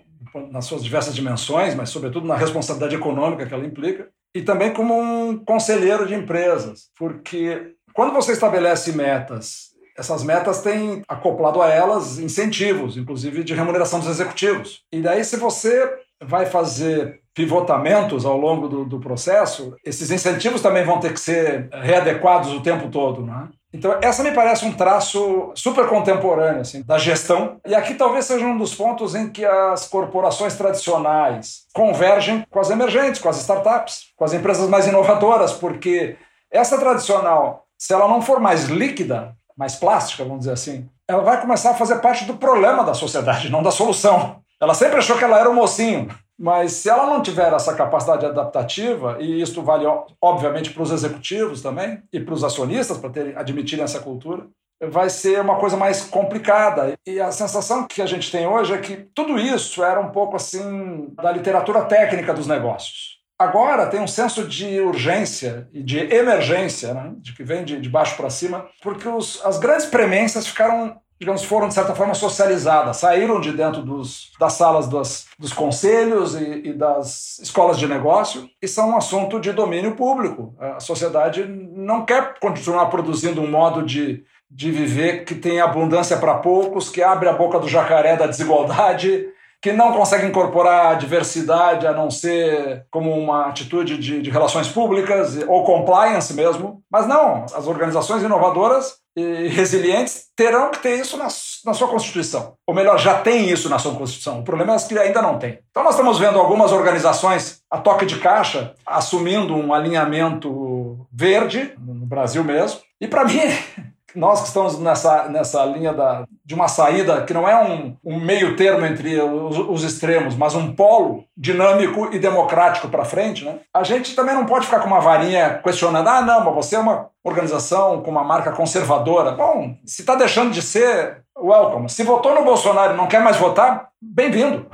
nas 0.51 0.65
suas 0.65 0.83
diversas 0.83 1.13
dimensões, 1.13 1.75
mas 1.75 1.89
sobretudo 1.89 2.27
na 2.27 2.35
responsabilidade 2.35 2.95
econômica 2.95 3.45
que 3.45 3.53
ela 3.53 3.65
implica, 3.65 4.09
e 4.35 4.41
também 4.41 4.73
como 4.73 4.99
um 4.99 5.37
conselheiro 5.45 6.07
de 6.07 6.15
empresas, 6.15 6.89
porque 6.97 7.75
quando 7.93 8.13
você 8.13 8.31
estabelece 8.31 8.93
metas 8.93 9.72
essas 9.97 10.23
metas 10.23 10.61
têm 10.61 11.03
acoplado 11.07 11.61
a 11.61 11.69
elas 11.69 12.19
incentivos, 12.19 12.97
inclusive 12.97 13.43
de 13.43 13.53
remuneração 13.53 13.99
dos 13.99 14.09
executivos. 14.09 14.81
E 14.91 15.01
daí, 15.01 15.23
se 15.23 15.37
você 15.37 15.91
vai 16.21 16.45
fazer 16.45 17.21
pivotamentos 17.33 18.25
ao 18.25 18.37
longo 18.37 18.67
do, 18.67 18.85
do 18.85 18.99
processo, 18.99 19.75
esses 19.83 20.11
incentivos 20.11 20.61
também 20.61 20.85
vão 20.85 20.99
ter 20.99 21.13
que 21.13 21.19
ser 21.19 21.67
readequados 21.71 22.53
o 22.53 22.61
tempo 22.61 22.89
todo. 22.89 23.25
Né? 23.25 23.49
Então, 23.73 23.97
essa 24.01 24.23
me 24.23 24.31
parece 24.31 24.65
um 24.65 24.71
traço 24.71 25.51
super 25.55 25.87
contemporâneo 25.87 26.61
assim, 26.61 26.83
da 26.83 26.99
gestão. 26.99 27.59
E 27.65 27.73
aqui 27.73 27.95
talvez 27.95 28.25
seja 28.25 28.45
um 28.45 28.57
dos 28.57 28.75
pontos 28.75 29.15
em 29.15 29.29
que 29.29 29.43
as 29.43 29.87
corporações 29.87 30.55
tradicionais 30.55 31.63
convergem 31.73 32.45
com 32.51 32.59
as 32.59 32.69
emergentes, 32.69 33.19
com 33.19 33.29
as 33.29 33.39
startups, 33.39 34.11
com 34.15 34.23
as 34.23 34.33
empresas 34.33 34.69
mais 34.69 34.87
inovadoras, 34.87 35.53
porque 35.53 36.15
essa 36.51 36.77
tradicional, 36.77 37.65
se 37.75 37.91
ela 37.91 38.07
não 38.07 38.21
for 38.21 38.39
mais 38.39 38.65
líquida, 38.65 39.35
mais 39.57 39.75
plástica, 39.75 40.23
vamos 40.23 40.39
dizer 40.39 40.53
assim, 40.53 40.89
ela 41.07 41.23
vai 41.23 41.39
começar 41.41 41.71
a 41.71 41.75
fazer 41.75 41.99
parte 41.99 42.25
do 42.25 42.35
problema 42.35 42.83
da 42.83 42.93
sociedade, 42.93 43.49
não 43.49 43.63
da 43.63 43.71
solução. 43.71 44.41
Ela 44.61 44.73
sempre 44.73 44.97
achou 44.97 45.17
que 45.17 45.23
ela 45.23 45.39
era 45.39 45.49
o 45.49 45.51
um 45.51 45.55
mocinho, 45.55 46.07
mas 46.39 46.73
se 46.73 46.89
ela 46.89 47.05
não 47.05 47.21
tiver 47.21 47.51
essa 47.53 47.75
capacidade 47.75 48.25
adaptativa, 48.25 49.17
e 49.19 49.41
isso 49.41 49.61
vale 49.61 49.85
obviamente 50.21 50.71
para 50.71 50.83
os 50.83 50.91
executivos 50.91 51.61
também 51.61 52.01
e 52.11 52.19
para 52.19 52.33
os 52.33 52.43
acionistas 52.43 52.97
para 52.97 53.09
terem, 53.09 53.35
admitirem 53.35 53.83
essa 53.83 53.99
cultura, 53.99 54.47
vai 54.81 55.09
ser 55.09 55.39
uma 55.41 55.57
coisa 55.57 55.77
mais 55.77 56.03
complicada. 56.03 56.93
E 57.05 57.19
a 57.19 57.31
sensação 57.31 57.87
que 57.87 58.01
a 58.01 58.05
gente 58.05 58.31
tem 58.31 58.47
hoje 58.47 58.73
é 58.73 58.77
que 58.77 58.97
tudo 59.13 59.37
isso 59.37 59.83
era 59.83 59.99
um 59.99 60.09
pouco 60.09 60.35
assim 60.35 61.13
da 61.15 61.31
literatura 61.31 61.83
técnica 61.85 62.33
dos 62.33 62.47
negócios. 62.47 63.12
Agora 63.43 63.87
tem 63.87 63.99
um 63.99 64.07
senso 64.07 64.47
de 64.47 64.79
urgência 64.79 65.67
e 65.73 65.83
de 65.83 65.99
emergência, 65.99 66.93
né? 66.93 67.11
de 67.17 67.33
que 67.33 67.43
vem 67.43 67.65
de, 67.65 67.79
de 67.79 67.89
baixo 67.89 68.15
para 68.15 68.29
cima, 68.29 68.65
porque 68.81 69.07
os, 69.07 69.43
as 69.43 69.59
grandes 69.59 69.85
premências 69.85 70.47
ficaram, 70.47 70.95
digamos, 71.19 71.43
foram 71.43 71.67
de 71.67 71.73
certa 71.73 71.93
forma 71.93 72.13
socializadas, 72.13 72.97
saíram 72.97 73.41
de 73.41 73.51
dentro 73.51 73.81
dos, 73.81 74.31
das 74.39 74.53
salas 74.53 74.87
dos, 74.87 75.27
conselhos 75.53 76.35
e, 76.35 76.69
e 76.69 76.73
das 76.73 77.37
escolas 77.39 77.77
de 77.77 77.85
negócio 77.85 78.47
e 78.61 78.67
são 78.67 78.91
um 78.91 78.97
assunto 78.97 79.41
de 79.41 79.51
domínio 79.51 79.93
público. 79.93 80.55
A 80.57 80.79
sociedade 80.79 81.43
não 81.45 82.05
quer 82.05 82.39
continuar 82.39 82.85
produzindo 82.85 83.41
um 83.41 83.51
modo 83.51 83.83
de, 83.83 84.23
de 84.49 84.71
viver 84.71 85.25
que 85.25 85.35
tem 85.35 85.59
abundância 85.59 86.15
para 86.15 86.35
poucos, 86.35 86.89
que 86.89 87.03
abre 87.03 87.27
a 87.27 87.33
boca 87.33 87.59
do 87.59 87.67
jacaré 87.67 88.15
da 88.15 88.25
desigualdade 88.25 89.33
que 89.63 89.71
não 89.71 89.93
consegue 89.93 90.27
incorporar 90.27 90.87
a 90.87 90.95
diversidade 90.95 91.87
a 91.87 91.93
não 91.93 92.11
ser 92.11 92.85
como 92.91 93.17
uma 93.17 93.45
atitude 93.45 93.97
de, 93.97 94.21
de, 94.21 94.29
relações 94.29 94.67
públicas 94.67 95.37
ou 95.47 95.63
compliance 95.63 96.33
mesmo. 96.33 96.83
Mas 96.91 97.07
não, 97.07 97.45
as 97.45 97.65
organizações 97.65 98.21
inovadoras 98.21 98.95
e 99.15 99.47
resilientes 99.47 100.25
terão 100.35 100.69
que 100.69 100.79
ter 100.79 100.99
isso 100.99 101.15
na, 101.15 101.29
na 101.65 101.73
sua 101.73 101.87
Constituição. 101.87 102.55
Ou 102.67 102.75
melhor, 102.75 102.99
já 102.99 103.21
tem 103.21 103.49
isso 103.49 103.69
na 103.69 103.79
sua 103.79 103.95
Constituição. 103.95 104.41
O 104.41 104.43
problema 104.43 104.75
é 104.75 104.79
que 104.79 104.99
ainda 104.99 105.21
não 105.21 105.39
tem. 105.39 105.59
Então 105.71 105.81
nós 105.81 105.93
estamos 105.93 106.19
vendo 106.19 106.37
algumas 106.37 106.73
organizações 106.73 107.61
a 107.71 107.77
toque 107.77 108.05
de 108.05 108.19
caixa 108.19 108.73
assumindo 108.85 109.55
um 109.55 109.73
alinhamento 109.73 111.07
verde, 111.09 111.73
no 111.79 112.05
Brasil 112.05 112.43
mesmo. 112.43 112.81
E 112.99 113.07
para 113.07 113.23
mim 113.23 113.39
nós 114.15 114.41
que 114.41 114.47
estamos 114.47 114.79
nessa, 114.79 115.27
nessa 115.29 115.63
linha 115.65 115.93
da, 115.93 116.25
de 116.45 116.53
uma 116.53 116.67
saída 116.67 117.23
que 117.23 117.33
não 117.33 117.47
é 117.47 117.61
um, 117.63 117.95
um 118.03 118.19
meio 118.19 118.55
termo 118.55 118.85
entre 118.85 119.19
os, 119.19 119.57
os, 119.57 119.83
extremos, 119.83 120.35
mas 120.35 120.55
um 120.55 120.73
polo 120.73 121.23
dinâmico 121.35 122.13
e 122.13 122.19
democrático 122.19 122.89
para 122.89 123.05
frente, 123.05 123.43
né? 123.43 123.59
a 123.73 123.83
gente 123.83 124.15
também 124.15 124.35
não 124.35 124.45
pode 124.45 124.65
ficar 124.65 124.79
com 124.79 124.87
uma 124.87 124.99
varinha 124.99 125.59
questionando: 125.63 126.07
ah, 126.07 126.21
não, 126.21 126.43
mas 126.45 126.55
você 126.55 126.75
é 126.75 126.79
uma 126.79 127.09
organização 127.23 128.01
com 128.01 128.11
uma 128.11 128.23
marca 128.23 128.51
conservadora. 128.51 129.31
Bom, 129.31 129.75
se 129.85 130.01
está 130.01 130.15
deixando 130.15 130.51
de 130.51 130.61
ser, 130.61 131.23
welcome. 131.37 131.89
Se 131.89 132.03
votou 132.03 132.35
no 132.35 132.43
Bolsonaro 132.43 132.93
e 132.93 132.97
não 132.97 133.07
quer 133.07 133.21
mais 133.21 133.37
votar, 133.37 133.89
bem-vindo. 134.01 134.67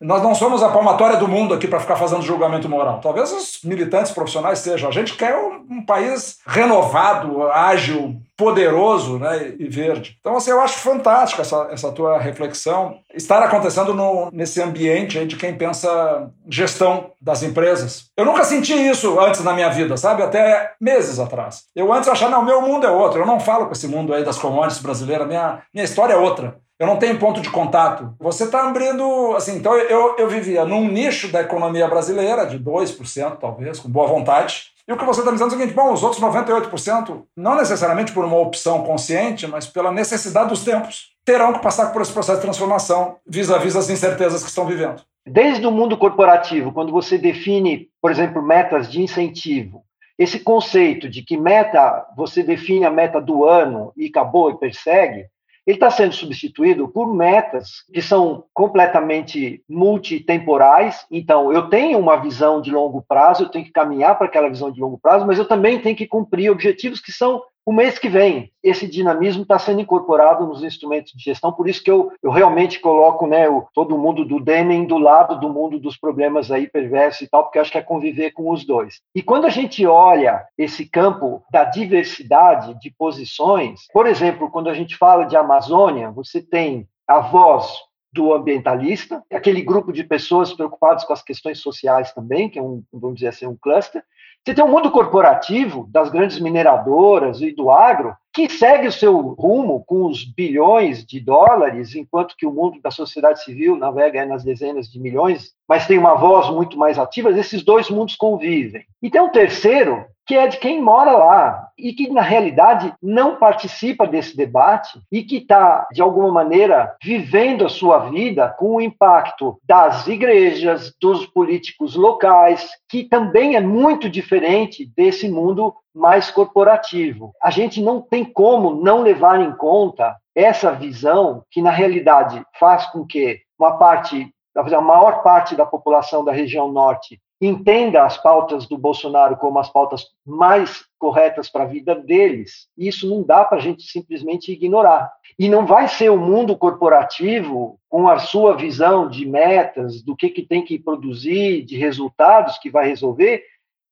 Nós 0.00 0.22
não 0.22 0.34
somos 0.34 0.62
a 0.62 0.68
palmatória 0.68 1.16
do 1.16 1.28
mundo 1.28 1.54
aqui 1.54 1.66
para 1.66 1.80
ficar 1.80 1.96
fazendo 1.96 2.22
julgamento 2.22 2.68
moral. 2.68 3.00
Talvez 3.00 3.32
os 3.32 3.60
militantes 3.64 4.12
profissionais 4.12 4.58
sejam. 4.58 4.88
A 4.88 4.92
gente 4.92 5.14
quer 5.14 5.36
um, 5.36 5.78
um 5.78 5.84
país 5.84 6.38
renovado, 6.46 7.48
ágil, 7.50 8.20
poderoso 8.36 9.18
né, 9.18 9.54
e 9.58 9.66
verde. 9.68 10.16
Então, 10.20 10.36
assim, 10.36 10.50
eu 10.50 10.60
acho 10.60 10.78
fantástico 10.78 11.40
essa, 11.40 11.68
essa 11.70 11.90
tua 11.90 12.18
reflexão 12.18 12.98
estar 13.14 13.42
acontecendo 13.42 13.94
no, 13.94 14.30
nesse 14.30 14.60
ambiente 14.60 15.24
de 15.24 15.36
quem 15.36 15.56
pensa 15.56 16.30
gestão 16.46 17.12
das 17.20 17.42
empresas. 17.42 18.10
Eu 18.16 18.26
nunca 18.26 18.44
senti 18.44 18.74
isso 18.74 19.18
antes 19.18 19.42
na 19.42 19.54
minha 19.54 19.70
vida, 19.70 19.96
sabe? 19.96 20.22
Até 20.22 20.74
meses 20.78 21.18
atrás. 21.18 21.64
Eu 21.74 21.92
antes 21.92 22.08
achava, 22.08 22.30
não, 22.30 22.44
meu 22.44 22.60
mundo 22.60 22.86
é 22.86 22.90
outro. 22.90 23.20
Eu 23.20 23.26
não 23.26 23.40
falo 23.40 23.66
com 23.66 23.72
esse 23.72 23.88
mundo 23.88 24.12
aí 24.12 24.22
das 24.22 24.38
commodities 24.38 24.82
brasileiras. 24.82 25.26
Minha, 25.26 25.62
minha 25.72 25.84
história 25.84 26.12
é 26.12 26.18
outra. 26.18 26.58
Eu 26.78 26.86
não 26.86 26.98
tenho 26.98 27.18
ponto 27.18 27.40
de 27.40 27.48
contato. 27.48 28.14
Você 28.20 28.44
está 28.44 28.68
abrindo. 28.68 29.34
Assim, 29.34 29.56
então 29.56 29.74
eu, 29.74 30.16
eu 30.18 30.28
vivia 30.28 30.64
num 30.64 30.88
nicho 30.88 31.28
da 31.28 31.40
economia 31.40 31.88
brasileira, 31.88 32.46
de 32.46 32.58
2%, 32.58 33.38
talvez, 33.38 33.80
com 33.80 33.88
boa 33.88 34.06
vontade. 34.06 34.72
E 34.86 34.92
o 34.92 34.96
que 34.96 35.04
você 35.04 35.20
está 35.20 35.32
dizendo 35.32 35.52
é 35.52 35.56
o 35.56 35.58
seguinte: 35.58 35.74
bom, 35.74 35.92
os 35.92 36.02
outros 36.02 36.22
98%, 36.22 37.22
não 37.36 37.56
necessariamente 37.56 38.12
por 38.12 38.24
uma 38.24 38.36
opção 38.36 38.84
consciente, 38.84 39.46
mas 39.46 39.66
pela 39.66 39.90
necessidade 39.90 40.50
dos 40.50 40.64
tempos, 40.64 41.12
terão 41.24 41.52
que 41.52 41.62
passar 41.62 41.92
por 41.92 42.02
esse 42.02 42.12
processo 42.12 42.38
de 42.38 42.44
transformação 42.44 43.16
vis-à-vis 43.26 43.74
-vis 43.74 43.78
as 43.78 43.90
incertezas 43.90 44.42
que 44.42 44.48
estão 44.48 44.66
vivendo. 44.66 45.02
Desde 45.26 45.66
o 45.66 45.72
mundo 45.72 45.96
corporativo, 45.96 46.72
quando 46.72 46.92
você 46.92 47.18
define, 47.18 47.88
por 48.00 48.12
exemplo, 48.12 48.40
metas 48.40 48.88
de 48.88 49.02
incentivo, 49.02 49.82
esse 50.16 50.38
conceito 50.38 51.08
de 51.10 51.22
que 51.22 51.36
meta, 51.36 52.06
você 52.16 52.42
define 52.42 52.84
a 52.86 52.90
meta 52.90 53.20
do 53.20 53.44
ano 53.44 53.92
e 53.96 54.06
acabou 54.06 54.50
e 54.50 54.58
persegue, 54.58 55.26
ele 55.66 55.76
está 55.76 55.90
sendo 55.90 56.14
substituído 56.14 56.88
por 56.88 57.12
metas 57.12 57.84
que 57.92 58.00
são 58.00 58.44
completamente 58.54 59.62
multitemporais. 59.68 61.04
Então, 61.10 61.52
eu 61.52 61.68
tenho 61.68 61.98
uma 61.98 62.16
visão 62.16 62.60
de 62.60 62.70
longo 62.70 63.02
prazo, 63.02 63.42
eu 63.42 63.48
tenho 63.48 63.64
que 63.64 63.72
caminhar 63.72 64.16
para 64.16 64.28
aquela 64.28 64.48
visão 64.48 64.70
de 64.70 64.80
longo 64.80 64.96
prazo, 64.96 65.26
mas 65.26 65.38
eu 65.38 65.44
também 65.44 65.80
tenho 65.80 65.96
que 65.96 66.06
cumprir 66.06 66.50
objetivos 66.50 67.00
que 67.00 67.10
são 67.10 67.42
o 67.66 67.72
mês 67.72 67.98
que 67.98 68.08
vem. 68.08 68.52
Esse 68.62 68.86
dinamismo 68.86 69.42
está 69.42 69.58
sendo 69.58 69.80
incorporado 69.80 70.46
nos 70.46 70.62
instrumentos 70.62 71.12
de 71.12 71.24
gestão, 71.24 71.52
por 71.52 71.68
isso 71.68 71.82
que 71.82 71.90
eu, 71.90 72.12
eu 72.22 72.30
realmente 72.30 72.78
coloco 72.78 73.26
né, 73.26 73.48
o, 73.48 73.66
todo 73.74 73.98
mundo 73.98 74.24
do 74.24 74.38
Deming 74.38 74.86
do 74.86 74.98
lado 74.98 75.38
do 75.40 75.48
mundo 75.48 75.78
dos 75.80 75.96
problemas 75.96 76.52
aí 76.52 76.68
perversos 76.68 77.22
e 77.22 77.28
tal, 77.28 77.42
porque 77.42 77.58
acho 77.58 77.72
que 77.72 77.78
é 77.78 77.82
conviver 77.82 78.30
com 78.30 78.50
os 78.52 78.64
dois. 78.64 79.00
E 79.12 79.20
quando 79.20 79.46
a 79.46 79.50
gente 79.50 79.84
olha 79.84 80.44
esse 80.56 80.88
campo 80.88 81.42
da 81.50 81.64
diversidade 81.64 82.78
de 82.80 82.94
posições, 82.96 83.80
por 83.92 84.06
exemplo, 84.06 84.48
quando 84.50 84.68
a 84.70 84.74
gente 84.74 84.96
fala 84.96 85.24
de 85.24 85.36
Amazônia, 85.36 86.12
você 86.12 86.40
tem 86.40 86.88
a 87.08 87.18
voz 87.18 87.68
do 88.12 88.32
ambientalista, 88.32 89.22
aquele 89.30 89.60
grupo 89.60 89.92
de 89.92 90.02
pessoas 90.02 90.52
preocupadas 90.52 91.04
com 91.04 91.12
as 91.12 91.22
questões 91.22 91.58
sociais 91.58 92.12
também, 92.12 92.48
que 92.48 92.58
é 92.58 92.62
um, 92.62 92.82
vamos 92.92 93.16
dizer 93.16 93.28
assim, 93.28 93.46
um 93.46 93.56
cluster, 93.56 94.02
você 94.46 94.54
tem 94.54 94.64
um 94.64 94.70
mundo 94.70 94.92
corporativo 94.92 95.88
das 95.90 96.08
grandes 96.08 96.38
mineradoras 96.38 97.40
e 97.40 97.50
do 97.50 97.68
agro 97.68 98.14
que 98.32 98.48
segue 98.48 98.86
o 98.86 98.92
seu 98.92 99.18
rumo 99.18 99.82
com 99.84 100.06
os 100.06 100.24
bilhões 100.24 101.04
de 101.04 101.18
dólares, 101.18 101.96
enquanto 101.96 102.36
que 102.36 102.46
o 102.46 102.52
mundo 102.52 102.80
da 102.80 102.92
sociedade 102.92 103.42
civil 103.42 103.76
navega 103.76 104.24
nas 104.24 104.44
dezenas 104.44 104.88
de 104.88 105.00
milhões, 105.00 105.52
mas 105.68 105.86
tem 105.86 105.98
uma 105.98 106.14
voz 106.14 106.48
muito 106.50 106.78
mais 106.78 106.98
ativa. 106.98 107.30
Esses 107.30 107.62
dois 107.62 107.90
mundos 107.90 108.16
convivem. 108.16 108.84
E 109.02 109.10
tem 109.10 109.20
um 109.20 109.30
terceiro 109.30 110.04
que 110.26 110.34
é 110.34 110.48
de 110.48 110.58
quem 110.58 110.82
mora 110.82 111.12
lá 111.12 111.68
e 111.78 111.92
que, 111.92 112.10
na 112.10 112.20
realidade, 112.20 112.92
não 113.00 113.36
participa 113.36 114.06
desse 114.06 114.36
debate 114.36 115.00
e 115.10 115.22
que 115.22 115.36
está, 115.36 115.86
de 115.92 116.02
alguma 116.02 116.32
maneira, 116.32 116.96
vivendo 117.02 117.64
a 117.64 117.68
sua 117.68 118.10
vida 118.10 118.48
com 118.58 118.74
o 118.74 118.80
impacto 118.80 119.56
das 119.62 120.08
igrejas, 120.08 120.92
dos 121.00 121.26
políticos 121.26 121.94
locais, 121.94 122.68
que 122.88 123.04
também 123.04 123.54
é 123.54 123.60
muito 123.60 124.10
diferente 124.10 124.90
desse 124.96 125.28
mundo 125.28 125.72
mais 125.94 126.30
corporativo. 126.30 127.32
A 127.40 127.50
gente 127.50 127.80
não 127.80 128.00
tem 128.00 128.24
como 128.24 128.74
não 128.82 129.02
levar 129.02 129.40
em 129.40 129.52
conta 129.52 130.16
essa 130.34 130.72
visão 130.72 131.44
que, 131.50 131.62
na 131.62 131.70
realidade, 131.70 132.44
faz 132.58 132.84
com 132.86 133.06
que 133.06 133.40
uma 133.58 133.78
parte, 133.78 134.30
a 134.56 134.80
maior 134.80 135.22
parte 135.22 135.54
da 135.54 135.66
população 135.66 136.24
da 136.24 136.32
região 136.32 136.72
norte 136.72 137.20
entenda 137.40 138.04
as 138.04 138.16
pautas 138.16 138.66
do 138.66 138.78
Bolsonaro 138.78 139.36
como 139.36 139.58
as 139.58 139.68
pautas 139.68 140.06
mais 140.24 140.84
corretas 140.98 141.50
para 141.50 141.64
a 141.64 141.66
vida 141.66 141.94
deles. 141.94 142.66
Isso 142.76 143.08
não 143.08 143.22
dá 143.22 143.44
para 143.44 143.58
a 143.58 143.60
gente 143.60 143.82
simplesmente 143.82 144.50
ignorar. 144.50 145.12
E 145.38 145.48
não 145.48 145.66
vai 145.66 145.86
ser 145.86 146.10
o 146.10 146.16
mundo 146.16 146.56
corporativo, 146.56 147.78
com 147.90 148.08
a 148.08 148.18
sua 148.18 148.56
visão 148.56 149.08
de 149.08 149.26
metas, 149.26 150.02
do 150.02 150.16
que, 150.16 150.30
que 150.30 150.42
tem 150.42 150.64
que 150.64 150.78
produzir, 150.78 151.62
de 151.62 151.76
resultados, 151.76 152.58
que 152.58 152.70
vai 152.70 152.88
resolver, 152.88 153.42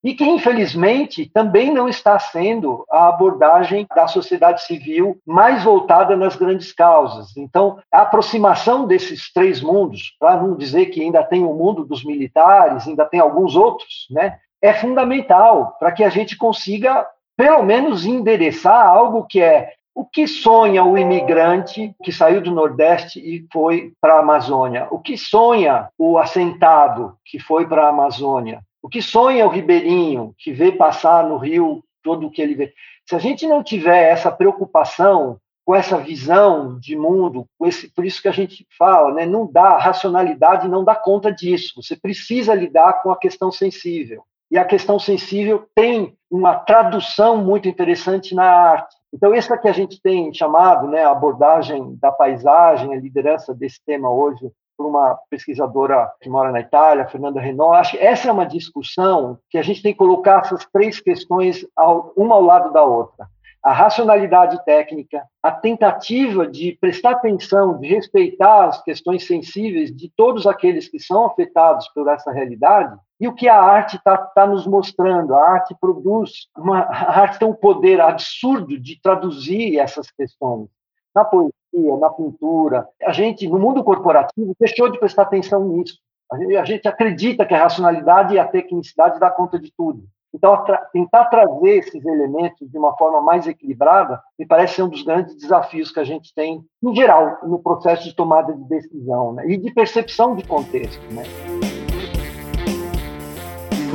e 0.04 0.12
que, 0.12 0.22
infelizmente, 0.22 1.30
também 1.32 1.72
não 1.72 1.88
está 1.88 2.18
sendo 2.18 2.84
a 2.90 3.08
abordagem 3.08 3.86
da 3.96 4.06
sociedade 4.06 4.62
civil 4.62 5.16
mais 5.26 5.64
voltada 5.64 6.14
nas 6.14 6.36
grandes 6.36 6.72
causas. 6.72 7.34
Então, 7.38 7.78
a 7.90 8.02
aproximação 8.02 8.86
desses 8.86 9.32
três 9.32 9.62
mundos, 9.62 10.14
para 10.20 10.36
não 10.36 10.54
dizer 10.54 10.86
que 10.86 11.00
ainda 11.00 11.24
tem 11.24 11.42
o 11.42 11.54
mundo 11.54 11.86
dos 11.86 12.04
militares, 12.04 12.86
ainda 12.86 13.06
tem 13.06 13.18
alguns 13.18 13.56
outros, 13.56 14.06
né, 14.10 14.36
é 14.60 14.74
fundamental 14.74 15.76
para 15.78 15.90
que 15.90 16.04
a 16.04 16.10
gente 16.10 16.36
consiga, 16.36 17.06
pelo 17.34 17.62
menos, 17.62 18.04
endereçar 18.04 18.86
algo 18.86 19.24
que 19.24 19.40
é 19.40 19.72
o 19.94 20.04
que 20.04 20.26
sonha 20.26 20.84
o 20.84 20.98
imigrante 20.98 21.94
que 22.02 22.10
saiu 22.10 22.42
do 22.42 22.50
Nordeste 22.50 23.20
e 23.20 23.46
foi 23.52 23.92
para 24.00 24.14
a 24.16 24.18
Amazônia? 24.18 24.88
O 24.90 24.98
que 24.98 25.16
sonha 25.16 25.88
o 25.96 26.18
assentado 26.18 27.16
que 27.24 27.38
foi 27.38 27.66
para 27.66 27.84
a 27.84 27.90
Amazônia? 27.90 28.60
O 28.84 28.88
que 28.90 29.00
sonha 29.00 29.46
o 29.46 29.48
ribeirinho, 29.48 30.34
que 30.36 30.52
vê 30.52 30.70
passar 30.70 31.26
no 31.26 31.38
rio 31.38 31.82
todo 32.02 32.26
o 32.26 32.30
que 32.30 32.42
ele 32.42 32.54
vê? 32.54 32.74
Se 33.08 33.16
a 33.16 33.18
gente 33.18 33.46
não 33.46 33.62
tiver 33.62 34.10
essa 34.10 34.30
preocupação 34.30 35.38
com 35.64 35.74
essa 35.74 35.96
visão 35.96 36.78
de 36.78 36.94
mundo, 36.94 37.48
esse, 37.62 37.88
por 37.88 38.04
isso 38.04 38.20
que 38.20 38.28
a 38.28 38.32
gente 38.32 38.66
fala, 38.76 39.14
né, 39.14 39.24
não 39.24 39.50
dá, 39.50 39.68
a 39.68 39.78
racionalidade 39.78 40.68
não 40.68 40.84
dá 40.84 40.94
conta 40.94 41.32
disso. 41.32 41.82
Você 41.82 41.96
precisa 41.96 42.54
lidar 42.54 43.02
com 43.02 43.10
a 43.10 43.16
questão 43.16 43.50
sensível. 43.50 44.22
E 44.50 44.58
a 44.58 44.66
questão 44.66 44.98
sensível 44.98 45.66
tem 45.74 46.14
uma 46.30 46.54
tradução 46.54 47.38
muito 47.38 47.66
interessante 47.66 48.34
na 48.34 48.44
arte. 48.44 48.94
Então, 49.10 49.32
essa 49.32 49.56
que 49.56 49.66
a 49.66 49.72
gente 49.72 49.98
tem 50.02 50.30
chamado, 50.34 50.88
né, 50.88 51.04
a 51.04 51.10
abordagem 51.10 51.96
da 51.98 52.12
paisagem, 52.12 52.92
a 52.92 53.00
liderança 53.00 53.54
desse 53.54 53.82
tema 53.82 54.10
hoje 54.10 54.52
por 54.76 54.86
uma 54.86 55.18
pesquisadora 55.30 56.10
que 56.20 56.28
mora 56.28 56.50
na 56.50 56.60
Itália, 56.60 57.08
Fernanda 57.08 57.40
Renault. 57.40 57.76
Acho 57.76 57.90
que 57.92 58.04
essa 58.04 58.28
é 58.28 58.32
uma 58.32 58.46
discussão 58.46 59.38
que 59.50 59.58
a 59.58 59.62
gente 59.62 59.82
tem 59.82 59.92
que 59.92 59.98
colocar 59.98 60.40
essas 60.40 60.66
três 60.66 61.00
questões 61.00 61.66
ao, 61.76 62.12
uma 62.16 62.34
ao 62.34 62.42
lado 62.42 62.72
da 62.72 62.82
outra. 62.82 63.26
A 63.62 63.72
racionalidade 63.72 64.62
técnica, 64.66 65.24
a 65.42 65.50
tentativa 65.50 66.46
de 66.46 66.76
prestar 66.78 67.12
atenção, 67.12 67.78
de 67.78 67.88
respeitar 67.88 68.66
as 68.66 68.82
questões 68.82 69.26
sensíveis 69.26 69.90
de 69.90 70.12
todos 70.14 70.46
aqueles 70.46 70.86
que 70.86 71.00
são 71.00 71.24
afetados 71.24 71.88
por 71.94 72.06
essa 72.08 72.30
realidade, 72.30 72.94
e 73.18 73.26
o 73.26 73.34
que 73.34 73.48
a 73.48 73.58
arte 73.58 73.96
está 73.96 74.18
tá 74.18 74.46
nos 74.46 74.66
mostrando. 74.66 75.34
A 75.34 75.52
arte 75.52 75.74
produz, 75.80 76.48
uma, 76.58 76.80
a 76.80 77.20
arte 77.20 77.38
tem 77.38 77.48
um 77.48 77.54
poder 77.54 78.02
absurdo 78.02 78.78
de 78.78 79.00
traduzir 79.00 79.78
essas 79.78 80.10
questões 80.10 80.68
na 81.14 81.24
poesia, 81.24 81.54
na 81.98 82.10
pintura. 82.10 82.88
A 83.02 83.12
gente, 83.12 83.48
no 83.48 83.58
mundo 83.58 83.82
corporativo, 83.82 84.54
deixou 84.58 84.90
de 84.90 84.98
prestar 84.98 85.22
atenção 85.22 85.64
nisso. 85.68 85.98
A 86.30 86.64
gente, 86.64 86.88
acredita 86.88 87.44
que 87.44 87.54
a 87.54 87.62
racionalidade 87.62 88.34
e 88.34 88.38
a 88.38 88.46
tecnicidade 88.46 89.20
dá 89.20 89.30
conta 89.30 89.58
de 89.58 89.72
tudo. 89.76 90.04
Então, 90.34 90.64
tentar 90.92 91.26
trazer 91.26 91.78
esses 91.78 92.04
elementos 92.04 92.68
de 92.68 92.76
uma 92.76 92.96
forma 92.96 93.20
mais 93.20 93.46
equilibrada 93.46 94.20
me 94.36 94.44
parece 94.44 94.74
ser 94.74 94.82
um 94.82 94.88
dos 94.88 95.02
grandes 95.02 95.36
desafios 95.36 95.92
que 95.92 96.00
a 96.00 96.04
gente 96.04 96.34
tem, 96.34 96.64
em 96.82 96.94
geral, 96.94 97.38
no 97.44 97.60
processo 97.60 98.02
de 98.02 98.16
tomada 98.16 98.52
de 98.52 98.64
decisão 98.64 99.32
né? 99.32 99.44
e 99.46 99.56
de 99.56 99.72
percepção 99.72 100.34
de 100.34 100.44
contexto. 100.44 101.00
Né? 101.12 101.22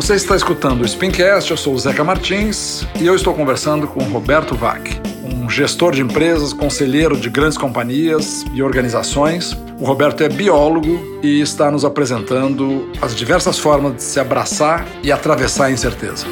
Você 0.02 0.14
está 0.16 0.34
escutando 0.34 0.82
o 0.82 0.88
Spincast, 0.88 1.52
eu 1.52 1.58
sou 1.58 1.74
o 1.74 1.78
Zeca 1.78 2.06
Martins 2.06 2.88
e 3.02 3.06
eu 3.06 3.16
estou 3.16 3.34
conversando 3.34 3.86
com 3.86 4.02
Roberto 4.06 4.56
Vac, 4.56 4.90
um 5.26 5.50
gestor 5.50 5.92
de 5.92 6.02
empresas, 6.02 6.54
conselheiro 6.54 7.18
de 7.18 7.30
grandes 7.30 7.58
companhias 7.58 8.46
e 8.54 8.64
organizações. 8.64 9.52
O 9.78 9.84
Roberto 9.84 10.24
é 10.24 10.30
biólogo 10.30 11.20
e 11.22 11.42
está 11.42 11.70
nos 11.70 11.84
apresentando 11.84 12.90
as 13.02 13.14
diversas 13.14 13.60
formas 13.60 13.98
de 13.98 14.02
se 14.02 14.22
abraçar 14.22 14.88
e 15.04 15.12
atravessar 15.12 15.66
a 15.66 15.72
incerteza. 15.72 16.26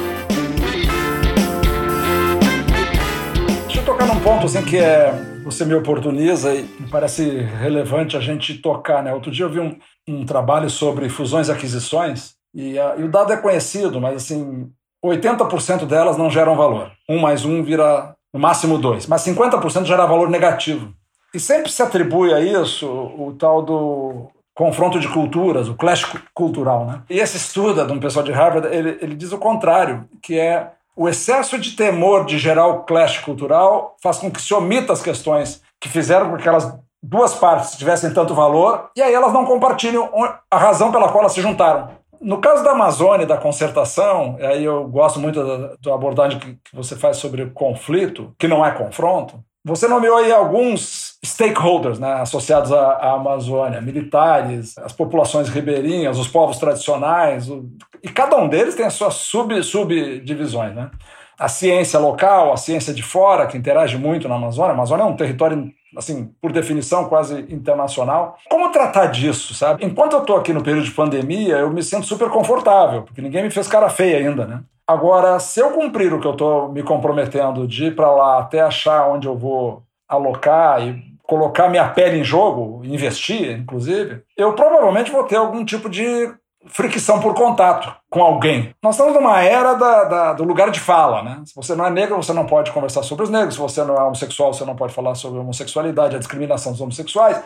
Deixa 3.66 3.80
eu 3.80 3.84
tocar 3.84 4.06
num 4.06 4.18
ponto 4.20 4.46
assim 4.46 4.62
que 4.62 4.78
é 4.78 5.12
você 5.44 5.66
me 5.66 5.74
oportuniza 5.74 6.54
e 6.54 6.62
me 6.80 6.88
parece 6.90 7.46
relevante 7.60 8.16
a 8.16 8.20
gente 8.20 8.54
tocar, 8.54 9.02
né? 9.02 9.12
Outro 9.12 9.30
dia 9.30 9.44
eu 9.44 9.50
vi 9.50 9.60
um, 9.60 9.76
um 10.08 10.24
trabalho 10.24 10.70
sobre 10.70 11.10
fusões 11.10 11.48
e 11.48 11.52
aquisições 11.52 12.37
e, 12.54 12.78
a, 12.78 12.96
e 12.96 13.02
o 13.02 13.10
dado 13.10 13.32
é 13.32 13.36
conhecido, 13.36 14.00
mas 14.00 14.16
assim, 14.16 14.70
80% 15.04 15.86
delas 15.86 16.16
não 16.16 16.30
geram 16.30 16.56
valor. 16.56 16.90
Um 17.08 17.18
mais 17.18 17.44
um 17.44 17.62
vira 17.62 18.14
no 18.32 18.40
máximo 18.40 18.78
dois, 18.78 19.06
mas 19.06 19.24
50% 19.24 19.84
gera 19.84 20.06
valor 20.06 20.28
negativo. 20.28 20.92
E 21.34 21.38
sempre 21.38 21.70
se 21.70 21.82
atribui 21.82 22.32
a 22.32 22.40
isso 22.40 22.86
o, 22.88 23.34
tal 23.38 23.62
do 23.62 24.28
confronto 24.54 24.98
de 24.98 25.08
culturas, 25.08 25.68
o 25.68 25.74
clash 25.74 26.04
cultural. 26.34 26.86
Né? 26.86 27.02
E 27.10 27.20
esse 27.20 27.36
estudo 27.36 27.86
de 27.86 27.92
um 27.92 28.00
pessoal 28.00 28.24
de 28.24 28.32
Harvard, 28.32 28.74
ele, 28.74 28.98
ele 29.00 29.14
diz 29.14 29.30
o 29.32 29.38
contrário, 29.38 30.08
que 30.22 30.38
é 30.38 30.72
o 30.96 31.08
excesso 31.08 31.58
de 31.58 31.76
temor 31.76 32.24
de 32.24 32.38
gerar 32.38 32.66
o 32.66 32.82
clash 32.82 33.18
cultural 33.18 33.94
faz 34.02 34.18
com 34.18 34.30
que 34.30 34.42
se 34.42 34.52
omita 34.52 34.92
as 34.92 35.00
questões 35.00 35.62
que 35.80 35.88
fizeram 35.88 36.28
com 36.28 36.36
que 36.36 36.40
aquelas 36.40 36.76
duas 37.00 37.34
partes 37.34 37.76
tivessem 37.76 38.12
tanto 38.12 38.34
valor 38.34 38.90
e 38.96 39.00
aí 39.00 39.14
elas 39.14 39.32
não 39.32 39.44
compartilham 39.44 40.10
a 40.50 40.58
razão 40.58 40.90
pela 40.90 41.08
qual 41.08 41.20
elas 41.20 41.32
se 41.34 41.40
juntaram. 41.40 41.90
No 42.20 42.40
caso 42.40 42.64
da 42.64 42.72
Amazônia, 42.72 43.26
da 43.26 43.36
concertação, 43.36 44.36
aí 44.40 44.64
eu 44.64 44.88
gosto 44.88 45.20
muito 45.20 45.44
da, 45.44 45.74
da 45.80 45.94
abordagem 45.94 46.38
que, 46.38 46.52
que 46.54 46.74
você 46.74 46.96
faz 46.96 47.16
sobre 47.18 47.42
o 47.42 47.50
conflito, 47.52 48.34
que 48.38 48.48
não 48.48 48.64
é 48.64 48.70
confronto. 48.72 49.42
Você 49.64 49.86
nomeou 49.86 50.16
aí 50.16 50.32
alguns 50.32 51.18
stakeholders 51.24 51.98
né, 51.98 52.12
associados 52.14 52.72
à, 52.72 52.92
à, 52.92 53.12
Amazônia, 53.12 53.80
militares, 53.80 54.78
as 54.78 54.92
populações 54.92 55.48
ribeirinhas, 55.48 56.18
os 56.18 56.28
povos 56.28 56.58
tradicionais, 56.58 57.50
o, 57.50 57.68
e 58.02 58.08
cada 58.08 58.36
um 58.36 58.48
deles 58.48 58.74
tem 58.74 58.86
as 58.86 58.94
suas 58.94 59.14
sub, 59.14 59.62
subdivisões. 59.62 60.74
Né? 60.74 60.90
A 61.38 61.48
ciência 61.48 61.98
local, 62.00 62.52
a 62.52 62.56
ciência 62.56 62.92
de 62.92 63.02
fora, 63.02 63.46
que 63.46 63.56
interage 63.56 63.96
muito 63.96 64.28
na 64.28 64.34
Amazônia. 64.34 64.72
A 64.72 64.74
Amazônia 64.74 65.04
é 65.04 65.06
um 65.06 65.16
território, 65.16 65.70
assim, 65.96 66.32
por 66.42 66.50
definição, 66.50 67.04
quase 67.04 67.46
internacional. 67.48 68.36
Como 68.50 68.72
tratar 68.72 69.06
disso, 69.06 69.54
sabe? 69.54 69.84
Enquanto 69.84 70.14
eu 70.14 70.20
estou 70.20 70.36
aqui 70.36 70.52
no 70.52 70.62
período 70.62 70.84
de 70.84 70.90
pandemia, 70.90 71.56
eu 71.58 71.70
me 71.70 71.82
sinto 71.82 72.06
super 72.06 72.28
confortável, 72.28 73.02
porque 73.02 73.22
ninguém 73.22 73.44
me 73.44 73.50
fez 73.50 73.68
cara 73.68 73.88
feia 73.88 74.18
ainda, 74.18 74.46
né? 74.46 74.62
Agora, 74.86 75.38
se 75.38 75.60
eu 75.60 75.70
cumprir 75.70 76.12
o 76.12 76.20
que 76.20 76.26
eu 76.26 76.32
estou 76.32 76.72
me 76.72 76.82
comprometendo 76.82 77.68
de 77.68 77.86
ir 77.86 77.94
para 77.94 78.10
lá 78.10 78.38
até 78.38 78.60
achar 78.60 79.06
onde 79.06 79.28
eu 79.28 79.36
vou 79.36 79.82
alocar 80.08 80.82
e 80.82 81.08
colocar 81.22 81.68
minha 81.68 81.86
pele 81.90 82.18
em 82.18 82.24
jogo, 82.24 82.82
investir, 82.86 83.58
inclusive, 83.58 84.22
eu 84.34 84.54
provavelmente 84.54 85.12
vou 85.12 85.24
ter 85.24 85.36
algum 85.36 85.62
tipo 85.62 85.90
de 85.90 86.32
fricção 86.70 87.20
por 87.20 87.34
contato 87.34 87.94
com 88.10 88.22
alguém. 88.22 88.74
Nós 88.82 88.94
estamos 88.94 89.14
numa 89.14 89.40
era 89.40 89.74
da, 89.74 90.04
da, 90.04 90.32
do 90.32 90.44
lugar 90.44 90.70
de 90.70 90.80
fala, 90.80 91.22
né? 91.22 91.42
Se 91.44 91.54
você 91.54 91.74
não 91.74 91.86
é 91.86 91.90
negro, 91.90 92.16
você 92.16 92.32
não 92.32 92.46
pode 92.46 92.70
conversar 92.72 93.02
sobre 93.02 93.24
os 93.24 93.30
negros. 93.30 93.54
Se 93.54 93.60
você 93.60 93.84
não 93.84 93.96
é 93.96 94.02
homossexual, 94.02 94.52
você 94.52 94.64
não 94.64 94.76
pode 94.76 94.92
falar 94.92 95.14
sobre 95.14 95.38
a 95.38 95.42
homossexualidade, 95.42 96.16
a 96.16 96.18
discriminação 96.18 96.72
dos 96.72 96.80
homossexuais. 96.80 97.42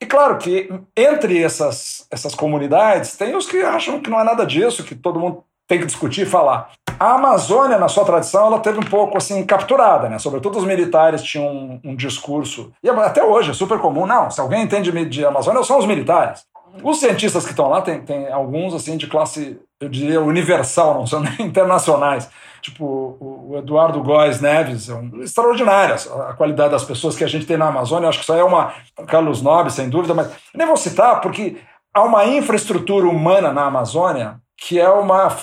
E 0.00 0.06
claro 0.06 0.38
que 0.38 0.72
entre 0.96 1.42
essas, 1.42 2.06
essas 2.10 2.34
comunidades, 2.34 3.16
tem 3.16 3.36
os 3.36 3.46
que 3.46 3.58
acham 3.58 4.00
que 4.00 4.08
não 4.08 4.18
é 4.18 4.24
nada 4.24 4.46
disso, 4.46 4.82
que 4.82 4.94
todo 4.94 5.20
mundo 5.20 5.44
tem 5.68 5.78
que 5.78 5.86
discutir 5.86 6.22
e 6.22 6.26
falar. 6.26 6.70
A 6.98 7.14
Amazônia, 7.14 7.78
na 7.78 7.88
sua 7.88 8.04
tradição, 8.04 8.46
ela 8.46 8.58
teve 8.58 8.78
um 8.78 8.82
pouco 8.82 9.16
assim 9.16 9.42
capturada, 9.46 10.08
né? 10.08 10.18
Sobretudo 10.18 10.58
os 10.58 10.64
militares 10.64 11.22
tinham 11.22 11.46
um, 11.46 11.80
um 11.84 11.96
discurso, 11.96 12.72
e 12.82 12.90
até 12.90 13.24
hoje 13.24 13.52
é 13.52 13.54
super 13.54 13.78
comum, 13.78 14.04
não, 14.04 14.30
se 14.30 14.40
alguém 14.40 14.62
entende 14.62 14.90
de 15.06 15.24
Amazônia, 15.24 15.62
são 15.62 15.78
os 15.78 15.86
militares. 15.86 16.44
Os 16.82 17.00
cientistas 17.00 17.44
que 17.44 17.50
estão 17.50 17.68
lá, 17.68 17.82
tem, 17.82 18.00
tem 18.00 18.30
alguns 18.30 18.74
assim 18.74 18.96
de 18.96 19.06
classe, 19.06 19.60
eu 19.80 19.88
diria, 19.88 20.20
universal, 20.20 20.94
não 20.94 21.06
são 21.06 21.20
nem 21.38 21.46
internacionais. 21.46 22.28
Tipo, 22.62 23.16
o 23.20 23.56
Eduardo 23.56 24.02
Góes 24.02 24.40
Neves, 24.40 24.88
é 24.90 24.94
um 24.94 25.22
extraordinário 25.22 25.94
a 26.28 26.34
qualidade 26.34 26.72
das 26.72 26.84
pessoas 26.84 27.16
que 27.16 27.24
a 27.24 27.26
gente 27.26 27.46
tem 27.46 27.56
na 27.56 27.68
Amazônia. 27.68 28.08
acho 28.08 28.18
que 28.18 28.24
isso 28.24 28.32
aí 28.32 28.40
é 28.40 28.44
uma. 28.44 28.74
Carlos 29.06 29.40
Nobre, 29.40 29.72
sem 29.72 29.88
dúvida, 29.88 30.12
mas 30.12 30.30
nem 30.54 30.66
vou 30.66 30.76
citar, 30.76 31.20
porque 31.20 31.56
há 31.94 32.02
uma 32.02 32.26
infraestrutura 32.26 33.08
humana 33.08 33.52
na 33.52 33.64
Amazônia 33.64 34.40
que 34.56 34.78
é 34.78 34.88
uma 34.90 35.34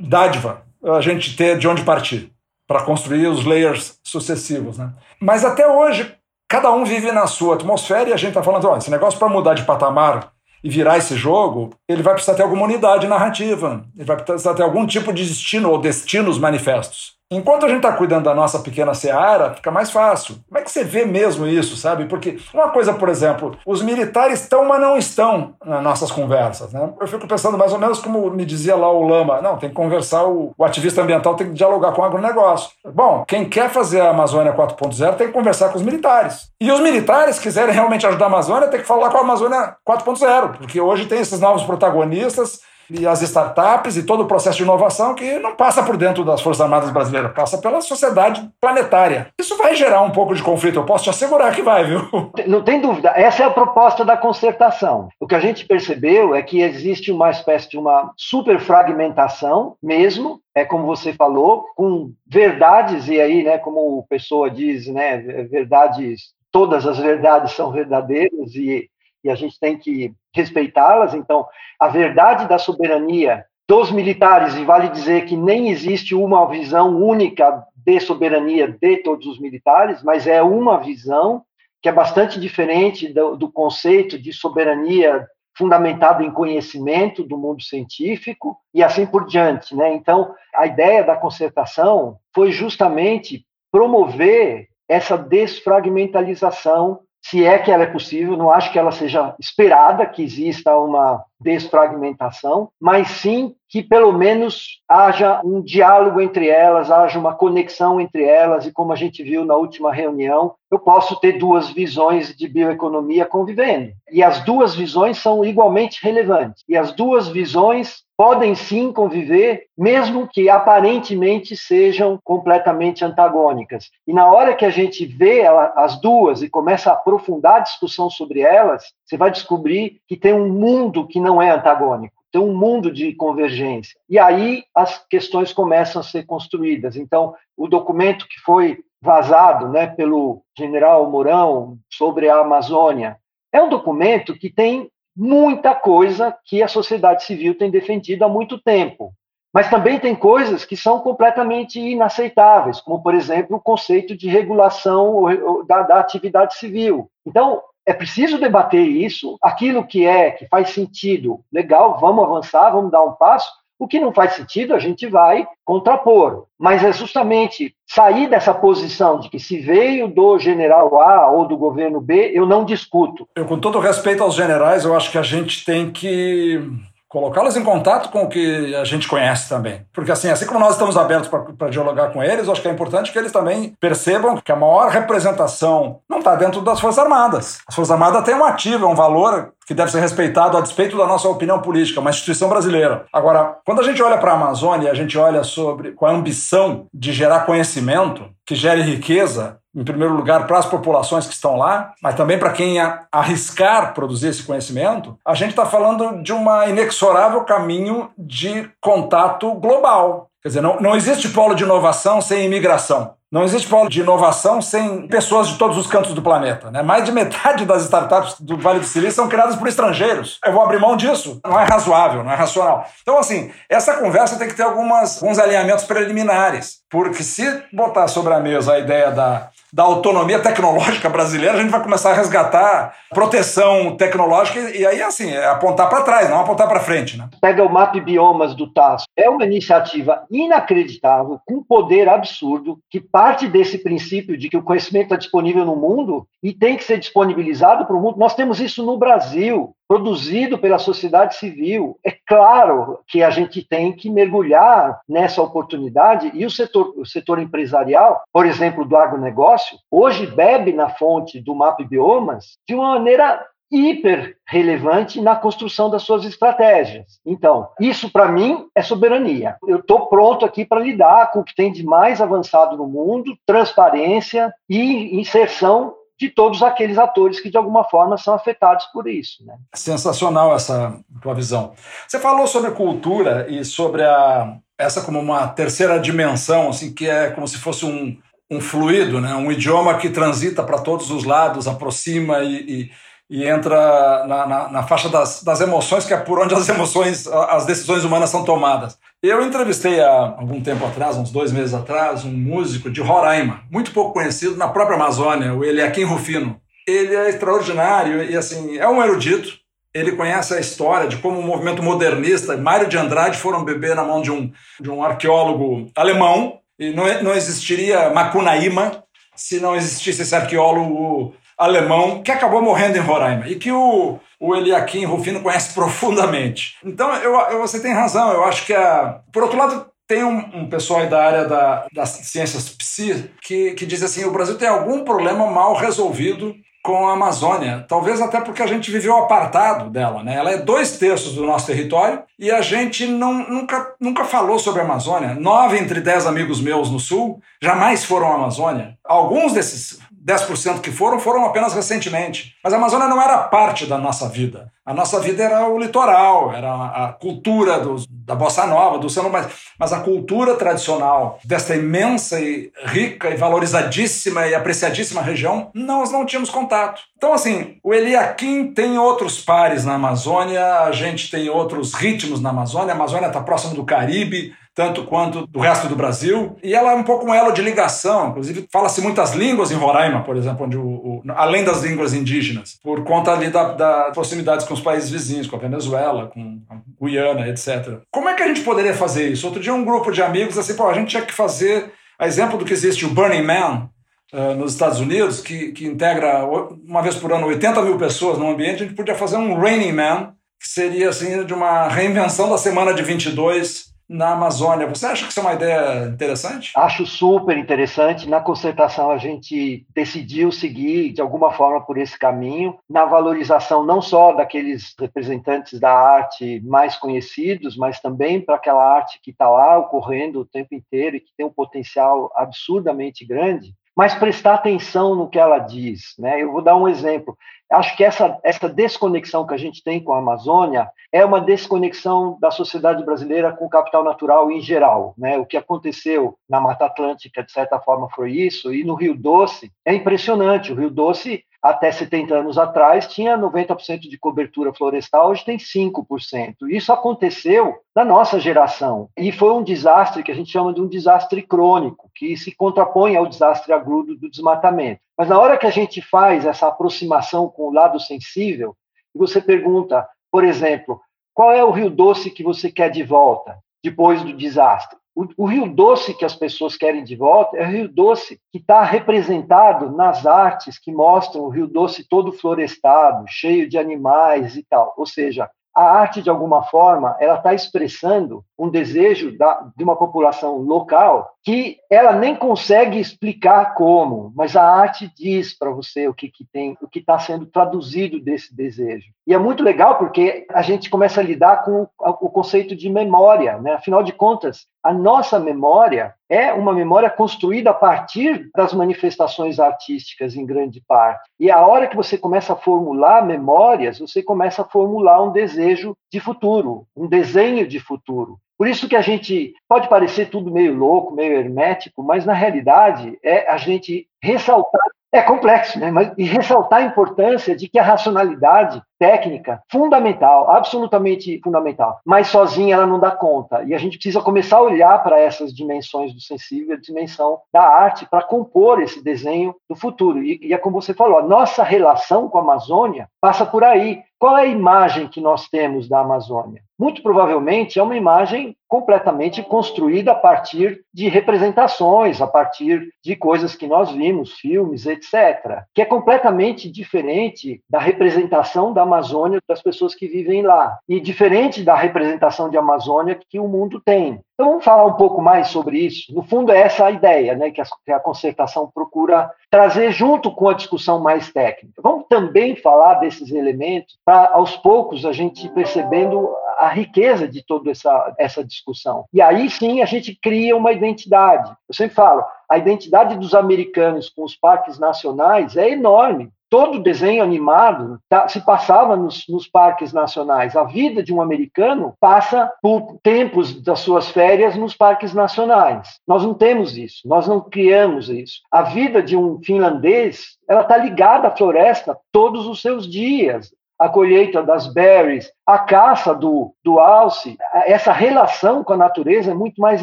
dádiva 0.00 0.62
a 0.82 1.00
gente 1.00 1.36
ter 1.36 1.58
de 1.58 1.68
onde 1.68 1.84
partir 1.84 2.32
para 2.66 2.82
construir 2.82 3.26
os 3.26 3.44
layers 3.44 3.98
sucessivos. 4.02 4.78
Né? 4.78 4.90
Mas 5.20 5.44
até 5.44 5.66
hoje, 5.68 6.16
cada 6.48 6.72
um 6.72 6.84
vive 6.84 7.12
na 7.12 7.26
sua 7.26 7.54
atmosfera 7.54 8.08
e 8.08 8.12
a 8.12 8.16
gente 8.16 8.30
está 8.30 8.42
falando: 8.42 8.66
ó, 8.68 8.76
esse 8.76 8.90
negócio 8.90 9.18
para 9.18 9.28
mudar 9.28 9.54
de 9.54 9.64
patamar 9.64 10.31
e 10.62 10.68
virar 10.68 10.98
esse 10.98 11.16
jogo, 11.16 11.70
ele 11.88 12.02
vai 12.02 12.14
precisar 12.14 12.34
ter 12.34 12.42
alguma 12.42 12.64
unidade 12.64 13.06
narrativa, 13.06 13.84
ele 13.96 14.04
vai 14.04 14.16
precisar 14.16 14.54
ter 14.54 14.62
algum 14.62 14.86
tipo 14.86 15.12
de 15.12 15.26
destino 15.26 15.70
ou 15.70 15.78
destinos 15.78 16.38
manifestos. 16.38 17.14
Enquanto 17.32 17.64
a 17.64 17.68
gente 17.68 17.78
está 17.78 17.92
cuidando 17.92 18.24
da 18.24 18.34
nossa 18.34 18.58
pequena 18.58 18.92
seara, 18.92 19.54
fica 19.54 19.70
mais 19.70 19.90
fácil. 19.90 20.36
Como 20.48 20.58
é 20.58 20.62
que 20.62 20.70
você 20.70 20.84
vê 20.84 21.04
mesmo 21.04 21.46
isso, 21.46 21.76
sabe? 21.76 22.04
Porque 22.04 22.38
uma 22.52 22.68
coisa, 22.68 22.92
por 22.92 23.08
exemplo, 23.08 23.56
os 23.64 23.82
militares 23.82 24.42
estão, 24.42 24.64
mas 24.64 24.80
não 24.80 24.98
estão 24.98 25.54
nas 25.64 25.82
nossas 25.82 26.10
conversas, 26.10 26.72
né? 26.72 26.92
Eu 27.00 27.06
fico 27.08 27.26
pensando 27.26 27.56
mais 27.56 27.72
ou 27.72 27.78
menos 27.78 27.98
como 27.98 28.30
me 28.30 28.44
dizia 28.44 28.76
lá 28.76 28.90
o 28.90 29.06
Lama, 29.06 29.40
não, 29.40 29.56
tem 29.56 29.70
que 29.70 29.74
conversar, 29.74 30.24
o, 30.24 30.52
o 30.56 30.64
ativista 30.64 31.00
ambiental 31.00 31.34
tem 31.34 31.48
que 31.48 31.54
dialogar 31.54 31.92
com 31.92 32.02
o 32.02 32.04
agronegócio. 32.04 32.70
Bom, 32.94 33.24
quem 33.26 33.48
quer 33.48 33.70
fazer 33.70 34.00
a 34.00 34.10
Amazônia 34.10 34.52
4.0 34.52 35.14
tem 35.16 35.28
que 35.28 35.32
conversar 35.32 35.70
com 35.70 35.78
os 35.78 35.82
militares. 35.82 36.50
E 36.60 36.70
os 36.70 36.80
militares 36.80 37.38
quiserem 37.38 37.74
realmente 37.74 38.06
ajudar 38.06 38.26
a 38.26 38.28
Amazônia, 38.28 38.68
tem 38.68 38.80
que 38.80 38.86
falar 38.86 39.08
com 39.10 39.18
a 39.18 39.20
Amazônia 39.20 39.76
4.0, 39.88 40.58
porque 40.58 40.80
hoje 40.80 41.06
tem 41.06 41.20
esses 41.20 41.40
novos 41.40 41.62
protagonistas 41.62 42.60
e 42.98 43.06
as 43.06 43.22
startups 43.22 43.96
e 43.96 44.04
todo 44.04 44.22
o 44.22 44.26
processo 44.26 44.58
de 44.58 44.62
inovação 44.62 45.14
que 45.14 45.38
não 45.38 45.56
passa 45.56 45.82
por 45.82 45.96
dentro 45.96 46.24
das 46.24 46.40
Forças 46.40 46.60
Armadas 46.60 46.90
brasileiras, 46.90 47.32
passa 47.32 47.58
pela 47.58 47.80
sociedade 47.80 48.48
planetária. 48.60 49.28
Isso 49.38 49.56
vai 49.56 49.74
gerar 49.74 50.02
um 50.02 50.10
pouco 50.10 50.34
de 50.34 50.42
conflito, 50.42 50.78
eu 50.78 50.84
posso 50.84 51.04
te 51.04 51.10
assegurar 51.10 51.54
que 51.54 51.62
vai, 51.62 51.84
viu? 51.84 52.00
Não 52.46 52.62
tem 52.62 52.80
dúvida. 52.80 53.12
Essa 53.14 53.44
é 53.44 53.46
a 53.46 53.50
proposta 53.50 54.04
da 54.04 54.16
concertação. 54.16 55.08
O 55.20 55.26
que 55.26 55.34
a 55.34 55.40
gente 55.40 55.66
percebeu 55.66 56.34
é 56.34 56.42
que 56.42 56.60
existe 56.60 57.10
uma 57.10 57.30
espécie 57.30 57.68
de 57.70 57.78
uma 57.78 58.12
superfragmentação 58.16 59.76
mesmo, 59.82 60.40
é 60.54 60.64
como 60.64 60.86
você 60.86 61.12
falou, 61.12 61.64
com 61.74 62.12
verdades, 62.26 63.08
e 63.08 63.20
aí, 63.20 63.42
né, 63.42 63.58
como 63.58 63.98
o 63.98 64.06
Pessoa 64.08 64.50
diz, 64.50 64.86
né, 64.86 65.18
verdades, 65.50 66.32
todas 66.50 66.86
as 66.86 66.98
verdades 66.98 67.52
são 67.52 67.70
verdadeiras 67.70 68.54
e 68.54 68.88
e 69.24 69.30
a 69.30 69.34
gente 69.34 69.58
tem 69.58 69.78
que 69.78 70.12
respeitá-las. 70.34 71.14
Então, 71.14 71.46
a 71.78 71.88
verdade 71.88 72.48
da 72.48 72.58
soberania 72.58 73.44
dos 73.68 73.90
militares, 73.90 74.54
e 74.54 74.64
vale 74.64 74.88
dizer 74.88 75.24
que 75.24 75.36
nem 75.36 75.70
existe 75.70 76.14
uma 76.14 76.46
visão 76.46 76.96
única 77.00 77.64
de 77.74 78.00
soberania 78.00 78.68
de 78.68 78.98
todos 78.98 79.26
os 79.26 79.40
militares, 79.40 80.02
mas 80.02 80.26
é 80.26 80.42
uma 80.42 80.78
visão 80.78 81.42
que 81.80 81.88
é 81.88 81.92
bastante 81.92 82.38
diferente 82.38 83.08
do, 83.08 83.36
do 83.36 83.50
conceito 83.50 84.18
de 84.18 84.32
soberania 84.32 85.26
fundamentado 85.56 86.22
em 86.22 86.30
conhecimento 86.30 87.22
do 87.22 87.36
mundo 87.36 87.62
científico 87.62 88.56
e 88.72 88.82
assim 88.82 89.04
por 89.04 89.26
diante, 89.26 89.76
né? 89.76 89.94
Então, 89.94 90.34
a 90.54 90.66
ideia 90.66 91.02
da 91.02 91.16
concertação 91.16 92.18
foi 92.34 92.52
justamente 92.52 93.44
promover 93.70 94.68
essa 94.88 95.16
desfragmentalização 95.16 97.00
se 97.22 97.44
é 97.44 97.58
que 97.58 97.70
ela 97.70 97.84
é 97.84 97.86
possível, 97.86 98.36
não 98.36 98.50
acho 98.50 98.72
que 98.72 98.78
ela 98.78 98.90
seja 98.90 99.34
esperada 99.38 100.04
que 100.04 100.22
exista 100.22 100.76
uma 100.76 101.24
desfragmentação, 101.40 102.68
mas 102.80 103.08
sim 103.08 103.54
que 103.68 103.82
pelo 103.82 104.12
menos 104.12 104.80
haja 104.88 105.40
um 105.44 105.62
diálogo 105.62 106.20
entre 106.20 106.48
elas, 106.48 106.90
haja 106.90 107.18
uma 107.18 107.34
conexão 107.34 108.00
entre 108.00 108.24
elas, 108.24 108.66
e 108.66 108.72
como 108.72 108.92
a 108.92 108.96
gente 108.96 109.22
viu 109.22 109.44
na 109.44 109.54
última 109.54 109.92
reunião, 109.92 110.54
eu 110.70 110.78
posso 110.78 111.18
ter 111.20 111.38
duas 111.38 111.70
visões 111.70 112.36
de 112.36 112.46
bioeconomia 112.48 113.24
convivendo. 113.24 113.92
E 114.10 114.22
as 114.22 114.44
duas 114.44 114.74
visões 114.74 115.18
são 115.18 115.44
igualmente 115.44 116.00
relevantes. 116.02 116.62
E 116.68 116.76
as 116.76 116.92
duas 116.92 117.28
visões 117.28 118.02
podem 118.22 118.54
sim 118.54 118.92
conviver, 118.92 119.66
mesmo 119.76 120.28
que 120.28 120.48
aparentemente 120.48 121.56
sejam 121.56 122.20
completamente 122.22 123.04
antagônicas. 123.04 123.90
E 124.06 124.12
na 124.12 124.28
hora 124.28 124.54
que 124.54 124.64
a 124.64 124.70
gente 124.70 125.04
vê 125.04 125.44
as 125.74 126.00
duas 126.00 126.40
e 126.40 126.48
começa 126.48 126.90
a 126.90 126.92
aprofundar 126.92 127.56
a 127.56 127.64
discussão 127.64 128.08
sobre 128.08 128.38
elas, 128.38 128.84
você 129.04 129.16
vai 129.16 129.32
descobrir 129.32 130.00
que 130.06 130.16
tem 130.16 130.32
um 130.32 130.48
mundo 130.48 131.04
que 131.04 131.18
não 131.18 131.42
é 131.42 131.50
antagônico 131.50 132.14
tem 132.30 132.40
um 132.40 132.56
mundo 132.56 132.90
de 132.90 133.12
convergência. 133.12 133.98
E 134.08 134.18
aí 134.18 134.64
as 134.74 135.04
questões 135.06 135.52
começam 135.52 136.00
a 136.00 136.04
ser 136.04 136.24
construídas. 136.24 136.96
Então, 136.96 137.34
o 137.54 137.68
documento 137.68 138.26
que 138.26 138.40
foi 138.40 138.78
vazado 139.02 139.68
né, 139.68 139.86
pelo 139.86 140.42
general 140.56 141.10
Mourão 141.10 141.76
sobre 141.90 142.30
a 142.30 142.38
Amazônia 142.38 143.18
é 143.52 143.62
um 143.62 143.68
documento 143.68 144.34
que 144.34 144.48
tem 144.48 144.88
muita 145.16 145.74
coisa 145.74 146.36
que 146.44 146.62
a 146.62 146.68
sociedade 146.68 147.24
civil 147.24 147.56
tem 147.56 147.70
defendido 147.70 148.24
há 148.24 148.28
muito 148.28 148.58
tempo. 148.58 149.12
Mas 149.52 149.68
também 149.68 150.00
tem 150.00 150.14
coisas 150.14 150.64
que 150.64 150.76
são 150.76 151.00
completamente 151.00 151.78
inaceitáveis, 151.78 152.80
como, 152.80 153.02
por 153.02 153.14
exemplo, 153.14 153.56
o 153.56 153.60
conceito 153.60 154.16
de 154.16 154.26
regulação 154.26 155.24
da, 155.66 155.82
da 155.82 156.00
atividade 156.00 156.54
civil. 156.54 157.10
Então, 157.26 157.62
é 157.84 157.92
preciso 157.92 158.38
debater 158.38 158.86
isso, 158.86 159.36
aquilo 159.42 159.86
que 159.86 160.06
é, 160.06 160.30
que 160.30 160.46
faz 160.46 160.70
sentido, 160.70 161.40
legal, 161.52 161.98
vamos 161.98 162.24
avançar, 162.24 162.70
vamos 162.70 162.90
dar 162.90 163.02
um 163.02 163.12
passo. 163.12 163.50
O 163.82 163.88
que 163.88 163.98
não 163.98 164.12
faz 164.12 164.34
sentido, 164.34 164.74
a 164.74 164.78
gente 164.78 165.08
vai 165.08 165.44
contrapor. 165.64 166.44
Mas 166.56 166.84
é 166.84 166.92
justamente 166.92 167.74
sair 167.84 168.28
dessa 168.28 168.54
posição 168.54 169.18
de 169.18 169.28
que 169.28 169.40
se 169.40 169.58
veio 169.58 170.06
do 170.06 170.38
general 170.38 171.00
A 171.00 171.28
ou 171.32 171.48
do 171.48 171.56
governo 171.56 172.00
B, 172.00 172.30
eu 172.32 172.46
não 172.46 172.64
discuto. 172.64 173.26
Eu, 173.34 173.44
com 173.44 173.58
todo 173.58 173.80
respeito 173.80 174.22
aos 174.22 174.36
generais, 174.36 174.84
eu 174.84 174.94
acho 174.94 175.10
que 175.10 175.18
a 175.18 175.22
gente 175.22 175.64
tem 175.64 175.90
que 175.90 176.60
colocá-los 177.08 177.56
em 177.56 177.64
contato 177.64 178.08
com 178.10 178.22
o 178.22 178.28
que 178.28 178.72
a 178.76 178.84
gente 178.84 179.08
conhece 179.08 179.48
também. 179.48 179.84
Porque 179.92 180.12
assim, 180.12 180.30
assim 180.30 180.46
como 180.46 180.60
nós 180.60 180.74
estamos 180.74 180.96
abertos 180.96 181.28
para 181.58 181.68
dialogar 181.68 182.10
com 182.10 182.22
eles, 182.22 182.46
eu 182.46 182.52
acho 182.52 182.62
que 182.62 182.68
é 182.68 182.70
importante 182.70 183.12
que 183.12 183.18
eles 183.18 183.32
também 183.32 183.74
percebam 183.80 184.36
que 184.36 184.52
a 184.52 184.56
maior 184.56 184.90
representação 184.90 185.98
não 186.08 186.20
está 186.20 186.36
dentro 186.36 186.60
das 186.60 186.80
Forças 186.80 187.02
Armadas. 187.02 187.58
As 187.66 187.74
Forças 187.74 187.90
Armadas 187.90 188.22
têm 188.22 188.36
um 188.36 188.44
ativo, 188.44 188.86
é 188.86 188.88
um 188.88 188.94
valor 188.94 189.52
que 189.66 189.74
deve 189.74 189.90
ser 189.90 190.00
respeitado 190.00 190.56
a 190.56 190.60
despeito 190.60 190.96
da 190.96 191.06
nossa 191.06 191.28
opinião 191.28 191.60
política, 191.60 192.00
uma 192.00 192.10
instituição 192.10 192.48
brasileira. 192.48 193.06
Agora, 193.12 193.58
quando 193.64 193.80
a 193.80 193.84
gente 193.84 194.02
olha 194.02 194.18
para 194.18 194.32
a 194.32 194.34
Amazônia, 194.34 194.90
a 194.90 194.94
gente 194.94 195.16
olha 195.16 195.44
sobre 195.44 195.92
com 195.92 196.06
a 196.06 196.10
ambição 196.10 196.86
de 196.92 197.12
gerar 197.12 197.46
conhecimento, 197.46 198.24
que 198.46 198.54
gere 198.54 198.82
riqueza, 198.82 199.58
em 199.74 199.84
primeiro 199.84 200.14
lugar, 200.14 200.46
para 200.46 200.58
as 200.58 200.66
populações 200.66 201.26
que 201.26 201.32
estão 201.32 201.56
lá, 201.56 201.94
mas 202.02 202.14
também 202.14 202.38
para 202.38 202.52
quem 202.52 202.76
arriscar 203.10 203.94
produzir 203.94 204.28
esse 204.28 204.42
conhecimento, 204.42 205.16
a 205.26 205.34
gente 205.34 205.50
está 205.50 205.64
falando 205.64 206.22
de 206.22 206.32
um 206.32 206.44
inexorável 206.68 207.42
caminho 207.44 208.10
de 208.18 208.68
contato 208.80 209.54
global. 209.54 210.28
Quer 210.42 210.48
dizer, 210.48 210.60
não, 210.60 210.78
não 210.80 210.96
existe 210.96 211.28
polo 211.28 211.54
de 211.54 211.62
inovação 211.62 212.20
sem 212.20 212.44
imigração. 212.44 213.14
Não 213.32 213.44
existe 213.44 213.66
polo 213.66 213.88
de 213.88 214.02
inovação 214.02 214.60
sem 214.60 215.08
pessoas 215.08 215.48
de 215.48 215.56
todos 215.56 215.78
os 215.78 215.86
cantos 215.86 216.12
do 216.12 216.20
planeta. 216.20 216.70
Né? 216.70 216.82
Mais 216.82 217.02
de 217.02 217.10
metade 217.10 217.64
das 217.64 217.84
startups 217.84 218.38
do 218.38 218.58
Vale 218.58 218.80
do 218.80 218.84
Silício 218.84 219.14
são 219.14 219.26
criadas 219.26 219.56
por 219.56 219.66
estrangeiros. 219.66 220.38
Eu 220.44 220.52
vou 220.52 220.62
abrir 220.62 220.78
mão 220.78 220.98
disso? 220.98 221.40
Não 221.42 221.58
é 221.58 221.64
razoável, 221.64 222.22
não 222.22 222.30
é 222.30 222.34
racional. 222.34 222.86
Então, 223.00 223.16
assim, 223.16 223.50
essa 223.70 223.94
conversa 223.94 224.38
tem 224.38 224.48
que 224.48 224.54
ter 224.54 224.64
algumas, 224.64 225.22
alguns 225.22 225.38
alinhamentos 225.38 225.84
preliminares. 225.84 226.82
Porque 226.90 227.22
se 227.22 227.62
botar 227.72 228.06
sobre 228.06 228.34
a 228.34 228.38
mesa 228.38 228.74
a 228.74 228.78
ideia 228.78 229.10
da 229.10 229.48
da 229.72 229.84
autonomia 229.84 230.38
tecnológica 230.38 231.08
brasileira, 231.08 231.56
a 231.56 231.60
gente 231.60 231.70
vai 231.70 231.82
começar 231.82 232.10
a 232.10 232.14
resgatar 232.14 232.94
proteção 233.08 233.96
tecnológica 233.96 234.60
e 234.76 234.86
aí, 234.86 235.02
assim, 235.02 235.30
é 235.30 235.46
apontar 235.46 235.88
para 235.88 236.02
trás, 236.02 236.28
não 236.28 236.40
apontar 236.40 236.68
para 236.68 236.80
frente. 236.80 237.16
Né? 237.16 237.28
Pega 237.40 237.64
o 237.64 237.72
Map 237.72 237.94
Biomas 237.94 238.54
do 238.54 238.70
TASO. 238.70 239.06
É 239.16 239.30
uma 239.30 239.46
iniciativa 239.46 240.24
inacreditável, 240.30 241.40
com 241.46 241.62
poder 241.62 242.06
absurdo, 242.06 242.78
que 242.90 243.00
parte 243.22 243.46
desse 243.46 243.78
princípio 243.78 244.36
de 244.36 244.48
que 244.48 244.56
o 244.56 244.62
conhecimento 244.64 245.04
está 245.04 245.16
disponível 245.16 245.64
no 245.64 245.76
mundo 245.76 246.26
e 246.42 246.52
tem 246.52 246.76
que 246.76 246.82
ser 246.82 246.98
disponibilizado 246.98 247.86
para 247.86 247.94
o 247.94 248.00
mundo. 248.00 248.18
Nós 248.18 248.34
temos 248.34 248.58
isso 248.58 248.84
no 248.84 248.98
Brasil 248.98 249.76
produzido 249.86 250.58
pela 250.58 250.78
sociedade 250.78 251.36
civil. 251.36 251.96
É 252.04 252.10
claro 252.26 252.98
que 253.06 253.22
a 253.22 253.30
gente 253.30 253.64
tem 253.64 253.92
que 253.92 254.10
mergulhar 254.10 254.98
nessa 255.08 255.40
oportunidade 255.40 256.32
e 256.34 256.44
o 256.44 256.50
setor, 256.50 256.94
o 256.96 257.06
setor 257.06 257.38
empresarial, 257.38 258.22
por 258.32 258.44
exemplo, 258.44 258.84
do 258.84 258.96
agronegócio, 258.96 259.78
hoje 259.88 260.26
bebe 260.26 260.72
na 260.72 260.88
fonte 260.88 261.40
do 261.40 261.54
MAP 261.54 261.84
Biomas 261.84 262.56
de 262.66 262.74
uma 262.74 262.94
maneira 262.94 263.46
hiper 263.72 264.36
relevante 264.46 265.20
na 265.20 265.34
construção 265.34 265.88
das 265.88 266.02
suas 266.02 266.24
estratégias. 266.24 267.18
Então, 267.24 267.68
isso 267.80 268.10
para 268.10 268.30
mim 268.30 268.66
é 268.74 268.82
soberania. 268.82 269.56
Eu 269.66 269.78
estou 269.78 270.06
pronto 270.06 270.44
aqui 270.44 270.64
para 270.64 270.80
lidar 270.80 271.30
com 271.32 271.40
o 271.40 271.44
que 271.44 271.54
tem 271.54 271.72
de 271.72 271.82
mais 271.82 272.20
avançado 272.20 272.76
no 272.76 272.86
mundo, 272.86 273.36
transparência 273.46 274.52
e 274.68 275.18
inserção 275.18 275.94
de 276.20 276.28
todos 276.28 276.62
aqueles 276.62 276.98
atores 276.98 277.40
que 277.40 277.50
de 277.50 277.56
alguma 277.56 277.82
forma 277.82 278.16
são 278.16 278.34
afetados 278.34 278.86
por 278.92 279.08
isso. 279.08 279.44
Né? 279.44 279.56
Sensacional 279.74 280.54
essa 280.54 280.96
tua 281.20 281.34
visão. 281.34 281.72
Você 282.06 282.20
falou 282.20 282.46
sobre 282.46 282.70
cultura 282.72 283.46
e 283.48 283.64
sobre 283.64 284.04
a, 284.04 284.56
essa 284.78 285.02
como 285.02 285.18
uma 285.18 285.48
terceira 285.48 285.98
dimensão, 285.98 286.68
assim 286.68 286.94
que 286.94 287.08
é 287.08 287.30
como 287.30 287.48
se 287.48 287.58
fosse 287.58 287.84
um, 287.84 288.16
um 288.48 288.60
fluido, 288.60 289.20
né? 289.20 289.34
um 289.34 289.50
idioma 289.50 289.98
que 289.98 290.10
transita 290.10 290.62
para 290.62 290.78
todos 290.78 291.10
os 291.10 291.24
lados, 291.24 291.66
aproxima 291.66 292.40
e, 292.40 292.54
e 292.54 292.90
e 293.32 293.48
entra 293.48 294.26
na, 294.26 294.46
na, 294.46 294.68
na 294.68 294.82
faixa 294.82 295.08
das, 295.08 295.42
das, 295.42 295.62
emoções, 295.62 296.04
que 296.04 296.12
é 296.12 296.18
por 296.18 296.38
onde 296.38 296.54
as 296.54 296.68
emoções, 296.68 297.26
as 297.26 297.64
decisões 297.64 298.04
humanas 298.04 298.28
são 298.28 298.44
tomadas. 298.44 298.98
Eu 299.22 299.42
entrevistei 299.42 300.02
há 300.02 300.34
algum 300.36 300.60
tempo 300.60 300.84
atrás, 300.84 301.16
uns 301.16 301.30
dois 301.30 301.50
meses 301.50 301.72
atrás, 301.72 302.26
um 302.26 302.30
músico 302.30 302.90
de 302.90 303.00
Roraima, 303.00 303.62
muito 303.70 303.90
pouco 303.92 304.12
conhecido 304.12 304.58
na 304.58 304.68
própria 304.68 304.96
Amazônia, 304.96 305.54
o 305.54 305.64
Eliakim 305.64 306.04
Rufino. 306.04 306.60
Ele 306.86 307.16
é 307.16 307.30
extraordinário 307.30 308.22
e, 308.22 308.36
assim, 308.36 308.76
é 308.76 308.86
um 308.86 309.02
erudito. 309.02 309.54
Ele 309.94 310.12
conhece 310.12 310.52
a 310.52 310.60
história 310.60 311.08
de 311.08 311.16
como 311.16 311.38
o 311.38 311.42
movimento 311.42 311.82
modernista, 311.82 312.54
Mário 312.58 312.86
de 312.86 312.98
Andrade, 312.98 313.38
foram 313.38 313.64
beber 313.64 313.96
na 313.96 314.04
mão 314.04 314.20
de 314.20 314.30
um, 314.30 314.52
de 314.78 314.90
um 314.90 315.02
arqueólogo 315.02 315.90
alemão, 315.96 316.58
e 316.78 316.90
não, 316.90 317.04
não 317.22 317.32
existiria 317.32 318.10
Macunaíma 318.10 319.02
se 319.34 319.58
não 319.58 319.74
existisse 319.74 320.20
esse 320.20 320.34
arqueólogo 320.34 321.34
alemão 321.64 322.22
que 322.22 322.32
acabou 322.32 322.62
morrendo 322.62 322.96
em 322.96 323.00
Roraima 323.00 323.48
e 323.48 323.56
que 323.56 323.70
o, 323.70 324.18
o 324.40 324.54
Eliakim 324.54 325.04
Rufino 325.04 325.40
conhece 325.40 325.72
profundamente. 325.74 326.76
Então, 326.84 327.14
eu, 327.16 327.34
eu, 327.34 327.60
você 327.60 327.80
tem 327.80 327.92
razão, 327.92 328.32
eu 328.32 328.44
acho 328.44 328.66
que, 328.66 328.74
a, 328.74 329.20
por 329.32 329.44
outro 329.44 329.58
lado, 329.58 329.86
tem 330.06 330.24
um, 330.24 330.62
um 330.62 330.68
pessoal 330.68 331.06
da 331.06 331.24
área 331.24 331.44
da, 331.46 331.86
das 331.92 332.08
ciências 332.10 332.68
psi 332.68 333.30
que, 333.40 333.72
que 333.72 333.86
diz 333.86 334.02
assim: 334.02 334.24
o 334.24 334.32
Brasil 334.32 334.58
tem 334.58 334.68
algum 334.68 335.04
problema 335.04 335.46
mal 335.46 335.74
resolvido 335.74 336.54
com 336.82 337.06
a 337.06 337.12
Amazônia. 337.12 337.86
Talvez 337.88 338.20
até 338.20 338.40
porque 338.40 338.62
a 338.62 338.66
gente 338.66 338.90
viveu 338.90 339.16
apartado 339.16 339.88
dela. 339.88 340.22
Né? 340.24 340.34
Ela 340.34 340.50
é 340.50 340.58
dois 340.58 340.98
terços 340.98 341.34
do 341.34 341.46
nosso 341.46 341.66
território 341.66 342.22
e 342.38 342.50
a 342.50 342.60
gente 342.60 343.06
não, 343.06 343.48
nunca, 343.48 343.94
nunca 344.00 344.24
falou 344.24 344.58
sobre 344.58 344.80
a 344.80 344.84
Amazônia. 344.84 345.34
Nove 345.34 345.78
entre 345.78 346.00
dez 346.00 346.26
amigos 346.26 346.60
meus 346.60 346.90
no 346.90 346.98
Sul 346.98 347.40
jamais 347.62 348.04
foram 348.04 348.32
à 348.32 348.34
Amazônia. 348.34 348.98
Alguns 349.04 349.52
desses 349.52 350.00
10% 350.24 350.80
que 350.80 350.90
foram, 350.90 351.18
foram 351.18 351.44
apenas 351.44 351.74
recentemente. 351.74 352.54
Mas 352.62 352.72
a 352.72 352.76
Amazônia 352.76 353.08
não 353.08 353.20
era 353.20 353.38
parte 353.38 353.86
da 353.86 353.98
nossa 353.98 354.28
vida. 354.28 354.70
A 354.84 354.92
nossa 354.92 355.20
vida 355.20 355.42
era 355.44 355.68
o 355.68 355.78
litoral, 355.78 356.52
era 356.52 356.72
a 356.72 357.12
cultura 357.12 357.78
do, 357.78 357.96
da 358.08 358.34
bossa 358.34 358.66
nova, 358.66 358.98
do 358.98 359.08
samba, 359.08 359.28
mas, 359.28 359.46
mas 359.78 359.92
a 359.92 360.00
cultura 360.00 360.56
tradicional 360.56 361.38
desta 361.44 361.76
imensa 361.76 362.40
e 362.40 362.72
rica 362.86 363.30
e 363.30 363.36
valorizadíssima 363.36 364.46
e 364.48 364.54
apreciadíssima 364.56 365.22
região, 365.22 365.70
nós 365.72 366.10
não 366.10 366.26
tínhamos 366.26 366.50
contato. 366.50 367.02
Então, 367.16 367.32
assim, 367.32 367.76
o 367.80 367.94
Eliakim 367.94 368.72
tem 368.72 368.98
outros 368.98 369.40
pares 369.40 369.84
na 369.84 369.94
Amazônia, 369.94 370.80
a 370.80 370.90
gente 370.90 371.30
tem 371.30 371.48
outros 371.48 371.94
ritmos 371.94 372.40
na 372.40 372.50
Amazônia, 372.50 372.92
a 372.92 372.96
Amazônia 372.96 373.28
está 373.28 373.40
próxima 373.40 373.74
do 373.74 373.84
Caribe, 373.84 374.52
tanto 374.74 375.04
quanto 375.04 375.46
do 375.46 375.60
resto 375.60 375.86
do 375.86 375.96
Brasil. 375.96 376.56
E 376.62 376.74
ela 376.74 376.92
é 376.92 376.94
um 376.94 377.02
pouco 377.02 377.26
um 377.26 377.34
elo 377.34 377.52
de 377.52 377.60
ligação. 377.60 378.30
Inclusive, 378.30 378.66
fala-se 378.72 379.00
muitas 379.00 379.32
línguas 379.32 379.70
em 379.70 379.74
Roraima, 379.74 380.22
por 380.22 380.36
exemplo, 380.36 380.66
onde 380.66 380.76
o, 380.76 380.86
o, 380.86 381.22
além 381.34 381.62
das 381.64 381.82
línguas 381.82 382.14
indígenas, 382.14 382.78
por 382.82 383.04
conta 383.04 383.32
ali 383.32 383.50
da, 383.50 383.72
da 383.72 384.10
proximidade 384.12 384.66
com 384.66 384.74
os 384.74 384.80
países 384.80 385.10
vizinhos, 385.10 385.46
com 385.46 385.56
a 385.56 385.58
Venezuela, 385.58 386.28
com 386.28 386.62
a 386.70 386.76
Guiana, 387.04 387.48
etc. 387.48 388.00
Como 388.10 388.28
é 388.28 388.34
que 388.34 388.42
a 388.42 388.48
gente 388.48 388.62
poderia 388.62 388.94
fazer 388.94 389.28
isso? 389.28 389.46
Outro 389.46 389.60
dia, 389.60 389.74
um 389.74 389.84
grupo 389.84 390.10
de 390.10 390.22
amigos 390.22 390.56
assim, 390.56 390.74
pô, 390.74 390.88
a 390.88 390.94
gente 390.94 391.10
tinha 391.10 391.22
que 391.22 391.34
fazer, 391.34 391.92
a 392.18 392.26
exemplo 392.26 392.58
do 392.58 392.64
que 392.64 392.72
existe 392.72 393.04
o 393.04 393.10
Burning 393.10 393.42
Man, 393.42 393.88
Uh, 394.34 394.54
nos 394.54 394.72
Estados 394.72 394.98
Unidos, 394.98 395.42
que, 395.42 395.72
que 395.72 395.86
integra 395.86 396.42
uma 396.88 397.02
vez 397.02 397.14
por 397.16 397.30
ano 397.30 397.48
80 397.48 397.82
mil 397.82 397.98
pessoas 397.98 398.38
num 398.38 398.50
ambiente, 398.50 398.82
a 398.82 398.86
gente 398.86 398.96
podia 398.96 399.14
fazer 399.14 399.36
um 399.36 399.60
Raining 399.60 399.92
Man, 399.92 400.32
que 400.58 400.66
seria 400.68 401.10
assim 401.10 401.44
de 401.44 401.52
uma 401.52 401.86
reinvenção 401.88 402.48
da 402.48 402.56
semana 402.56 402.94
de 402.94 403.02
22 403.02 403.91
na 404.12 404.32
Amazônia. 404.32 404.86
Você 404.86 405.06
acha 405.06 405.24
que 405.24 405.30
isso 405.30 405.40
é 405.40 405.42
uma 405.42 405.54
ideia 405.54 406.06
interessante? 406.06 406.72
Acho 406.76 407.06
super 407.06 407.56
interessante. 407.56 408.28
Na 408.28 408.40
concertação, 408.40 409.10
a 409.10 409.16
gente 409.16 409.86
decidiu 409.94 410.52
seguir, 410.52 411.12
de 411.12 411.20
alguma 411.20 411.50
forma, 411.52 411.80
por 411.80 411.96
esse 411.96 412.18
caminho, 412.18 412.78
na 412.88 413.04
valorização 413.06 413.84
não 413.84 414.02
só 414.02 414.32
daqueles 414.32 414.94
representantes 414.98 415.80
da 415.80 415.92
arte 415.92 416.60
mais 416.64 416.96
conhecidos, 416.96 417.76
mas 417.76 418.00
também 418.00 418.40
para 418.40 418.56
aquela 418.56 418.84
arte 418.84 419.18
que 419.22 419.30
está 419.30 419.48
lá 419.48 419.78
ocorrendo 419.78 420.40
o 420.40 420.46
tempo 420.46 420.74
inteiro 420.74 421.16
e 421.16 421.20
que 421.20 421.32
tem 421.36 421.46
um 421.46 421.52
potencial 421.52 422.30
absurdamente 422.36 423.24
grande 423.24 423.74
mas 423.94 424.14
prestar 424.14 424.54
atenção 424.54 425.14
no 425.14 425.28
que 425.28 425.38
ela 425.38 425.58
diz. 425.58 426.14
Né? 426.18 426.42
Eu 426.42 426.50
vou 426.50 426.62
dar 426.62 426.76
um 426.76 426.88
exemplo. 426.88 427.36
Acho 427.72 427.96
que 427.96 428.04
essa, 428.04 428.38
essa 428.44 428.68
desconexão 428.68 429.46
que 429.46 429.54
a 429.54 429.58
gente 429.58 429.82
tem 429.82 430.02
com 430.02 430.12
a 430.12 430.18
Amazônia 430.18 430.90
é 431.10 431.24
uma 431.24 431.40
desconexão 431.40 432.38
da 432.40 432.50
sociedade 432.50 433.04
brasileira 433.04 433.52
com 433.52 433.66
o 433.66 433.70
capital 433.70 434.04
natural 434.04 434.50
em 434.50 434.60
geral. 434.60 435.14
Né? 435.16 435.38
O 435.38 435.46
que 435.46 435.56
aconteceu 435.56 436.36
na 436.48 436.60
Mata 436.60 436.86
Atlântica, 436.86 437.42
de 437.42 437.50
certa 437.50 437.80
forma, 437.80 438.08
foi 438.10 438.32
isso, 438.32 438.72
e 438.72 438.84
no 438.84 438.94
Rio 438.94 439.14
Doce 439.14 439.70
é 439.84 439.94
impressionante. 439.94 440.72
O 440.72 440.76
Rio 440.76 440.90
Doce 440.90 441.44
até 441.62 441.92
70 441.92 442.34
anos 442.34 442.58
atrás 442.58 443.06
tinha 443.06 443.38
90% 443.38 444.00
de 444.00 444.18
cobertura 444.18 444.74
florestal, 444.74 445.30
hoje 445.30 445.44
tem 445.44 445.56
5%. 445.56 446.56
Isso 446.68 446.92
aconteceu 446.92 447.76
na 447.94 448.04
nossa 448.04 448.40
geração 448.40 449.08
e 449.16 449.30
foi 449.30 449.52
um 449.52 449.62
desastre 449.62 450.24
que 450.24 450.32
a 450.32 450.34
gente 450.34 450.50
chama 450.50 450.74
de 450.74 450.80
um 450.80 450.88
desastre 450.88 451.40
crônico, 451.40 452.10
que 452.16 452.36
se 452.36 452.52
contrapõe 452.52 453.14
ao 453.16 453.28
desastre 453.28 453.72
agudo 453.72 454.16
do 454.16 454.28
desmatamento. 454.28 455.00
Mas 455.22 455.28
na 455.28 455.38
hora 455.38 455.56
que 455.56 455.68
a 455.68 455.70
gente 455.70 456.02
faz 456.02 456.44
essa 456.44 456.66
aproximação 456.66 457.48
com 457.48 457.68
o 457.68 457.72
lado 457.72 458.00
sensível, 458.00 458.76
você 459.14 459.40
pergunta, 459.40 460.04
por 460.32 460.42
exemplo, 460.42 461.00
qual 461.32 461.52
é 461.52 461.62
o 461.62 461.70
rio 461.70 461.88
doce 461.88 462.28
que 462.28 462.42
você 462.42 462.72
quer 462.72 462.90
de 462.90 463.04
volta 463.04 463.56
depois 463.84 464.20
do 464.24 464.32
desastre? 464.32 464.98
O, 465.14 465.28
o, 465.36 465.46
Rio 465.46 465.72
Doce 465.72 466.12
que 466.12 466.24
as 466.24 466.34
pessoas 466.34 466.76
querem 466.76 467.04
de 467.04 467.14
volta 467.14 467.56
é 467.56 467.64
o 467.64 467.70
Rio 467.70 467.88
Doce 467.88 468.40
que 468.50 468.58
está 468.58 468.82
representado 468.82 469.92
nas 469.92 470.26
artes 470.26 470.76
que 470.76 470.90
mostram 470.90 471.42
o 471.42 471.50
Rio 471.50 471.68
Doce 471.68 472.04
todo 472.08 472.32
florestado, 472.32 473.24
cheio 473.28 473.68
de 473.68 473.78
animais 473.78 474.56
e 474.56 474.64
tal. 474.64 474.92
Ou 474.96 475.06
seja, 475.06 475.48
a 475.74 475.82
arte, 475.82 476.22
de 476.22 476.28
alguma 476.28 476.62
forma, 476.64 477.16
ela 477.18 477.36
está 477.36 477.54
expressando 477.54 478.44
um 478.58 478.68
desejo 478.68 479.36
da, 479.36 479.70
de 479.76 479.82
uma 479.82 479.96
população 479.96 480.58
local 480.58 481.32
que 481.42 481.78
ela 481.90 482.12
nem 482.12 482.36
consegue 482.36 482.98
explicar 483.00 483.74
como, 483.74 484.32
mas 484.36 484.54
a 484.54 484.62
arte 484.62 485.10
diz 485.16 485.56
para 485.56 485.70
você 485.70 486.06
o 486.06 486.14
que, 486.14 486.28
que 486.28 486.44
tem, 486.52 486.76
o 486.80 486.88
que 486.88 486.98
está 486.98 487.18
sendo 487.18 487.46
traduzido 487.46 488.20
desse 488.20 488.54
desejo. 488.54 489.10
E 489.26 489.32
é 489.32 489.38
muito 489.38 489.62
legal 489.62 489.98
porque 489.98 490.46
a 490.50 490.62
gente 490.62 490.90
começa 490.90 491.20
a 491.20 491.24
lidar 491.24 491.64
com 491.64 491.86
o, 491.98 492.28
conceito 492.28 492.74
de 492.74 492.90
memória, 492.90 493.56
né? 493.58 493.74
Afinal 493.74 494.02
de 494.02 494.12
contas, 494.12 494.66
a 494.82 494.92
nossa 494.92 495.38
memória 495.38 496.14
é 496.28 496.52
uma 496.52 496.72
memória 496.72 497.08
construída 497.08 497.70
a 497.70 497.74
partir 497.74 498.50
das 498.56 498.74
manifestações 498.74 499.60
artísticas, 499.60 500.34
em 500.34 500.44
grande 500.44 500.82
parte. 500.88 501.30
E 501.38 501.50
a 501.50 501.64
hora 501.64 501.86
que 501.86 501.96
você 501.96 502.18
começa 502.18 502.54
a 502.54 502.56
formular 502.56 503.24
memórias, 503.24 504.00
você 504.00 504.22
começa 504.22 504.62
a 504.62 504.64
formular 504.64 505.22
um 505.22 505.30
desejo 505.30 505.96
de 506.10 506.18
futuro, 506.18 506.84
um 506.96 507.06
desenho 507.06 507.66
de 507.66 507.78
futuro. 507.78 508.38
Por 508.58 508.68
isso 508.68 508.88
que 508.88 508.96
a 508.96 509.00
gente 509.00 509.54
pode 509.68 509.88
parecer 509.88 510.30
tudo 510.30 510.52
meio 510.52 510.74
louco, 510.74 511.14
meio 511.14 511.32
hermético, 511.32 512.02
mas 512.02 512.24
na 512.24 512.32
realidade 512.32 513.18
é 513.22 513.50
a 513.50 513.56
gente 513.56 514.06
ressaltar 514.22 514.91
é 515.12 515.20
complexo, 515.20 515.78
né? 515.78 515.90
Mas, 515.90 516.12
e 516.16 516.24
ressaltar 516.24 516.80
a 516.80 516.84
importância 516.84 517.54
de 517.54 517.68
que 517.68 517.78
a 517.78 517.82
racionalidade 517.82 518.82
técnica 518.98 519.60
fundamental, 519.70 520.50
absolutamente 520.50 521.40
fundamental, 521.42 522.00
mas 522.06 522.28
sozinha 522.28 522.76
ela 522.76 522.86
não 522.86 522.98
dá 522.98 523.10
conta. 523.10 523.62
E 523.64 523.74
a 523.74 523.78
gente 523.78 523.98
precisa 523.98 524.22
começar 524.22 524.58
a 524.58 524.62
olhar 524.62 525.02
para 525.02 525.20
essas 525.20 525.52
dimensões 525.52 526.14
do 526.14 526.20
sensível, 526.20 526.76
a 526.76 526.80
dimensão 526.80 527.40
da 527.52 527.62
arte, 527.62 528.06
para 528.08 528.22
compor 528.22 528.80
esse 528.80 529.02
desenho 529.02 529.54
do 529.68 529.76
futuro. 529.76 530.22
E, 530.22 530.38
e 530.40 530.54
é 530.54 530.58
como 530.58 530.80
você 530.80 530.94
falou, 530.94 531.18
a 531.18 531.26
nossa 531.26 531.62
relação 531.62 532.28
com 532.28 532.38
a 532.38 532.42
Amazônia 532.42 533.08
passa 533.20 533.44
por 533.44 533.64
aí. 533.64 534.02
Qual 534.22 534.38
é 534.38 534.42
a 534.42 534.46
imagem 534.46 535.08
que 535.08 535.20
nós 535.20 535.48
temos 535.48 535.88
da 535.88 535.98
Amazônia? 535.98 536.62
Muito 536.78 537.02
provavelmente 537.02 537.80
é 537.80 537.82
uma 537.82 537.96
imagem 537.96 538.56
completamente 538.68 539.42
construída 539.42 540.12
a 540.12 540.14
partir 540.14 540.84
de 540.94 541.08
representações, 541.08 542.20
a 542.20 542.26
partir 542.28 542.88
de 543.04 543.16
coisas 543.16 543.56
que 543.56 543.66
nós 543.66 543.90
vimos, 543.90 544.34
filmes, 544.34 544.86
etc., 544.86 545.64
que 545.74 545.82
é 545.82 545.84
completamente 545.84 546.70
diferente 546.70 547.60
da 547.68 547.80
representação 547.80 548.72
da 548.72 548.82
Amazônia 548.82 549.40
das 549.48 549.60
pessoas 549.60 549.92
que 549.92 550.06
vivem 550.06 550.42
lá 550.42 550.78
e 550.88 551.00
diferente 551.00 551.64
da 551.64 551.74
representação 551.74 552.48
de 552.48 552.56
Amazônia 552.56 553.18
que 553.28 553.40
o 553.40 553.48
mundo 553.48 553.82
tem. 553.84 554.20
Então 554.42 554.50
vamos 554.50 554.64
falar 554.64 554.86
um 554.86 554.94
pouco 554.94 555.22
mais 555.22 555.48
sobre 555.48 555.78
isso. 555.78 556.12
No 556.12 556.24
fundo 556.24 556.50
é 556.50 556.62
essa 556.62 556.86
a 556.86 556.90
ideia, 556.90 557.36
né, 557.36 557.52
que 557.52 557.60
a, 557.60 557.64
a 557.94 558.00
concertação 558.00 558.68
procura 558.74 559.30
trazer 559.48 559.92
junto 559.92 560.32
com 560.32 560.48
a 560.48 560.52
discussão 560.52 561.00
mais 561.00 561.32
técnica. 561.32 561.80
Vamos 561.80 562.06
também 562.08 562.56
falar 562.56 562.94
desses 562.94 563.30
elementos 563.30 563.96
para 564.04 564.32
aos 564.32 564.56
poucos 564.56 565.06
a 565.06 565.12
gente 565.12 565.48
percebendo 565.50 566.28
a 566.58 566.68
riqueza 566.68 567.26
de 567.28 567.44
toda 567.44 567.70
essa, 567.70 568.14
essa 568.18 568.44
discussão. 568.44 569.04
E 569.12 569.20
aí 569.20 569.48
sim 569.50 569.82
a 569.82 569.86
gente 569.86 570.18
cria 570.20 570.56
uma 570.56 570.72
identidade. 570.72 571.50
Eu 571.68 571.74
sempre 571.74 571.94
falo, 571.94 572.24
a 572.48 572.58
identidade 572.58 573.16
dos 573.16 573.34
americanos 573.34 574.08
com 574.08 574.24
os 574.24 574.36
parques 574.36 574.78
nacionais 574.78 575.56
é 575.56 575.70
enorme. 575.70 576.30
Todo 576.50 576.82
desenho 576.82 577.22
animado 577.22 577.98
tá, 578.10 578.28
se 578.28 578.38
passava 578.44 578.94
nos, 578.94 579.24
nos, 579.26 579.48
parques 579.48 579.90
nacionais. 579.90 580.54
A 580.54 580.64
vida 580.64 581.02
de 581.02 581.10
um 581.10 581.22
americano 581.22 581.94
passa 581.98 582.52
por 582.60 582.98
tempos 583.02 583.62
das 583.62 583.80
suas 583.80 584.10
férias 584.10 584.54
nos 584.54 584.76
parques 584.76 585.14
nacionais. 585.14 585.88
Nós 586.06 586.22
não 586.22 586.34
temos 586.34 586.76
isso, 586.76 587.08
nós 587.08 587.26
não 587.26 587.40
criamos 587.40 588.10
isso. 588.10 588.42
A 588.50 588.64
vida 588.64 589.02
de 589.02 589.16
um 589.16 589.40
finlandês 589.42 590.36
ela 590.46 590.60
está 590.60 590.76
ligada 590.76 591.28
à 591.28 591.34
floresta 591.34 591.96
todos 592.12 592.46
os 592.46 592.60
seus 592.60 592.86
dias 592.86 593.50
a 593.78 593.88
colheita 593.88 594.42
das 594.42 594.66
berries, 594.72 595.30
a 595.46 595.58
caça 595.58 596.14
do, 596.14 596.54
do 596.64 596.78
alce, 596.78 597.36
essa 597.66 597.92
relação 597.92 598.62
com 598.62 598.72
a 598.74 598.76
natureza 598.76 599.30
é 599.32 599.34
muito 599.34 599.60
mais 599.60 599.82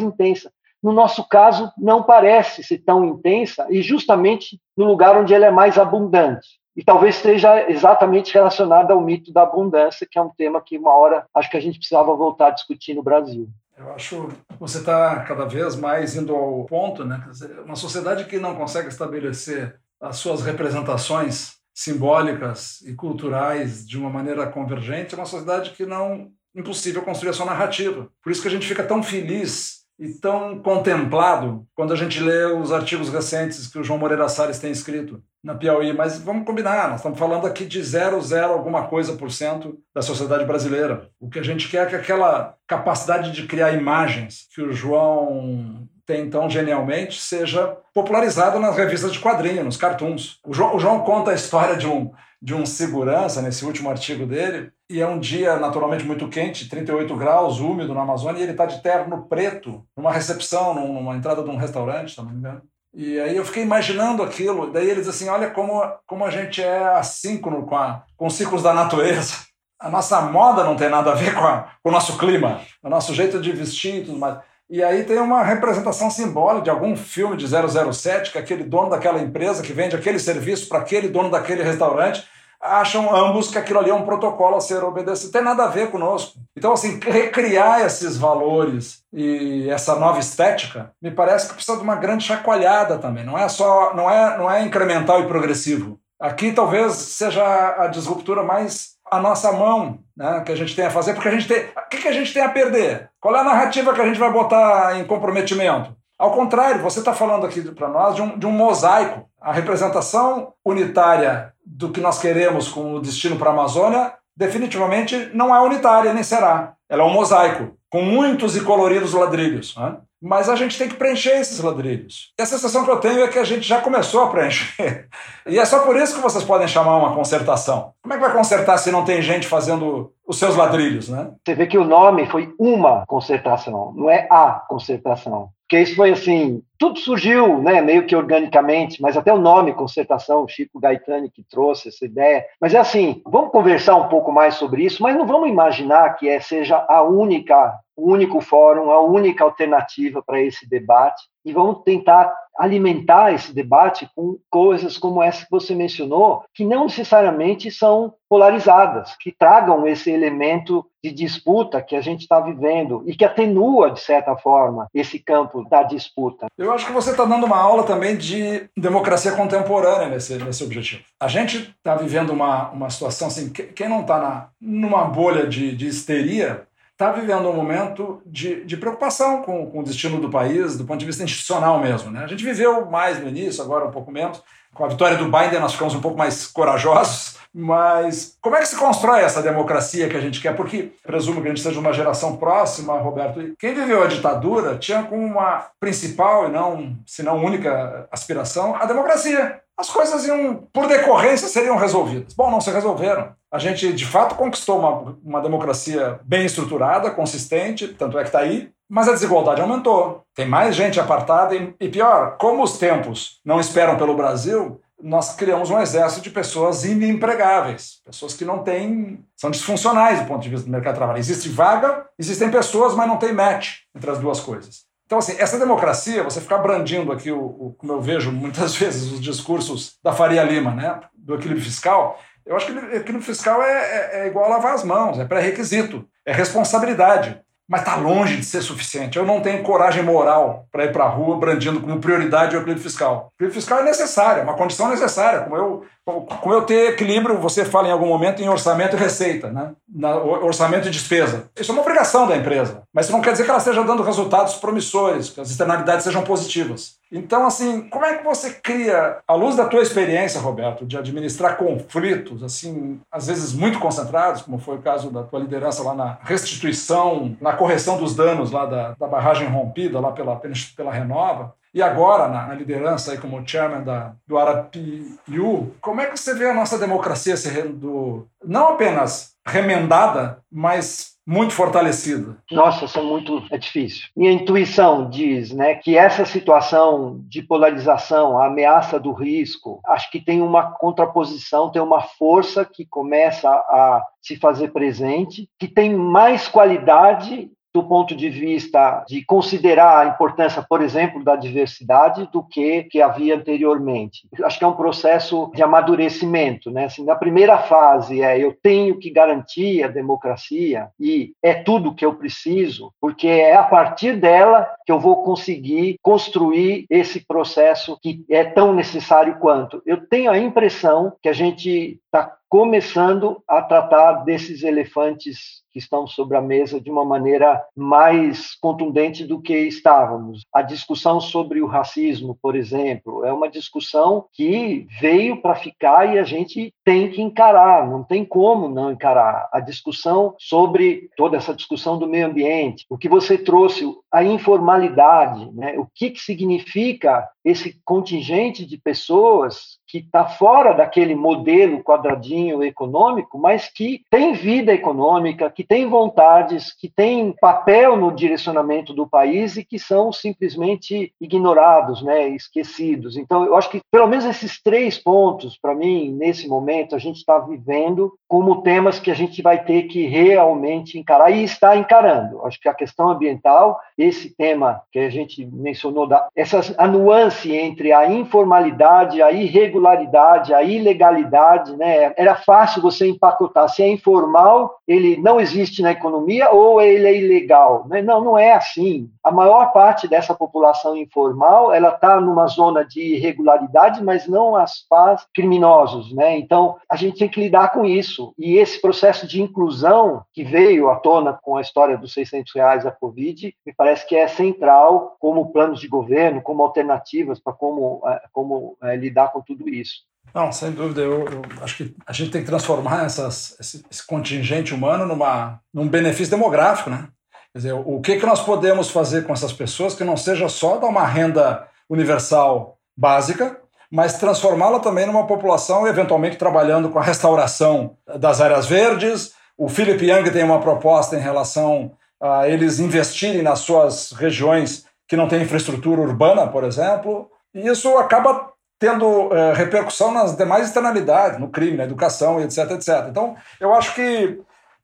intensa. 0.00 0.50
No 0.82 0.92
nosso 0.92 1.28
caso, 1.28 1.70
não 1.76 2.02
parece 2.02 2.62
ser 2.64 2.78
tão 2.78 3.04
intensa, 3.04 3.66
e 3.68 3.82
justamente 3.82 4.58
no 4.76 4.86
lugar 4.86 5.16
onde 5.16 5.34
ela 5.34 5.46
é 5.46 5.50
mais 5.50 5.78
abundante. 5.78 6.58
E 6.74 6.82
talvez 6.82 7.16
esteja 7.16 7.70
exatamente 7.70 8.32
relacionada 8.32 8.94
ao 8.94 9.00
mito 9.00 9.32
da 9.32 9.42
abundância, 9.42 10.06
que 10.10 10.18
é 10.18 10.22
um 10.22 10.30
tema 10.30 10.62
que 10.64 10.78
uma 10.78 10.96
hora 10.96 11.26
acho 11.34 11.50
que 11.50 11.56
a 11.56 11.60
gente 11.60 11.78
precisava 11.78 12.14
voltar 12.14 12.46
a 12.46 12.52
discutir 12.52 12.94
no 12.94 13.02
Brasil. 13.02 13.48
Eu 13.76 13.92
acho 13.92 14.28
que 14.28 14.56
você 14.58 14.78
está 14.78 15.20
cada 15.24 15.44
vez 15.44 15.76
mais 15.76 16.16
indo 16.16 16.34
ao 16.34 16.64
ponto, 16.64 17.04
né? 17.04 17.22
Uma 17.64 17.76
sociedade 17.76 18.24
que 18.24 18.38
não 18.38 18.54
consegue 18.54 18.88
estabelecer 18.88 19.78
as 20.00 20.16
suas 20.16 20.42
representações 20.42 21.59
simbólicas 21.80 22.82
e 22.82 22.92
culturais 22.92 23.88
de 23.88 23.96
uma 23.96 24.10
maneira 24.10 24.46
convergente, 24.46 25.14
é 25.14 25.16
uma 25.16 25.24
sociedade 25.24 25.70
que 25.70 25.86
não 25.86 26.30
impossível 26.54 27.00
construir 27.00 27.30
a 27.30 27.32
sua 27.32 27.46
narrativa. 27.46 28.06
Por 28.22 28.30
isso 28.30 28.42
que 28.42 28.48
a 28.48 28.50
gente 28.50 28.66
fica 28.66 28.82
tão 28.82 29.02
feliz 29.02 29.80
e 29.98 30.08
tão 30.08 30.60
contemplado 30.60 31.66
quando 31.74 31.94
a 31.94 31.96
gente 31.96 32.20
lê 32.20 32.44
os 32.44 32.70
artigos 32.70 33.08
recentes 33.08 33.66
que 33.66 33.78
o 33.78 33.84
João 33.84 33.98
Moreira 33.98 34.28
Salles 34.28 34.58
tem 34.58 34.70
escrito 34.70 35.22
na 35.42 35.54
Piauí. 35.54 35.94
Mas 35.94 36.18
vamos 36.18 36.44
combinar, 36.44 36.90
nós 36.90 37.00
estamos 37.00 37.18
falando 37.18 37.46
aqui 37.46 37.64
de 37.64 37.82
zero, 37.82 38.20
zero 38.20 38.52
alguma 38.52 38.86
coisa 38.86 39.14
por 39.14 39.30
cento 39.30 39.78
da 39.94 40.02
sociedade 40.02 40.44
brasileira. 40.44 41.08
O 41.18 41.30
que 41.30 41.38
a 41.38 41.42
gente 41.42 41.66
quer 41.66 41.86
é 41.86 41.90
que 41.90 41.96
aquela 41.96 42.56
capacidade 42.66 43.32
de 43.32 43.46
criar 43.46 43.72
imagens 43.72 44.46
que 44.54 44.60
o 44.60 44.70
João 44.70 45.88
tem 46.10 46.28
tão 46.28 46.50
genialmente 46.50 47.20
seja 47.20 47.76
popularizado 47.94 48.58
nas 48.58 48.76
revistas 48.76 49.12
de 49.12 49.20
quadrinhos, 49.20 49.64
nos 49.64 49.76
cartoons. 49.76 50.40
O 50.44 50.52
João, 50.52 50.74
o 50.74 50.80
João 50.80 51.00
conta 51.00 51.30
a 51.30 51.34
história 51.34 51.76
de 51.76 51.86
um, 51.86 52.10
de 52.42 52.52
um 52.52 52.66
segurança 52.66 53.40
nesse 53.40 53.64
último 53.64 53.88
artigo 53.88 54.26
dele, 54.26 54.72
e 54.88 55.00
é 55.00 55.06
um 55.06 55.20
dia 55.20 55.56
naturalmente 55.56 56.04
muito 56.04 56.26
quente, 56.28 56.68
38 56.68 57.14
graus, 57.14 57.60
úmido 57.60 57.94
na 57.94 58.02
Amazônia, 58.02 58.40
e 58.40 58.42
ele 58.42 58.50
está 58.50 58.66
de 58.66 58.82
terno 58.82 59.22
preto 59.28 59.86
numa 59.96 60.10
recepção, 60.10 60.74
numa 60.74 61.14
entrada 61.14 61.44
de 61.44 61.50
um 61.50 61.56
restaurante, 61.56 62.12
se 62.12 62.18
não 62.18 62.24
me 62.24 62.36
engano. 62.36 62.62
E 62.92 63.20
aí 63.20 63.36
eu 63.36 63.44
fiquei 63.44 63.62
imaginando 63.62 64.20
aquilo, 64.24 64.72
daí 64.72 64.90
ele 64.90 64.98
diz 64.98 65.08
assim, 65.08 65.28
olha 65.28 65.50
como, 65.50 65.80
como 66.08 66.24
a 66.24 66.30
gente 66.30 66.60
é 66.60 66.88
assíncrono 66.88 67.64
com, 67.64 67.76
a, 67.76 68.02
com 68.16 68.26
os 68.26 68.34
ciclos 68.34 68.64
da 68.64 68.74
natureza. 68.74 69.34
A 69.78 69.88
nossa 69.88 70.20
moda 70.22 70.64
não 70.64 70.74
tem 70.74 70.90
nada 70.90 71.12
a 71.12 71.14
ver 71.14 71.34
com, 71.34 71.44
a, 71.44 71.68
com 71.80 71.88
o 71.88 71.92
nosso 71.92 72.18
clima, 72.18 72.60
o 72.82 72.88
nosso 72.88 73.14
jeito 73.14 73.40
de 73.40 73.52
vestir 73.52 74.02
e 74.02 74.04
tudo 74.04 74.18
mais. 74.18 74.38
E 74.70 74.84
aí 74.84 75.02
tem 75.02 75.18
uma 75.18 75.42
representação 75.42 76.08
simbólica 76.08 76.62
de 76.62 76.70
algum 76.70 76.96
filme 76.96 77.36
de 77.36 77.44
007 77.44 78.30
que 78.30 78.38
aquele 78.38 78.62
dono 78.62 78.88
daquela 78.88 79.20
empresa 79.20 79.64
que 79.64 79.72
vende 79.72 79.96
aquele 79.96 80.20
serviço 80.20 80.68
para 80.68 80.78
aquele 80.78 81.08
dono 81.08 81.28
daquele 81.28 81.64
restaurante 81.64 82.24
acham 82.60 83.12
ambos 83.14 83.50
que 83.50 83.58
aquilo 83.58 83.80
ali 83.80 83.90
é 83.90 83.94
um 83.94 84.04
protocolo 84.04 84.54
a 84.54 84.60
ser 84.60 84.84
obedecido. 84.84 85.32
Tem 85.32 85.42
nada 85.42 85.64
a 85.64 85.68
ver 85.68 85.90
conosco. 85.90 86.38
Então, 86.56 86.72
assim, 86.72 87.00
recriar 87.02 87.80
esses 87.80 88.16
valores 88.16 89.02
e 89.12 89.68
essa 89.68 89.96
nova 89.96 90.20
estética, 90.20 90.92
me 91.02 91.10
parece 91.10 91.48
que 91.48 91.54
precisa 91.54 91.78
de 91.78 91.82
uma 91.82 91.96
grande 91.96 92.22
chacoalhada 92.22 92.98
também. 92.98 93.24
Não 93.24 93.36
é 93.36 93.48
só, 93.48 93.92
não 93.94 94.08
é, 94.08 94.38
não 94.38 94.48
é 94.48 94.62
incremental 94.62 95.20
e 95.20 95.26
progressivo. 95.26 95.98
Aqui 96.20 96.52
talvez 96.52 96.92
seja 96.92 97.42
a 97.76 97.88
disruptura 97.88 98.44
mais 98.44 98.90
a 99.10 99.18
nossa 99.18 99.50
mão 99.50 99.98
né, 100.16 100.42
que 100.46 100.52
a 100.52 100.56
gente 100.56 100.76
tem 100.76 100.84
a 100.84 100.90
fazer, 100.90 101.14
porque 101.14 101.28
a 101.28 101.32
gente 101.32 101.48
tem. 101.48 101.64
O 101.64 101.88
que, 101.88 101.96
que 101.96 102.08
a 102.08 102.12
gente 102.12 102.32
tem 102.32 102.42
a 102.42 102.48
perder? 102.48 103.09
Qual 103.20 103.36
é 103.36 103.40
a 103.40 103.44
narrativa 103.44 103.92
que 103.92 104.00
a 104.00 104.06
gente 104.06 104.18
vai 104.18 104.32
botar 104.32 104.98
em 104.98 105.04
comprometimento? 105.04 105.94
Ao 106.18 106.32
contrário, 106.32 106.82
você 106.82 107.00
está 107.00 107.12
falando 107.12 107.46
aqui 107.46 107.62
para 107.62 107.88
nós 107.88 108.14
de 108.14 108.22
um, 108.22 108.38
de 108.38 108.46
um 108.46 108.50
mosaico. 108.50 109.28
A 109.40 109.52
representação 109.52 110.54
unitária 110.64 111.52
do 111.64 111.90
que 111.90 112.00
nós 112.00 112.18
queremos 112.18 112.68
com 112.68 112.94
o 112.94 113.00
destino 113.00 113.36
para 113.36 113.50
a 113.50 113.52
Amazônia 113.52 114.14
definitivamente 114.36 115.30
não 115.34 115.54
é 115.54 115.60
unitária, 115.60 116.14
nem 116.14 116.22
será. 116.22 116.74
Ela 116.88 117.02
é 117.02 117.06
um 117.06 117.12
mosaico, 117.12 117.76
com 117.90 118.02
muitos 118.02 118.56
e 118.56 118.62
coloridos 118.62 119.12
ladrilhos. 119.12 119.76
Né? 119.76 119.96
Mas 120.22 120.48
a 120.48 120.56
gente 120.56 120.76
tem 120.76 120.88
que 120.88 120.96
preencher 120.96 121.40
esses 121.40 121.60
ladrilhos. 121.60 122.32
E 122.38 122.42
a 122.42 122.46
sensação 122.46 122.84
que 122.84 122.90
eu 122.90 123.00
tenho 123.00 123.22
é 123.22 123.28
que 123.28 123.38
a 123.38 123.44
gente 123.44 123.66
já 123.66 123.80
começou 123.80 124.22
a 124.22 124.30
preencher. 124.30 125.08
E 125.46 125.58
é 125.58 125.64
só 125.64 125.80
por 125.80 125.96
isso 125.96 126.14
que 126.14 126.20
vocês 126.20 126.44
podem 126.44 126.68
chamar 126.68 126.96
uma 126.96 127.14
concertação. 127.14 127.92
Como 128.02 128.12
é 128.12 128.18
que 128.18 128.22
vai 128.22 128.32
consertar 128.32 128.76
se 128.78 128.92
não 128.92 129.04
tem 129.04 129.22
gente 129.22 129.46
fazendo 129.46 130.12
os 130.26 130.38
seus 130.38 130.54
ladrilhos, 130.54 131.08
né? 131.08 131.32
Você 131.44 131.54
vê 131.54 131.66
que 131.66 131.78
o 131.78 131.84
nome 131.84 132.26
foi 132.26 132.54
uma 132.58 133.04
concertação, 133.06 133.92
não 133.96 134.10
é 134.10 134.28
a 134.30 134.62
concertação. 134.68 135.48
Porque 135.70 135.84
isso 135.84 135.94
foi 135.94 136.10
assim, 136.10 136.62
tudo 136.76 136.98
surgiu, 136.98 137.62
né, 137.62 137.80
meio 137.80 138.04
que 138.04 138.16
organicamente, 138.16 139.00
mas 139.00 139.16
até 139.16 139.32
o 139.32 139.38
nome 139.38 139.72
concertação, 139.72 140.42
o 140.42 140.48
Chico 140.48 140.80
Gaetani 140.80 141.30
que 141.30 141.44
trouxe 141.48 141.90
essa 141.90 142.04
ideia. 142.04 142.44
Mas 142.60 142.74
é 142.74 142.78
assim, 142.78 143.22
vamos 143.24 143.52
conversar 143.52 143.94
um 143.94 144.08
pouco 144.08 144.32
mais 144.32 144.54
sobre 144.54 144.84
isso, 144.84 145.00
mas 145.00 145.16
não 145.16 145.24
vamos 145.24 145.48
imaginar 145.48 146.16
que 146.16 146.28
é, 146.28 146.40
seja 146.40 146.84
a 146.88 147.04
única 147.04 147.78
o 148.00 148.10
único 148.10 148.40
fórum, 148.40 148.90
a 148.90 149.00
única 149.00 149.44
alternativa 149.44 150.22
para 150.22 150.40
esse 150.40 150.68
debate 150.68 151.22
e 151.44 151.52
vamos 151.52 151.82
tentar 151.84 152.34
alimentar 152.58 153.32
esse 153.32 153.54
debate 153.54 154.08
com 154.14 154.38
coisas 154.50 154.98
como 154.98 155.22
essa 155.22 155.44
que 155.44 155.50
você 155.50 155.74
mencionou, 155.74 156.44
que 156.54 156.64
não 156.64 156.84
necessariamente 156.84 157.70
são 157.70 158.12
polarizadas, 158.28 159.16
que 159.18 159.32
tragam 159.32 159.86
esse 159.86 160.10
elemento 160.10 160.84
de 161.02 161.10
disputa 161.10 161.80
que 161.80 161.96
a 161.96 162.02
gente 162.02 162.20
está 162.20 162.38
vivendo 162.38 163.02
e 163.06 163.16
que 163.16 163.24
atenua, 163.24 163.90
de 163.90 164.00
certa 164.00 164.36
forma, 164.36 164.86
esse 164.92 165.18
campo 165.18 165.66
da 165.70 165.82
disputa. 165.82 166.46
Eu 166.58 166.72
acho 166.72 166.86
que 166.86 166.92
você 166.92 167.12
está 167.12 167.24
dando 167.24 167.46
uma 167.46 167.56
aula 167.56 167.84
também 167.84 168.16
de 168.16 168.68
democracia 168.76 169.32
contemporânea 169.32 170.08
nesse, 170.08 170.36
nesse 170.36 170.62
objetivo. 170.62 171.02
A 171.18 171.28
gente 171.28 171.74
está 171.78 171.94
vivendo 171.94 172.30
uma, 172.30 172.70
uma 172.70 172.90
situação 172.90 173.28
assim, 173.28 173.50
quem 173.50 173.88
não 173.88 174.02
está 174.02 174.50
numa 174.60 175.04
bolha 175.04 175.46
de, 175.46 175.74
de 175.74 175.86
histeria 175.86 176.66
está 177.00 177.10
vivendo 177.12 177.48
um 177.48 177.54
momento 177.54 178.20
de, 178.26 178.62
de 178.66 178.76
preocupação 178.76 179.40
com, 179.40 179.70
com, 179.70 179.80
o 179.80 179.82
destino 179.82 180.20
do 180.20 180.28
país, 180.28 180.76
do 180.76 180.84
ponto 180.84 181.00
de 181.00 181.06
vista 181.06 181.24
institucional 181.24 181.80
mesmo. 181.80 182.10
Né? 182.10 182.22
A 182.22 182.26
gente 182.26 182.44
viveu 182.44 182.84
mais 182.90 183.18
no 183.18 183.26
início, 183.26 183.62
agora 183.62 183.86
um 183.86 183.90
pouco 183.90 184.12
menos. 184.12 184.42
Com 184.74 184.84
a 184.84 184.88
vitória 184.88 185.16
do 185.16 185.24
Biden, 185.24 185.60
nós 185.60 185.72
ficamos 185.72 185.94
um 185.94 186.00
pouco 186.00 186.18
mais 186.18 186.46
corajosos. 186.46 187.38
Mas 187.52 188.36
como 188.40 188.54
é 188.54 188.60
que 188.60 188.68
se 188.68 188.76
constrói 188.76 189.22
essa 189.22 189.42
democracia 189.42 190.08
que 190.08 190.16
a 190.16 190.20
gente 190.20 190.40
quer? 190.40 190.54
Porque 190.54 190.92
presumo 191.02 191.40
que 191.40 191.48
a 191.48 191.50
gente 191.50 191.62
seja 191.62 191.80
uma 191.80 191.92
geração 191.92 192.36
próxima, 192.36 192.96
Roberto. 192.98 193.54
Quem 193.58 193.74
viveu 193.74 194.04
a 194.04 194.06
ditadura 194.06 194.76
tinha 194.76 195.02
como 195.02 195.24
uma 195.24 195.66
principal 195.80 196.48
e 196.48 196.52
não, 196.52 196.96
se 197.06 197.22
não 197.22 197.42
única 197.42 198.06
aspiração, 198.12 198.76
a 198.76 198.84
democracia. 198.84 199.60
As 199.80 199.88
coisas 199.88 200.26
iam, 200.26 200.68
por 200.72 200.86
decorrência, 200.86 201.48
seriam 201.48 201.76
resolvidas. 201.76 202.34
Bom, 202.34 202.50
não 202.50 202.60
se 202.60 202.70
resolveram. 202.70 203.32
A 203.50 203.58
gente, 203.58 203.92
de 203.92 204.06
fato, 204.06 204.34
conquistou 204.34 204.78
uma, 204.78 205.16
uma 205.24 205.40
democracia 205.40 206.20
bem 206.22 206.44
estruturada, 206.44 207.10
consistente, 207.10 207.88
tanto 207.88 208.18
é 208.18 208.22
que 208.22 208.28
está 208.28 208.40
aí, 208.40 208.70
mas 208.88 209.08
a 209.08 209.12
desigualdade 209.12 209.60
aumentou. 209.60 210.22
Tem 210.34 210.46
mais 210.46 210.76
gente 210.76 211.00
apartada 211.00 211.54
e, 211.54 211.74
e 211.80 211.88
pior, 211.88 212.36
como 212.38 212.62
os 212.62 212.78
tempos 212.78 213.40
não 213.44 213.58
esperam 213.58 213.96
pelo 213.96 214.14
Brasil, 214.14 214.80
nós 215.02 215.34
criamos 215.34 215.70
um 215.70 215.80
exército 215.80 216.22
de 216.22 216.30
pessoas 216.30 216.84
inempregáveis, 216.84 218.00
pessoas 218.04 218.34
que 218.34 218.44
não 218.44 218.62
têm, 218.62 219.24
são 219.34 219.50
disfuncionais 219.50 220.20
do 220.20 220.26
ponto 220.26 220.42
de 220.42 220.50
vista 220.50 220.66
do 220.66 220.70
mercado 220.70 220.92
de 220.92 220.98
trabalho. 220.98 221.18
Existe 221.18 221.48
vaga, 221.48 222.06
existem 222.18 222.50
pessoas, 222.50 222.94
mas 222.94 223.08
não 223.08 223.16
tem 223.16 223.32
match 223.32 223.78
entre 223.94 224.10
as 224.10 224.18
duas 224.18 224.40
coisas. 224.40 224.89
Então, 225.10 225.18
assim, 225.18 225.34
essa 225.40 225.58
democracia, 225.58 226.22
você 226.22 226.40
ficar 226.40 226.58
brandindo 226.58 227.10
aqui, 227.10 227.32
o, 227.32 227.40
o, 227.40 227.74
como 227.76 227.94
eu 227.94 228.00
vejo 228.00 228.30
muitas 228.30 228.76
vezes 228.78 229.10
os 229.10 229.20
discursos 229.20 229.98
da 230.04 230.12
Faria 230.12 230.44
Lima, 230.44 230.70
né, 230.72 231.00
do 231.12 231.34
equilíbrio 231.34 231.64
fiscal, 231.64 232.20
eu 232.46 232.54
acho 232.54 232.66
que 232.66 232.72
o 232.72 232.78
equilíbrio 232.94 233.20
fiscal 233.20 233.60
é, 233.60 233.72
é, 233.72 234.20
é 234.20 234.26
igual 234.28 234.44
a 234.44 234.50
lavar 234.50 234.72
as 234.72 234.84
mãos, 234.84 235.18
é 235.18 235.24
pré-requisito, 235.24 236.06
é 236.24 236.32
responsabilidade 236.32 237.42
mas 237.70 237.82
está 237.82 237.94
longe 237.94 238.36
de 238.36 238.44
ser 238.44 238.62
suficiente. 238.62 239.16
Eu 239.16 239.24
não 239.24 239.40
tenho 239.40 239.62
coragem 239.62 240.02
moral 240.02 240.66
para 240.72 240.86
ir 240.86 240.92
para 240.92 241.04
a 241.04 241.08
rua 241.08 241.38
brandindo 241.38 241.80
como 241.80 242.00
prioridade 242.00 242.56
o 242.56 242.58
equilíbrio 242.58 242.82
fiscal. 242.82 243.30
O 243.30 243.36
equilíbrio 243.36 243.60
fiscal 243.60 243.78
é 243.78 243.84
necessário, 243.84 244.40
é 244.40 244.42
uma 244.42 244.56
condição 244.56 244.88
necessária. 244.88 245.42
Como 245.42 245.54
eu, 245.54 245.84
como 246.04 246.54
eu 246.54 246.62
ter 246.62 246.90
equilíbrio, 246.90 247.38
você 247.38 247.64
fala 247.64 247.88
em 247.88 247.92
algum 247.92 248.06
momento 248.06 248.42
em 248.42 248.48
orçamento 248.48 248.96
e 248.96 248.98
receita, 248.98 249.50
né? 249.50 249.72
Na, 249.88 250.16
orçamento 250.16 250.88
e 250.88 250.90
despesa. 250.90 251.50
Isso 251.58 251.70
é 251.70 251.74
uma 251.74 251.82
obrigação 251.82 252.26
da 252.26 252.36
empresa, 252.36 252.82
mas 252.92 253.06
isso 253.06 253.12
não 253.12 253.20
quer 253.20 253.32
dizer 253.32 253.44
que 253.44 253.50
ela 253.50 253.58
esteja 253.58 253.82
dando 253.84 254.02
resultados 254.02 254.54
promissores, 254.54 255.30
que 255.30 255.40
as 255.40 255.50
externalidades 255.50 256.04
sejam 256.04 256.22
positivas. 256.22 256.98
Então, 257.12 257.44
assim, 257.44 257.88
como 257.88 258.04
é 258.04 258.18
que 258.18 258.24
você 258.24 258.52
cria, 258.52 259.18
à 259.26 259.34
luz 259.34 259.56
da 259.56 259.66
tua 259.66 259.82
experiência, 259.82 260.40
Roberto, 260.40 260.86
de 260.86 260.96
administrar 260.96 261.56
conflitos, 261.56 262.42
assim, 262.42 263.00
às 263.10 263.26
vezes 263.26 263.52
muito 263.52 263.80
concentrados, 263.80 264.42
como 264.42 264.58
foi 264.58 264.76
o 264.76 264.82
caso 264.82 265.10
da 265.10 265.24
tua 265.24 265.40
liderança 265.40 265.82
lá 265.82 265.94
na 265.94 266.18
restituição, 266.22 267.36
na 267.40 267.52
correção 267.52 267.98
dos 267.98 268.14
danos 268.14 268.52
lá 268.52 268.64
da, 268.64 268.94
da 268.98 269.08
barragem 269.08 269.48
rompida 269.48 269.98
lá 269.98 270.12
pela, 270.12 270.40
pela 270.76 270.92
Renova, 270.92 271.54
e 271.72 271.82
agora 271.82 272.28
na, 272.28 272.54
liderança 272.54 273.12
aí 273.12 273.18
como 273.18 273.46
chairman 273.46 273.82
da, 273.82 274.12
do 274.26 274.38
Arapiu, 274.38 275.74
como 275.80 276.00
é 276.00 276.06
que 276.06 276.18
você 276.18 276.34
vê 276.34 276.48
a 276.48 276.54
nossa 276.54 276.78
democracia 276.78 277.36
sendo 277.36 278.26
não 278.44 278.68
apenas 278.68 279.34
remendada, 279.46 280.42
mas 280.50 281.10
muito 281.26 281.54
fortalecida. 281.54 282.36
Nossa, 282.50 282.98
é 282.98 283.02
muito 283.02 283.44
é 283.52 283.58
difícil. 283.58 284.08
Minha 284.16 284.32
intuição 284.32 285.08
diz, 285.08 285.52
né, 285.52 285.76
que 285.76 285.96
essa 285.96 286.24
situação 286.24 287.20
de 287.28 287.42
polarização, 287.42 288.38
a 288.38 288.46
ameaça 288.46 288.98
do 288.98 289.12
risco, 289.12 289.80
acho 289.86 290.10
que 290.10 290.20
tem 290.20 290.42
uma 290.42 290.72
contraposição, 290.72 291.70
tem 291.70 291.80
uma 291.80 292.00
força 292.00 292.64
que 292.64 292.84
começa 292.84 293.48
a 293.48 294.04
se 294.20 294.36
fazer 294.36 294.72
presente, 294.72 295.48
que 295.58 295.68
tem 295.68 295.94
mais 295.94 296.48
qualidade 296.48 297.50
do 297.72 297.84
ponto 297.84 298.16
de 298.16 298.28
vista 298.28 299.04
de 299.08 299.24
considerar 299.24 300.00
a 300.00 300.08
importância, 300.08 300.64
por 300.68 300.82
exemplo, 300.82 301.22
da 301.22 301.36
diversidade 301.36 302.28
do 302.32 302.42
que 302.42 302.84
que 302.84 303.00
havia 303.00 303.36
anteriormente. 303.36 304.28
Acho 304.42 304.58
que 304.58 304.64
é 304.64 304.68
um 304.68 304.76
processo 304.76 305.50
de 305.54 305.62
amadurecimento, 305.62 306.70
né? 306.70 306.86
Assim, 306.86 307.04
na 307.04 307.14
primeira 307.14 307.58
fase 307.58 308.22
é 308.22 308.38
eu 308.38 308.56
tenho 308.62 308.98
que 308.98 309.10
garantir 309.10 309.82
a 309.82 309.88
democracia 309.88 310.88
e 310.98 311.32
é 311.42 311.54
tudo 311.54 311.94
que 311.94 312.04
eu 312.04 312.14
preciso, 312.14 312.92
porque 313.00 313.28
é 313.28 313.54
a 313.54 313.62
partir 313.62 314.16
dela 314.16 314.68
que 314.84 314.92
eu 314.92 314.98
vou 314.98 315.22
conseguir 315.22 315.96
construir 316.02 316.86
esse 316.90 317.24
processo 317.24 317.98
que 318.00 318.24
é 318.28 318.44
tão 318.44 318.74
necessário 318.74 319.38
quanto. 319.38 319.82
Eu 319.86 320.06
tenho 320.06 320.30
a 320.30 320.38
impressão 320.38 321.12
que 321.22 321.28
a 321.28 321.32
gente 321.32 322.00
está 322.04 322.36
começando 322.50 323.40
a 323.46 323.62
tratar 323.62 324.24
desses 324.24 324.64
elefantes 324.64 325.62
que 325.72 325.78
estão 325.78 326.04
sobre 326.04 326.36
a 326.36 326.42
mesa 326.42 326.80
de 326.80 326.90
uma 326.90 327.04
maneira 327.04 327.64
mais 327.76 328.56
contundente 328.56 329.24
do 329.24 329.40
que 329.40 329.56
estávamos. 329.56 330.44
A 330.52 330.60
discussão 330.60 331.20
sobre 331.20 331.62
o 331.62 331.66
racismo, 331.66 332.36
por 332.42 332.56
exemplo, 332.56 333.24
é 333.24 333.32
uma 333.32 333.48
discussão 333.48 334.26
que 334.32 334.84
veio 335.00 335.40
para 335.40 335.54
ficar 335.54 336.12
e 336.12 336.18
a 336.18 336.24
gente 336.24 336.74
tem 336.90 337.08
que 337.08 337.22
encarar, 337.22 337.88
não 337.88 338.02
tem 338.02 338.24
como 338.24 338.68
não 338.68 338.90
encarar. 338.90 339.48
A 339.52 339.60
discussão 339.60 340.34
sobre 340.40 341.08
toda 341.16 341.36
essa 341.36 341.54
discussão 341.54 341.96
do 341.96 342.08
meio 342.08 342.26
ambiente, 342.26 342.84
o 342.90 342.98
que 342.98 343.08
você 343.08 343.38
trouxe, 343.38 343.84
a 344.10 344.24
informalidade, 344.24 345.48
né? 345.52 345.78
o 345.78 345.86
que, 345.94 346.10
que 346.10 346.20
significa 346.20 347.28
esse 347.44 347.80
contingente 347.84 348.66
de 348.66 348.76
pessoas 348.76 349.78
que 349.86 349.98
está 349.98 350.24
fora 350.24 350.72
daquele 350.72 351.14
modelo 351.14 351.82
quadradinho 351.82 352.62
econômico, 352.62 353.38
mas 353.38 353.68
que 353.68 354.02
tem 354.10 354.32
vida 354.32 354.72
econômica, 354.72 355.50
que 355.50 355.64
tem 355.64 355.88
vontades, 355.88 356.72
que 356.72 356.88
tem 356.88 357.34
papel 357.40 357.96
no 357.96 358.12
direcionamento 358.12 358.92
do 358.92 359.06
país 359.06 359.56
e 359.56 359.64
que 359.64 359.78
são 359.78 360.12
simplesmente 360.12 361.12
ignorados, 361.20 362.02
né, 362.02 362.28
esquecidos. 362.28 363.16
Então, 363.16 363.44
eu 363.44 363.56
acho 363.56 363.70
que 363.70 363.80
pelo 363.90 364.06
menos 364.06 364.24
esses 364.24 364.62
três 364.62 364.96
pontos, 364.96 365.58
para 365.60 365.74
mim, 365.74 366.12
nesse 366.12 366.46
momento, 366.46 366.79
a 366.94 366.98
gente 366.98 367.16
está 367.16 367.38
vivendo 367.38 368.12
como 368.28 368.62
temas 368.62 368.98
que 368.98 369.10
a 369.10 369.14
gente 369.14 369.42
vai 369.42 369.62
ter 369.64 369.84
que 369.84 370.06
realmente 370.06 370.98
encarar 370.98 371.30
e 371.30 371.42
está 371.42 371.76
encarando. 371.76 372.44
Acho 372.46 372.60
que 372.60 372.68
a 372.68 372.74
questão 372.74 373.10
ambiental, 373.10 373.78
esse 373.98 374.34
tema 374.36 374.82
que 374.92 374.98
a 374.98 375.10
gente 375.10 375.44
mencionou, 375.46 376.08
essa 376.34 376.60
a 376.78 376.86
nuance 376.86 377.52
entre 377.52 377.92
a 377.92 378.10
informalidade, 378.10 379.22
a 379.22 379.32
irregularidade, 379.32 380.54
a 380.54 380.62
ilegalidade, 380.62 381.76
né? 381.76 382.12
Era 382.16 382.34
fácil 382.34 382.82
você 382.82 383.08
empacotar. 383.08 383.68
Se 383.68 383.82
é 383.82 383.88
informal, 383.88 384.78
ele 384.86 385.16
não 385.16 385.40
existe 385.40 385.82
na 385.82 385.92
economia 385.92 386.50
ou 386.50 386.80
ele 386.80 387.06
é 387.06 387.16
ilegal, 387.16 387.86
né? 387.88 388.02
Não, 388.02 388.22
não 388.22 388.38
é 388.38 388.52
assim. 388.52 389.10
A 389.22 389.30
maior 389.30 389.72
parte 389.72 390.08
dessa 390.08 390.34
população 390.34 390.96
informal, 390.96 391.72
ela 391.72 391.90
está 391.90 392.20
numa 392.20 392.46
zona 392.46 392.84
de 392.84 393.16
irregularidade, 393.16 394.02
mas 394.02 394.26
não 394.26 394.56
as 394.56 394.86
faz 394.88 395.26
criminosos, 395.34 396.12
né? 396.14 396.38
Então, 396.38 396.76
a 396.88 396.96
gente 396.96 397.18
tem 397.18 397.28
que 397.28 397.40
lidar 397.40 397.72
com 397.72 397.84
isso 397.84 398.34
e 398.38 398.56
esse 398.56 398.80
processo 398.80 399.26
de 399.26 399.42
inclusão 399.42 400.22
que 400.32 400.42
veio 400.42 400.88
à 400.88 400.96
tona 400.96 401.38
com 401.42 401.56
a 401.56 401.60
história 401.60 401.98
dos 401.98 402.12
600 402.12 402.52
reais 402.54 402.84
da 402.84 402.90
Covid, 402.90 403.54
me 403.64 403.74
parece 403.74 404.06
que 404.06 404.16
é 404.16 404.26
central 404.26 405.16
como 405.18 405.52
planos 405.52 405.80
de 405.80 405.88
governo, 405.88 406.42
como 406.42 406.62
alternativas 406.62 407.38
para 407.38 407.52
como, 407.52 408.02
é, 408.06 408.22
como 408.32 408.76
é, 408.82 408.96
lidar 408.96 409.32
com 409.32 409.40
tudo 409.40 409.68
isso. 409.68 410.08
Não, 410.34 410.52
sem 410.52 410.70
dúvida. 410.72 411.00
Eu, 411.00 411.24
eu, 411.24 411.42
acho 411.62 411.76
que 411.76 411.94
a 412.06 412.12
gente 412.12 412.30
tem 412.30 412.42
que 412.42 412.46
transformar 412.46 413.04
essas, 413.04 413.56
esse, 413.58 413.84
esse, 413.90 414.06
contingente 414.06 414.72
humano 414.72 415.04
numa, 415.06 415.60
num 415.74 415.88
benefício 415.88 416.30
demográfico, 416.30 416.88
né? 416.88 417.08
Quer 417.52 417.58
dizer, 417.58 417.72
o 417.72 418.00
que, 418.00 418.16
que 418.16 418.26
nós 418.26 418.40
podemos 418.40 418.90
fazer 418.90 419.26
com 419.26 419.32
essas 419.32 419.52
pessoas 419.52 419.94
que 419.94 420.04
não 420.04 420.16
seja 420.16 420.48
só 420.48 420.76
dar 420.76 420.86
uma 420.86 421.04
renda 421.04 421.66
universal 421.88 422.78
básica, 422.96 423.58
mas 423.90 424.18
transformá-la 424.18 424.78
também 424.78 425.04
numa 425.04 425.26
população 425.26 425.86
eventualmente 425.86 426.36
trabalhando 426.36 426.90
com 426.90 426.98
a 426.98 427.02
restauração 427.02 427.96
das 428.18 428.40
áreas 428.40 428.66
verdes. 428.66 429.32
O 429.58 429.68
Philip 429.68 430.04
Young 430.04 430.30
tem 430.30 430.44
uma 430.44 430.60
proposta 430.60 431.16
em 431.16 431.20
relação 431.20 431.92
a 432.22 432.48
eles 432.48 432.78
investirem 432.78 433.42
nas 433.42 433.60
suas 433.60 434.12
regiões 434.12 434.84
que 435.08 435.16
não 435.16 435.26
têm 435.26 435.42
infraestrutura 435.42 436.00
urbana, 436.00 436.46
por 436.46 436.62
exemplo, 436.62 437.28
e 437.52 437.66
isso 437.66 437.96
acaba 437.98 438.50
tendo 438.78 439.34
é, 439.34 439.52
repercussão 439.52 440.12
nas 440.12 440.36
demais 440.36 440.66
externalidades, 440.68 441.40
no 441.40 441.50
crime, 441.50 441.76
na 441.76 441.84
educação, 441.84 442.40
etc, 442.40 442.70
etc. 442.70 443.06
Então, 443.08 443.36
eu 443.58 443.74
acho 443.74 443.94
que 443.94 444.40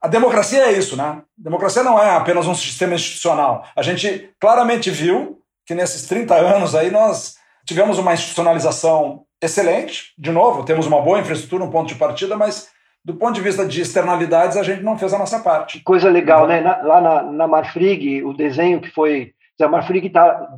a 0.07 0.09
democracia 0.09 0.65
é 0.67 0.73
isso, 0.73 0.97
né? 0.97 1.23
democracia 1.37 1.83
não 1.83 2.03
é 2.03 2.11
apenas 2.11 2.47
um 2.47 2.55
sistema 2.55 2.95
institucional. 2.95 3.65
A 3.77 3.83
gente 3.83 4.31
claramente 4.41 4.91
viu 4.91 5.39
que 5.67 5.75
nesses 5.75 6.07
30 6.07 6.35
anos 6.35 6.75
aí 6.75 6.91
nós 6.91 7.37
Tivemos 7.67 7.99
uma 7.99 8.15
institucionalização 8.15 9.25
excelente, 9.43 10.15
de 10.17 10.31
novo, 10.31 10.65
temos 10.65 10.87
uma 10.87 11.03
boa 11.03 11.19
infraestrutura, 11.19 11.65
um 11.65 11.71
ponto 11.71 11.89
de 11.89 11.97
partida, 11.97 12.37
mas 12.37 12.71
do 13.05 13.15
ponto 13.15 13.35
de 13.35 13.41
vista 13.41 13.67
de 13.67 13.81
externalidades, 13.81 14.57
a 14.57 14.63
gente 14.63 14.85
não 14.85 14.97
fez 14.97 15.13
a 15.13 15.19
nossa 15.19 15.41
parte. 15.41 15.81
Coisa 15.81 16.09
legal, 16.09 16.47
né? 16.47 16.61
Na, 16.61 16.81
lá 16.83 17.01
na, 17.01 17.23
na 17.25 17.47
Marfrig, 17.49 18.23
o 18.23 18.33
desenho 18.33 18.81
que 18.81 18.89
foi. 18.91 19.33
A 19.61 19.67
Marfrig 19.67 20.07
está 20.07 20.49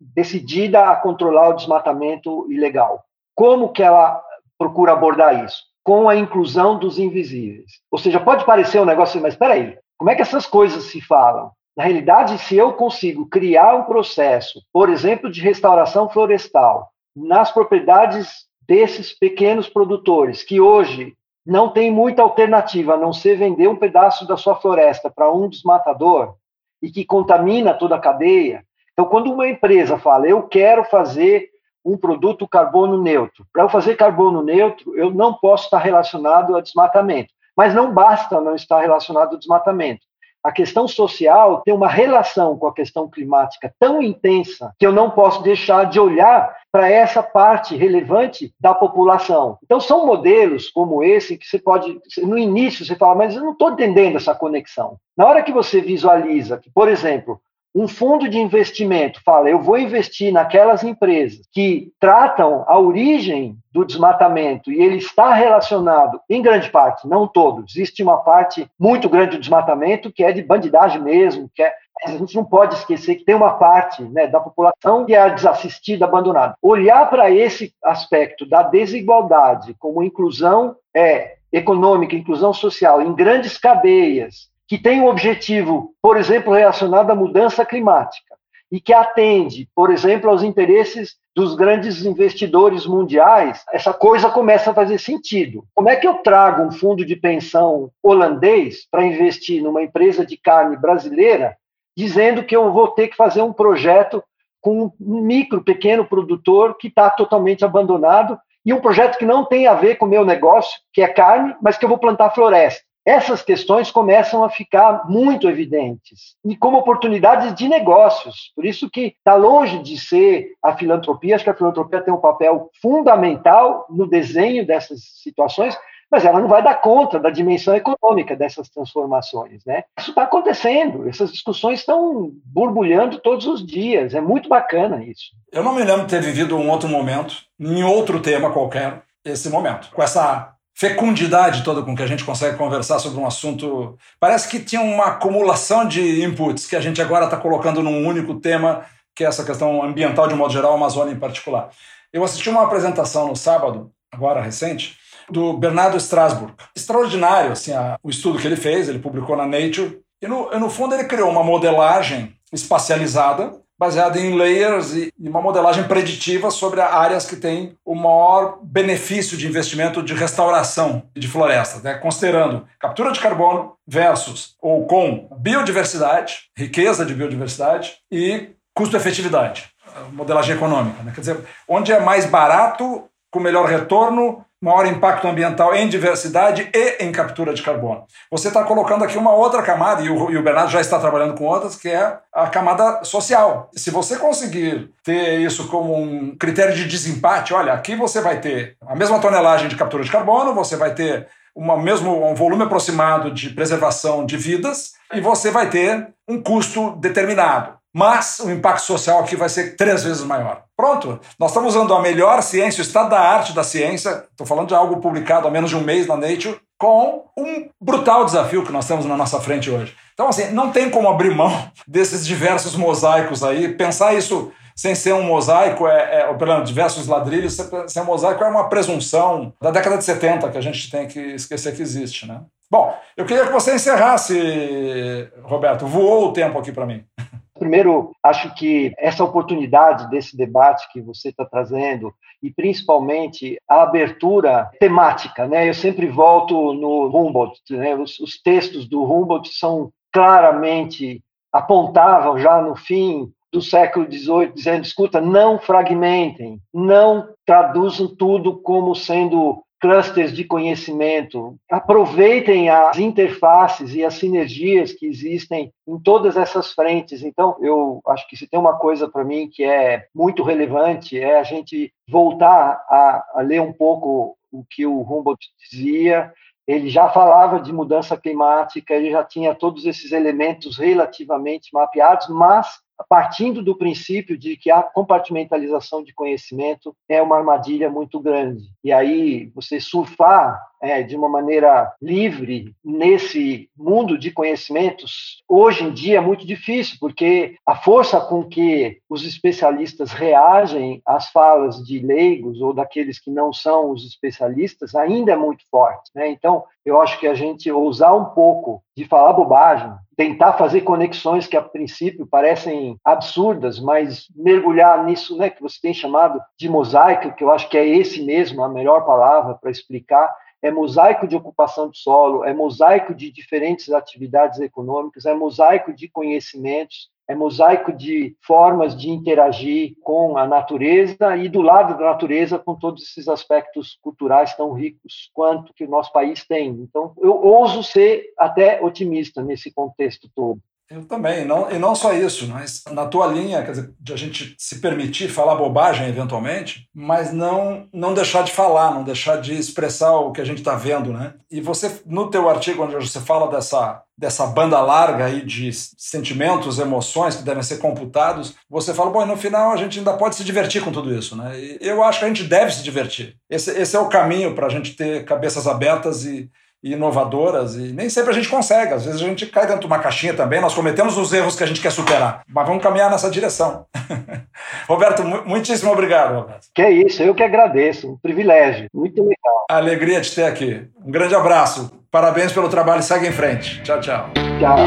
decidida 0.00 0.90
a 0.90 0.96
controlar 0.96 1.48
o 1.48 1.54
desmatamento 1.54 2.46
ilegal. 2.50 3.02
Como 3.34 3.72
que 3.72 3.82
ela 3.82 4.22
procura 4.56 4.92
abordar 4.92 5.44
isso? 5.44 5.64
Com 5.90 6.08
a 6.08 6.14
inclusão 6.14 6.78
dos 6.78 7.00
invisíveis. 7.00 7.80
Ou 7.90 7.98
seja, 7.98 8.20
pode 8.20 8.44
parecer 8.44 8.80
um 8.80 8.84
negócio, 8.84 9.20
mas 9.20 9.34
espera 9.34 9.54
aí, 9.54 9.76
como 9.98 10.08
é 10.08 10.14
que 10.14 10.22
essas 10.22 10.46
coisas 10.46 10.84
se 10.84 11.00
falam? 11.00 11.50
Na 11.76 11.82
realidade, 11.82 12.38
se 12.38 12.56
eu 12.56 12.74
consigo 12.74 13.26
criar 13.26 13.74
um 13.74 13.82
processo, 13.82 14.62
por 14.72 14.88
exemplo, 14.88 15.28
de 15.28 15.40
restauração 15.40 16.08
florestal, 16.08 16.88
nas 17.16 17.50
propriedades 17.50 18.46
desses 18.68 19.12
pequenos 19.12 19.68
produtores, 19.68 20.44
que 20.44 20.60
hoje 20.60 21.12
não 21.44 21.72
tem 21.72 21.90
muita 21.90 22.22
alternativa 22.22 22.94
a 22.94 22.96
não 22.96 23.12
ser 23.12 23.36
vender 23.36 23.66
um 23.66 23.74
pedaço 23.74 24.24
da 24.28 24.36
sua 24.36 24.54
floresta 24.54 25.10
para 25.10 25.32
um 25.32 25.48
desmatador 25.48 26.36
e 26.80 26.88
que 26.88 27.04
contamina 27.04 27.74
toda 27.74 27.96
a 27.96 28.00
cadeia. 28.00 28.62
Então, 28.92 29.06
quando 29.06 29.32
uma 29.32 29.48
empresa 29.48 29.98
fala, 29.98 30.28
eu 30.28 30.44
quero 30.44 30.84
fazer 30.84 31.50
um 31.84 31.96
produto 31.96 32.48
carbono 32.48 33.02
neutro. 33.02 33.46
Para 33.52 33.64
eu 33.64 33.68
fazer 33.68 33.96
carbono 33.96 34.42
neutro, 34.42 34.96
eu 34.96 35.10
não 35.10 35.34
posso 35.34 35.64
estar 35.64 35.78
relacionado 35.78 36.56
a 36.56 36.60
desmatamento. 36.60 37.32
Mas 37.56 37.74
não 37.74 37.92
basta 37.92 38.40
não 38.40 38.54
estar 38.54 38.80
relacionado 38.80 39.32
ao 39.32 39.38
desmatamento 39.38 40.02
a 40.42 40.50
questão 40.50 40.88
social 40.88 41.62
tem 41.64 41.74
uma 41.74 41.88
relação 41.88 42.58
com 42.58 42.66
a 42.66 42.74
questão 42.74 43.08
climática 43.08 43.72
tão 43.78 44.02
intensa 44.02 44.74
que 44.78 44.86
eu 44.86 44.92
não 44.92 45.10
posso 45.10 45.42
deixar 45.42 45.84
de 45.84 46.00
olhar 46.00 46.56
para 46.72 46.88
essa 46.88 47.22
parte 47.22 47.76
relevante 47.76 48.54
da 48.58 48.72
população. 48.72 49.58
Então, 49.62 49.80
são 49.80 50.06
modelos 50.06 50.70
como 50.70 51.02
esse 51.02 51.36
que 51.36 51.46
você 51.46 51.58
pode, 51.58 52.00
no 52.22 52.38
início, 52.38 52.84
você 52.84 52.94
fala, 52.94 53.14
mas 53.14 53.34
eu 53.34 53.42
não 53.42 53.52
estou 53.52 53.72
entendendo 53.72 54.16
essa 54.16 54.34
conexão. 54.34 54.96
Na 55.16 55.26
hora 55.26 55.42
que 55.42 55.52
você 55.52 55.80
visualiza 55.80 56.58
que, 56.58 56.70
por 56.70 56.88
exemplo, 56.88 57.40
um 57.74 57.86
fundo 57.86 58.28
de 58.28 58.38
investimento 58.38 59.20
fala, 59.24 59.48
eu 59.48 59.60
vou 59.60 59.78
investir 59.78 60.32
naquelas 60.32 60.82
empresas 60.82 61.40
que 61.52 61.92
tratam 62.00 62.64
a 62.66 62.78
origem 62.78 63.56
do 63.72 63.84
desmatamento 63.84 64.72
e 64.72 64.82
ele 64.82 64.96
está 64.96 65.32
relacionado, 65.32 66.20
em 66.28 66.42
grande 66.42 66.68
parte, 66.70 67.08
não 67.08 67.28
todo, 67.28 67.64
existe 67.68 68.02
uma 68.02 68.18
parte 68.18 68.68
muito 68.78 69.08
grande 69.08 69.36
do 69.36 69.40
desmatamento 69.40 70.12
que 70.12 70.24
é 70.24 70.32
de 70.32 70.42
bandidagem 70.42 71.00
mesmo, 71.00 71.48
que 71.54 71.62
é 71.62 71.72
a 72.02 72.12
gente 72.12 72.34
não 72.34 72.44
pode 72.44 72.74
esquecer 72.74 73.16
que 73.16 73.24
tem 73.24 73.34
uma 73.34 73.58
parte 73.58 74.02
né, 74.02 74.26
da 74.26 74.40
população 74.40 75.04
que 75.04 75.14
é 75.14 75.30
desassistida, 75.30 76.06
abandonada. 76.06 76.54
Olhar 76.62 77.08
para 77.10 77.30
esse 77.30 77.74
aspecto 77.84 78.48
da 78.48 78.62
desigualdade 78.62 79.74
como 79.78 80.02
inclusão 80.02 80.76
é, 80.96 81.36
econômica, 81.52 82.14
inclusão 82.16 82.52
social 82.52 83.02
em 83.02 83.14
grandes 83.14 83.58
cadeias, 83.58 84.48
que 84.70 84.78
tem 84.78 85.00
um 85.00 85.08
objetivo, 85.08 85.96
por 86.00 86.16
exemplo, 86.16 86.54
relacionado 86.54 87.10
à 87.10 87.14
mudança 87.16 87.66
climática 87.66 88.36
e 88.70 88.80
que 88.80 88.92
atende, 88.92 89.68
por 89.74 89.90
exemplo, 89.90 90.30
aos 90.30 90.44
interesses 90.44 91.16
dos 91.34 91.56
grandes 91.56 92.04
investidores 92.04 92.86
mundiais, 92.86 93.64
essa 93.72 93.92
coisa 93.92 94.30
começa 94.30 94.70
a 94.70 94.74
fazer 94.74 94.98
sentido. 94.98 95.64
Como 95.74 95.88
é 95.88 95.96
que 95.96 96.06
eu 96.06 96.18
trago 96.18 96.62
um 96.62 96.70
fundo 96.70 97.04
de 97.04 97.16
pensão 97.16 97.90
holandês 98.00 98.86
para 98.88 99.04
investir 99.04 99.60
numa 99.60 99.82
empresa 99.82 100.24
de 100.24 100.36
carne 100.36 100.76
brasileira, 100.76 101.56
dizendo 101.96 102.44
que 102.44 102.54
eu 102.54 102.72
vou 102.72 102.86
ter 102.86 103.08
que 103.08 103.16
fazer 103.16 103.42
um 103.42 103.52
projeto 103.52 104.22
com 104.60 104.92
um 105.00 105.20
micro, 105.20 105.64
pequeno 105.64 106.06
produtor 106.06 106.76
que 106.78 106.86
está 106.86 107.10
totalmente 107.10 107.64
abandonado 107.64 108.38
e 108.64 108.72
um 108.72 108.80
projeto 108.80 109.18
que 109.18 109.26
não 109.26 109.44
tem 109.44 109.66
a 109.66 109.74
ver 109.74 109.96
com 109.96 110.06
o 110.06 110.08
meu 110.08 110.24
negócio, 110.24 110.78
que 110.92 111.02
é 111.02 111.08
carne, 111.08 111.56
mas 111.60 111.76
que 111.76 111.84
eu 111.84 111.88
vou 111.88 111.98
plantar 111.98 112.30
floresta 112.30 112.88
essas 113.10 113.42
questões 113.42 113.90
começam 113.90 114.44
a 114.44 114.48
ficar 114.48 115.08
muito 115.08 115.48
evidentes 115.48 116.36
e 116.44 116.56
como 116.56 116.78
oportunidades 116.78 117.52
de 117.54 117.68
negócios. 117.68 118.52
Por 118.54 118.64
isso 118.64 118.88
que 118.88 119.16
está 119.18 119.34
longe 119.34 119.82
de 119.82 119.98
ser 119.98 120.52
a 120.62 120.76
filantropia. 120.76 121.34
Acho 121.34 121.42
que 121.42 121.50
a 121.50 121.54
filantropia 121.54 122.00
tem 122.00 122.14
um 122.14 122.20
papel 122.20 122.70
fundamental 122.80 123.84
no 123.90 124.06
desenho 124.06 124.64
dessas 124.64 125.00
situações, 125.24 125.76
mas 126.08 126.24
ela 126.24 126.38
não 126.38 126.46
vai 126.46 126.62
dar 126.62 126.80
conta 126.80 127.18
da 127.18 127.30
dimensão 127.30 127.74
econômica 127.74 128.36
dessas 128.36 128.68
transformações, 128.68 129.64
né? 129.64 129.82
Isso 129.98 130.10
está 130.10 130.22
acontecendo. 130.22 131.08
Essas 131.08 131.32
discussões 131.32 131.80
estão 131.80 132.30
borbulhando 132.44 133.18
todos 133.18 133.44
os 133.48 133.66
dias. 133.66 134.14
É 134.14 134.20
muito 134.20 134.48
bacana 134.48 135.04
isso. 135.04 135.32
Eu 135.50 135.64
não 135.64 135.74
me 135.74 135.82
lembro 135.82 136.06
de 136.06 136.10
ter 136.10 136.22
vivido 136.22 136.56
um 136.56 136.70
outro 136.70 136.88
momento, 136.88 137.34
em 137.58 137.82
outro 137.82 138.20
tema 138.20 138.52
qualquer, 138.52 139.02
esse 139.24 139.50
momento, 139.50 139.90
com 139.90 140.00
essa 140.00 140.54
fecundidade 140.80 141.62
toda 141.62 141.82
com 141.82 141.94
que 141.94 142.02
a 142.02 142.06
gente 142.06 142.24
consegue 142.24 142.56
conversar 142.56 142.98
sobre 142.98 143.20
um 143.20 143.26
assunto. 143.26 143.98
Parece 144.18 144.48
que 144.48 144.58
tinha 144.58 144.80
uma 144.80 145.08
acumulação 145.08 145.86
de 145.86 146.24
inputs 146.24 146.66
que 146.66 146.74
a 146.74 146.80
gente 146.80 147.02
agora 147.02 147.26
está 147.26 147.36
colocando 147.36 147.82
num 147.82 148.06
único 148.06 148.40
tema, 148.40 148.86
que 149.14 149.22
é 149.22 149.26
essa 149.26 149.44
questão 149.44 149.82
ambiental 149.82 150.26
de 150.26 150.34
modo 150.34 150.50
geral, 150.50 150.72
a 150.72 150.76
Amazônia 150.76 151.12
em 151.12 151.18
particular. 151.18 151.68
Eu 152.10 152.24
assisti 152.24 152.48
uma 152.48 152.64
apresentação 152.64 153.28
no 153.28 153.36
sábado, 153.36 153.92
agora 154.10 154.40
recente, 154.40 154.96
do 155.28 155.52
Bernardo 155.52 155.98
Strasburg. 155.98 156.54
Extraordinário 156.74 157.52
assim, 157.52 157.74
a, 157.74 157.98
o 158.02 158.08
estudo 158.08 158.38
que 158.38 158.46
ele 158.46 158.56
fez, 158.56 158.88
ele 158.88 159.00
publicou 159.00 159.36
na 159.36 159.44
Nature. 159.44 160.00
E 160.22 160.26
no, 160.26 160.50
no 160.58 160.70
fundo 160.70 160.94
ele 160.94 161.04
criou 161.04 161.28
uma 161.28 161.44
modelagem 161.44 162.34
espacializada 162.50 163.52
baseada 163.80 164.20
em 164.20 164.36
layers 164.36 164.92
e 164.92 165.10
uma 165.18 165.40
modelagem 165.40 165.84
preditiva 165.84 166.50
sobre 166.50 166.82
áreas 166.82 167.24
que 167.24 167.34
têm 167.34 167.78
o 167.82 167.94
maior 167.94 168.58
benefício 168.62 169.38
de 169.38 169.48
investimento 169.48 170.02
de 170.02 170.12
restauração 170.12 171.04
de 171.16 171.26
florestas, 171.26 171.82
né? 171.82 171.94
considerando 171.94 172.68
captura 172.78 173.10
de 173.10 173.18
carbono 173.18 173.72
versus 173.86 174.54
ou 174.60 174.86
com 174.86 175.30
biodiversidade, 175.38 176.50
riqueza 176.54 177.06
de 177.06 177.14
biodiversidade 177.14 177.94
e 178.12 178.50
custo-efetividade, 178.74 179.70
modelagem 180.12 180.56
econômica. 180.56 181.02
Né? 181.02 181.12
Quer 181.14 181.20
dizer, 181.22 181.38
onde 181.66 181.90
é 181.90 181.98
mais 181.98 182.26
barato, 182.26 183.04
com 183.30 183.40
melhor 183.40 183.66
retorno, 183.66 184.44
maior 184.60 184.86
impacto 184.86 185.26
ambiental 185.26 185.74
em 185.74 185.88
diversidade 185.88 186.68
e 186.74 187.02
em 187.02 187.10
captura 187.10 187.54
de 187.54 187.62
carbono. 187.62 188.04
Você 188.30 188.48
está 188.48 188.62
colocando 188.62 189.04
aqui 189.04 189.16
uma 189.16 189.32
outra 189.32 189.62
camada, 189.62 190.02
e 190.02 190.10
o, 190.10 190.30
e 190.30 190.36
o, 190.36 190.42
Bernardo 190.42 190.70
já 190.70 190.80
está 190.80 190.98
trabalhando 190.98 191.34
com 191.34 191.44
outras, 191.44 191.76
que 191.76 191.88
é 191.88 192.18
a 192.32 192.46
camada 192.48 193.02
social. 193.04 193.70
Se 193.74 193.90
você 193.90 194.16
conseguir 194.16 194.90
ter 195.02 195.40
isso 195.40 195.68
como 195.68 195.96
um 195.96 196.36
critério 196.36 196.74
de 196.74 196.86
desempate, 196.86 197.54
olha, 197.54 197.72
aqui 197.72 197.96
você 197.96 198.20
vai 198.20 198.40
ter 198.40 198.76
a 198.86 198.94
mesma 198.94 199.18
tonelagem 199.18 199.68
de 199.68 199.76
captura 199.76 200.04
de 200.04 200.10
carbono, 200.10 200.54
você 200.54 200.76
vai 200.76 200.94
ter 200.94 201.26
uma 201.54 201.76
mesmo, 201.78 202.30
um 202.30 202.34
volume 202.34 202.64
aproximado 202.64 203.32
de 203.32 203.50
preservação 203.50 204.26
de 204.26 204.36
vidas, 204.36 204.92
e 205.12 205.20
você 205.20 205.50
vai 205.50 205.68
ter 205.70 206.08
um 206.28 206.40
custo 206.40 206.96
determinado 206.96 207.79
mas 207.94 208.38
o 208.40 208.50
impacto 208.50 208.82
social 208.82 209.20
aqui 209.20 209.36
vai 209.36 209.48
ser 209.48 209.76
três 209.76 210.04
vezes 210.04 210.22
maior. 210.22 210.62
Pronto, 210.76 211.20
nós 211.38 211.50
estamos 211.50 211.74
usando 211.74 211.94
a 211.94 212.00
melhor 212.00 212.42
ciência, 212.42 212.80
o 212.80 212.86
estado 212.86 213.10
da 213.10 213.20
arte 213.20 213.52
da 213.52 213.62
ciência, 213.62 214.24
estou 214.30 214.46
falando 214.46 214.68
de 214.68 214.74
algo 214.74 215.00
publicado 215.00 215.46
há 215.46 215.50
menos 215.50 215.70
de 215.70 215.76
um 215.76 215.82
mês 215.82 216.06
na 216.06 216.16
Nature, 216.16 216.58
com 216.78 217.26
um 217.36 217.68
brutal 217.80 218.24
desafio 218.24 218.64
que 218.64 218.72
nós 218.72 218.86
temos 218.86 219.04
na 219.04 219.16
nossa 219.16 219.38
frente 219.40 219.70
hoje. 219.70 219.94
Então, 220.14 220.28
assim, 220.28 220.50
não 220.52 220.70
tem 220.70 220.88
como 220.88 221.08
abrir 221.08 221.34
mão 221.34 221.52
desses 221.86 222.26
diversos 222.26 222.74
mosaicos 222.74 223.44
aí. 223.44 223.68
Pensar 223.74 224.14
isso 224.14 224.50
sem 224.74 224.94
ser 224.94 225.12
um 225.12 225.22
mosaico, 225.22 225.86
é, 225.86 226.20
é, 226.20 226.28
ou 226.28 226.36
pelo 226.36 226.54
menos 226.54 226.68
diversos 226.68 227.06
ladrilhos, 227.06 227.54
ser 227.54 228.00
um 228.00 228.04
mosaico 228.04 228.42
é 228.42 228.48
uma 228.48 228.68
presunção 228.70 229.52
da 229.60 229.70
década 229.70 229.98
de 229.98 230.04
70 230.04 230.48
que 230.48 230.56
a 230.56 230.60
gente 230.62 230.90
tem 230.90 231.06
que 231.06 231.20
esquecer 231.20 231.76
que 231.76 231.82
existe, 231.82 232.26
né? 232.26 232.40
Bom, 232.70 232.96
eu 233.16 233.26
queria 233.26 233.44
que 233.44 233.52
você 233.52 233.74
encerrasse, 233.74 235.28
Roberto. 235.42 235.86
Voou 235.86 236.28
o 236.28 236.32
tempo 236.32 236.58
aqui 236.58 236.72
para 236.72 236.86
mim. 236.86 237.04
Primeiro, 237.60 238.12
acho 238.22 238.54
que 238.54 238.90
essa 238.96 239.22
oportunidade 239.22 240.08
desse 240.08 240.34
debate 240.34 240.90
que 240.90 240.98
você 241.02 241.28
está 241.28 241.44
trazendo 241.44 242.10
e 242.42 242.50
principalmente 242.50 243.58
a 243.68 243.82
abertura 243.82 244.70
temática, 244.80 245.46
né? 245.46 245.68
Eu 245.68 245.74
sempre 245.74 246.06
volto 246.06 246.72
no 246.72 247.08
Humboldt, 247.08 247.60
né? 247.76 247.94
Os, 247.94 248.18
os 248.18 248.40
textos 248.40 248.88
do 248.88 249.04
Humboldt 249.04 249.50
são 249.50 249.92
claramente 250.10 251.22
apontavam 251.52 252.38
já 252.38 252.62
no 252.62 252.74
fim 252.74 253.30
do 253.52 253.60
século 253.60 254.10
XVIII, 254.10 254.52
dizendo: 254.54 254.84
escuta, 254.84 255.20
não 255.20 255.58
fragmentem, 255.58 256.58
não 256.72 257.28
traduzam 257.44 258.08
tudo 258.08 258.58
como 258.62 258.94
sendo 258.94 259.62
clusters 259.80 260.32
de 260.32 260.44
conhecimento, 260.44 261.56
aproveitem 261.70 262.68
as 262.68 262.98
interfaces 262.98 263.94
e 263.94 264.04
as 264.04 264.14
sinergias 264.14 264.92
que 264.92 265.06
existem 265.06 265.72
em 265.88 265.98
todas 265.98 266.36
essas 266.36 266.72
frentes. 266.72 267.22
Então, 267.22 267.56
eu 267.60 268.00
acho 268.06 268.28
que 268.28 268.36
se 268.36 268.46
tem 268.46 268.60
uma 268.60 268.78
coisa 268.78 269.08
para 269.08 269.24
mim 269.24 269.48
que 269.48 269.64
é 269.64 270.06
muito 270.14 270.42
relevante 270.42 271.18
é 271.18 271.38
a 271.38 271.42
gente 271.42 271.92
voltar 272.08 272.84
a, 272.88 273.24
a 273.36 273.40
ler 273.40 273.62
um 273.62 273.72
pouco 273.72 274.36
o 274.52 274.64
que 274.68 274.84
o 274.84 275.00
Humboldt 275.00 275.48
dizia. 275.58 276.32
Ele 276.66 276.88
já 276.88 277.08
falava 277.08 277.58
de 277.58 277.72
mudança 277.72 278.16
climática, 278.16 278.94
ele 278.94 279.10
já 279.10 279.24
tinha 279.24 279.54
todos 279.54 279.86
esses 279.86 280.12
elementos 280.12 280.78
relativamente 280.78 281.70
mapeados, 281.72 282.28
mas 282.28 282.68
partindo 283.08 283.62
do 283.62 283.76
princípio 283.76 284.36
de 284.36 284.56
que 284.56 284.70
a 284.70 284.82
compartimentalização 284.82 286.02
de 286.02 286.14
conhecimento 286.14 286.94
é 287.08 287.20
uma 287.22 287.36
armadilha 287.36 287.88
muito 287.88 288.20
grande. 288.20 288.64
E 288.82 288.92
aí, 288.92 289.50
você 289.54 289.80
surfar 289.80 290.60
é, 290.82 291.02
de 291.02 291.14
uma 291.14 291.28
maneira 291.28 291.92
livre 292.00 292.74
nesse 292.82 293.68
mundo 293.76 294.18
de 294.18 294.30
conhecimentos, 294.30 295.42
hoje 295.46 295.84
em 295.84 295.92
dia 295.92 296.18
é 296.18 296.20
muito 296.20 296.46
difícil, 296.46 296.96
porque 296.98 297.56
a 297.66 297.76
força 297.76 298.20
com 298.20 298.44
que 298.44 298.98
os 299.08 299.24
especialistas 299.26 300.12
reagem 300.12 301.02
às 301.06 301.30
falas 301.30 301.84
de 301.84 301.98
leigos 301.98 302.60
ou 302.60 302.72
daqueles 302.72 303.20
que 303.20 303.30
não 303.30 303.52
são 303.52 303.90
os 303.90 304.06
especialistas 304.06 304.94
ainda 304.94 305.32
é 305.32 305.36
muito 305.36 305.64
forte. 305.70 306.10
Né? 306.14 306.30
Então, 306.30 306.64
eu 306.84 307.00
acho 307.00 307.20
que 307.20 307.26
a 307.26 307.34
gente 307.34 307.70
ousar 307.70 308.16
um 308.16 308.26
pouco 308.26 308.82
de 309.00 309.08
falar 309.08 309.32
bobagem, 309.32 309.90
tentar 310.14 310.52
fazer 310.52 310.82
conexões 310.82 311.46
que 311.46 311.56
a 311.56 311.62
princípio 311.62 312.26
parecem 312.26 312.98
absurdas, 313.02 313.80
mas 313.80 314.28
mergulhar 314.36 315.02
nisso, 315.06 315.38
né, 315.38 315.48
que 315.48 315.62
você 315.62 315.80
tem 315.80 315.94
chamado 315.94 316.38
de 316.58 316.68
mosaico, 316.68 317.34
que 317.34 317.42
eu 317.42 317.50
acho 317.50 317.66
que 317.70 317.78
é 317.78 317.88
esse 317.88 318.22
mesmo 318.22 318.62
a 318.62 318.68
melhor 318.68 319.06
palavra 319.06 319.54
para 319.54 319.70
explicar, 319.70 320.30
é 320.62 320.70
mosaico 320.70 321.26
de 321.26 321.34
ocupação 321.34 321.88
de 321.88 321.96
solo, 321.96 322.44
é 322.44 322.52
mosaico 322.52 323.14
de 323.14 323.32
diferentes 323.32 323.90
atividades 323.90 324.60
econômicas, 324.60 325.24
é 325.24 325.32
mosaico 325.32 325.94
de 325.94 326.06
conhecimentos, 326.06 327.08
é 327.30 327.34
mosaico 327.34 327.92
de 327.92 328.36
formas 328.44 329.00
de 329.00 329.08
interagir 329.08 329.94
com 330.02 330.36
a 330.36 330.48
natureza 330.48 331.36
e 331.36 331.48
do 331.48 331.62
lado 331.62 331.96
da 331.96 332.06
natureza 332.06 332.58
com 332.58 332.74
todos 332.74 333.04
esses 333.04 333.28
aspectos 333.28 333.96
culturais 334.02 334.52
tão 334.56 334.72
ricos 334.72 335.30
quanto 335.32 335.72
que 335.72 335.84
o 335.84 335.88
nosso 335.88 336.12
país 336.12 336.44
tem. 336.44 336.70
Então, 336.70 337.12
eu 337.18 337.40
ouso 337.40 337.84
ser 337.84 338.32
até 338.36 338.82
otimista 338.82 339.44
nesse 339.44 339.72
contexto 339.72 340.28
todo. 340.34 340.60
Eu 340.90 341.04
também, 341.04 341.44
não, 341.44 341.70
e 341.70 341.78
não 341.78 341.94
só 341.94 342.12
isso, 342.12 342.48
mas 342.48 342.82
na 342.90 343.06
tua 343.06 343.28
linha, 343.28 343.62
quer 343.62 343.70
dizer, 343.70 343.94
de 344.00 344.12
a 344.12 344.16
gente 344.16 344.56
se 344.58 344.80
permitir 344.80 345.28
falar 345.28 345.54
bobagem 345.54 346.08
eventualmente, 346.08 346.88
mas 346.92 347.32
não 347.32 347.88
não 347.92 348.12
deixar 348.12 348.42
de 348.42 348.50
falar, 348.50 348.92
não 348.92 349.04
deixar 349.04 349.40
de 349.40 349.54
expressar 349.54 350.16
o 350.16 350.32
que 350.32 350.40
a 350.40 350.44
gente 350.44 350.58
está 350.58 350.74
vendo, 350.74 351.12
né? 351.12 351.34
E 351.48 351.60
você, 351.60 352.02
no 352.04 352.28
teu 352.28 352.48
artigo 352.48 352.82
onde 352.82 352.96
você 352.96 353.20
fala 353.20 353.48
dessa, 353.48 354.02
dessa 354.18 354.44
banda 354.48 354.80
larga 354.80 355.26
aí 355.26 355.46
de 355.46 355.70
sentimentos, 355.72 356.80
emoções 356.80 357.36
que 357.36 357.44
devem 357.44 357.62
ser 357.62 357.78
computados, 357.78 358.56
você 358.68 358.92
fala, 358.92 359.10
bom, 359.10 359.24
no 359.24 359.36
final 359.36 359.70
a 359.70 359.76
gente 359.76 360.00
ainda 360.00 360.14
pode 360.14 360.34
se 360.34 360.42
divertir 360.42 360.82
com 360.82 360.90
tudo 360.90 361.14
isso, 361.14 361.36
né? 361.36 361.56
E 361.56 361.78
eu 361.80 362.02
acho 362.02 362.18
que 362.18 362.24
a 362.24 362.28
gente 362.28 362.42
deve 362.42 362.72
se 362.72 362.82
divertir. 362.82 363.36
Esse, 363.48 363.70
esse 363.70 363.94
é 363.94 364.00
o 364.00 364.08
caminho 364.08 364.56
para 364.56 364.66
a 364.66 364.70
gente 364.70 364.96
ter 364.96 365.24
cabeças 365.24 365.68
abertas 365.68 366.24
e 366.24 366.50
e 366.82 366.92
inovadoras 366.92 367.76
e 367.76 367.92
nem 367.92 368.08
sempre 368.08 368.30
a 368.30 368.34
gente 368.34 368.48
consegue. 368.48 368.94
Às 368.94 369.04
vezes 369.04 369.20
a 369.20 369.24
gente 369.24 369.46
cai 369.46 369.66
dentro 369.66 369.80
de 369.80 369.86
uma 369.86 369.98
caixinha 369.98 370.34
também, 370.34 370.60
nós 370.60 370.74
cometemos 370.74 371.16
os 371.16 371.32
erros 371.32 371.56
que 371.56 371.64
a 371.64 371.66
gente 371.66 371.80
quer 371.80 371.92
superar, 371.92 372.42
mas 372.48 372.66
vamos 372.66 372.82
caminhar 372.82 373.10
nessa 373.10 373.30
direção. 373.30 373.86
Roberto, 374.88 375.22
muitíssimo 375.24 375.92
obrigado, 375.92 376.34
Roberto. 376.34 376.66
Que 376.74 376.82
é 376.82 376.90
isso, 376.90 377.22
eu 377.22 377.34
que 377.34 377.42
agradeço, 377.42 378.12
um 378.12 378.16
privilégio, 378.16 378.88
muito 378.94 379.20
legal. 379.22 379.66
Alegria 379.70 380.20
de 380.20 380.30
ter 380.30 380.44
aqui. 380.44 380.86
Um 381.04 381.10
grande 381.10 381.34
abraço, 381.34 381.90
parabéns 382.10 382.52
pelo 382.52 382.68
trabalho 382.68 383.00
e 383.00 383.04
segue 383.04 383.26
em 383.26 383.32
frente. 383.32 383.82
Tchau, 383.82 384.00
tchau. 384.00 384.30
Tchau. 384.58 384.78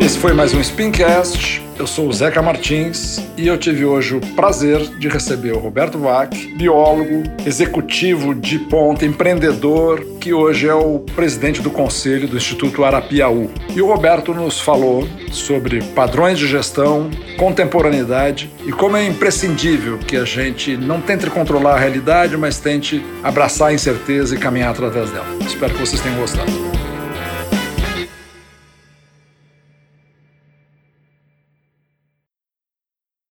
Esse 0.00 0.18
foi 0.18 0.32
mais 0.32 0.54
um 0.54 0.62
Spincast. 0.62 1.67
Eu 1.78 1.86
sou 1.86 2.08
o 2.08 2.12
Zeca 2.12 2.42
Martins 2.42 3.20
e 3.36 3.46
eu 3.46 3.56
tive 3.56 3.84
hoje 3.84 4.16
o 4.16 4.20
prazer 4.34 4.80
de 4.98 5.08
receber 5.08 5.52
o 5.52 5.60
Roberto 5.60 5.96
Vac, 5.96 6.34
biólogo, 6.56 7.22
executivo 7.46 8.34
de 8.34 8.58
ponta, 8.58 9.06
empreendedor, 9.06 10.04
que 10.20 10.32
hoje 10.32 10.66
é 10.66 10.74
o 10.74 10.98
presidente 10.98 11.62
do 11.62 11.70
conselho 11.70 12.26
do 12.26 12.36
Instituto 12.36 12.84
Arapiaú. 12.84 13.48
E 13.76 13.80
o 13.80 13.86
Roberto 13.86 14.34
nos 14.34 14.60
falou 14.60 15.06
sobre 15.30 15.80
padrões 15.94 16.36
de 16.36 16.48
gestão, 16.48 17.08
contemporaneidade 17.36 18.50
e 18.66 18.72
como 18.72 18.96
é 18.96 19.06
imprescindível 19.06 19.98
que 19.98 20.16
a 20.16 20.24
gente 20.24 20.76
não 20.76 21.00
tente 21.00 21.30
controlar 21.30 21.76
a 21.76 21.78
realidade, 21.78 22.36
mas 22.36 22.58
tente 22.58 23.00
abraçar 23.22 23.68
a 23.68 23.72
incerteza 23.72 24.34
e 24.34 24.38
caminhar 24.38 24.72
através 24.72 25.10
dela. 25.10 25.26
Espero 25.46 25.72
que 25.74 25.80
vocês 25.80 26.02
tenham 26.02 26.18
gostado. 26.18 26.50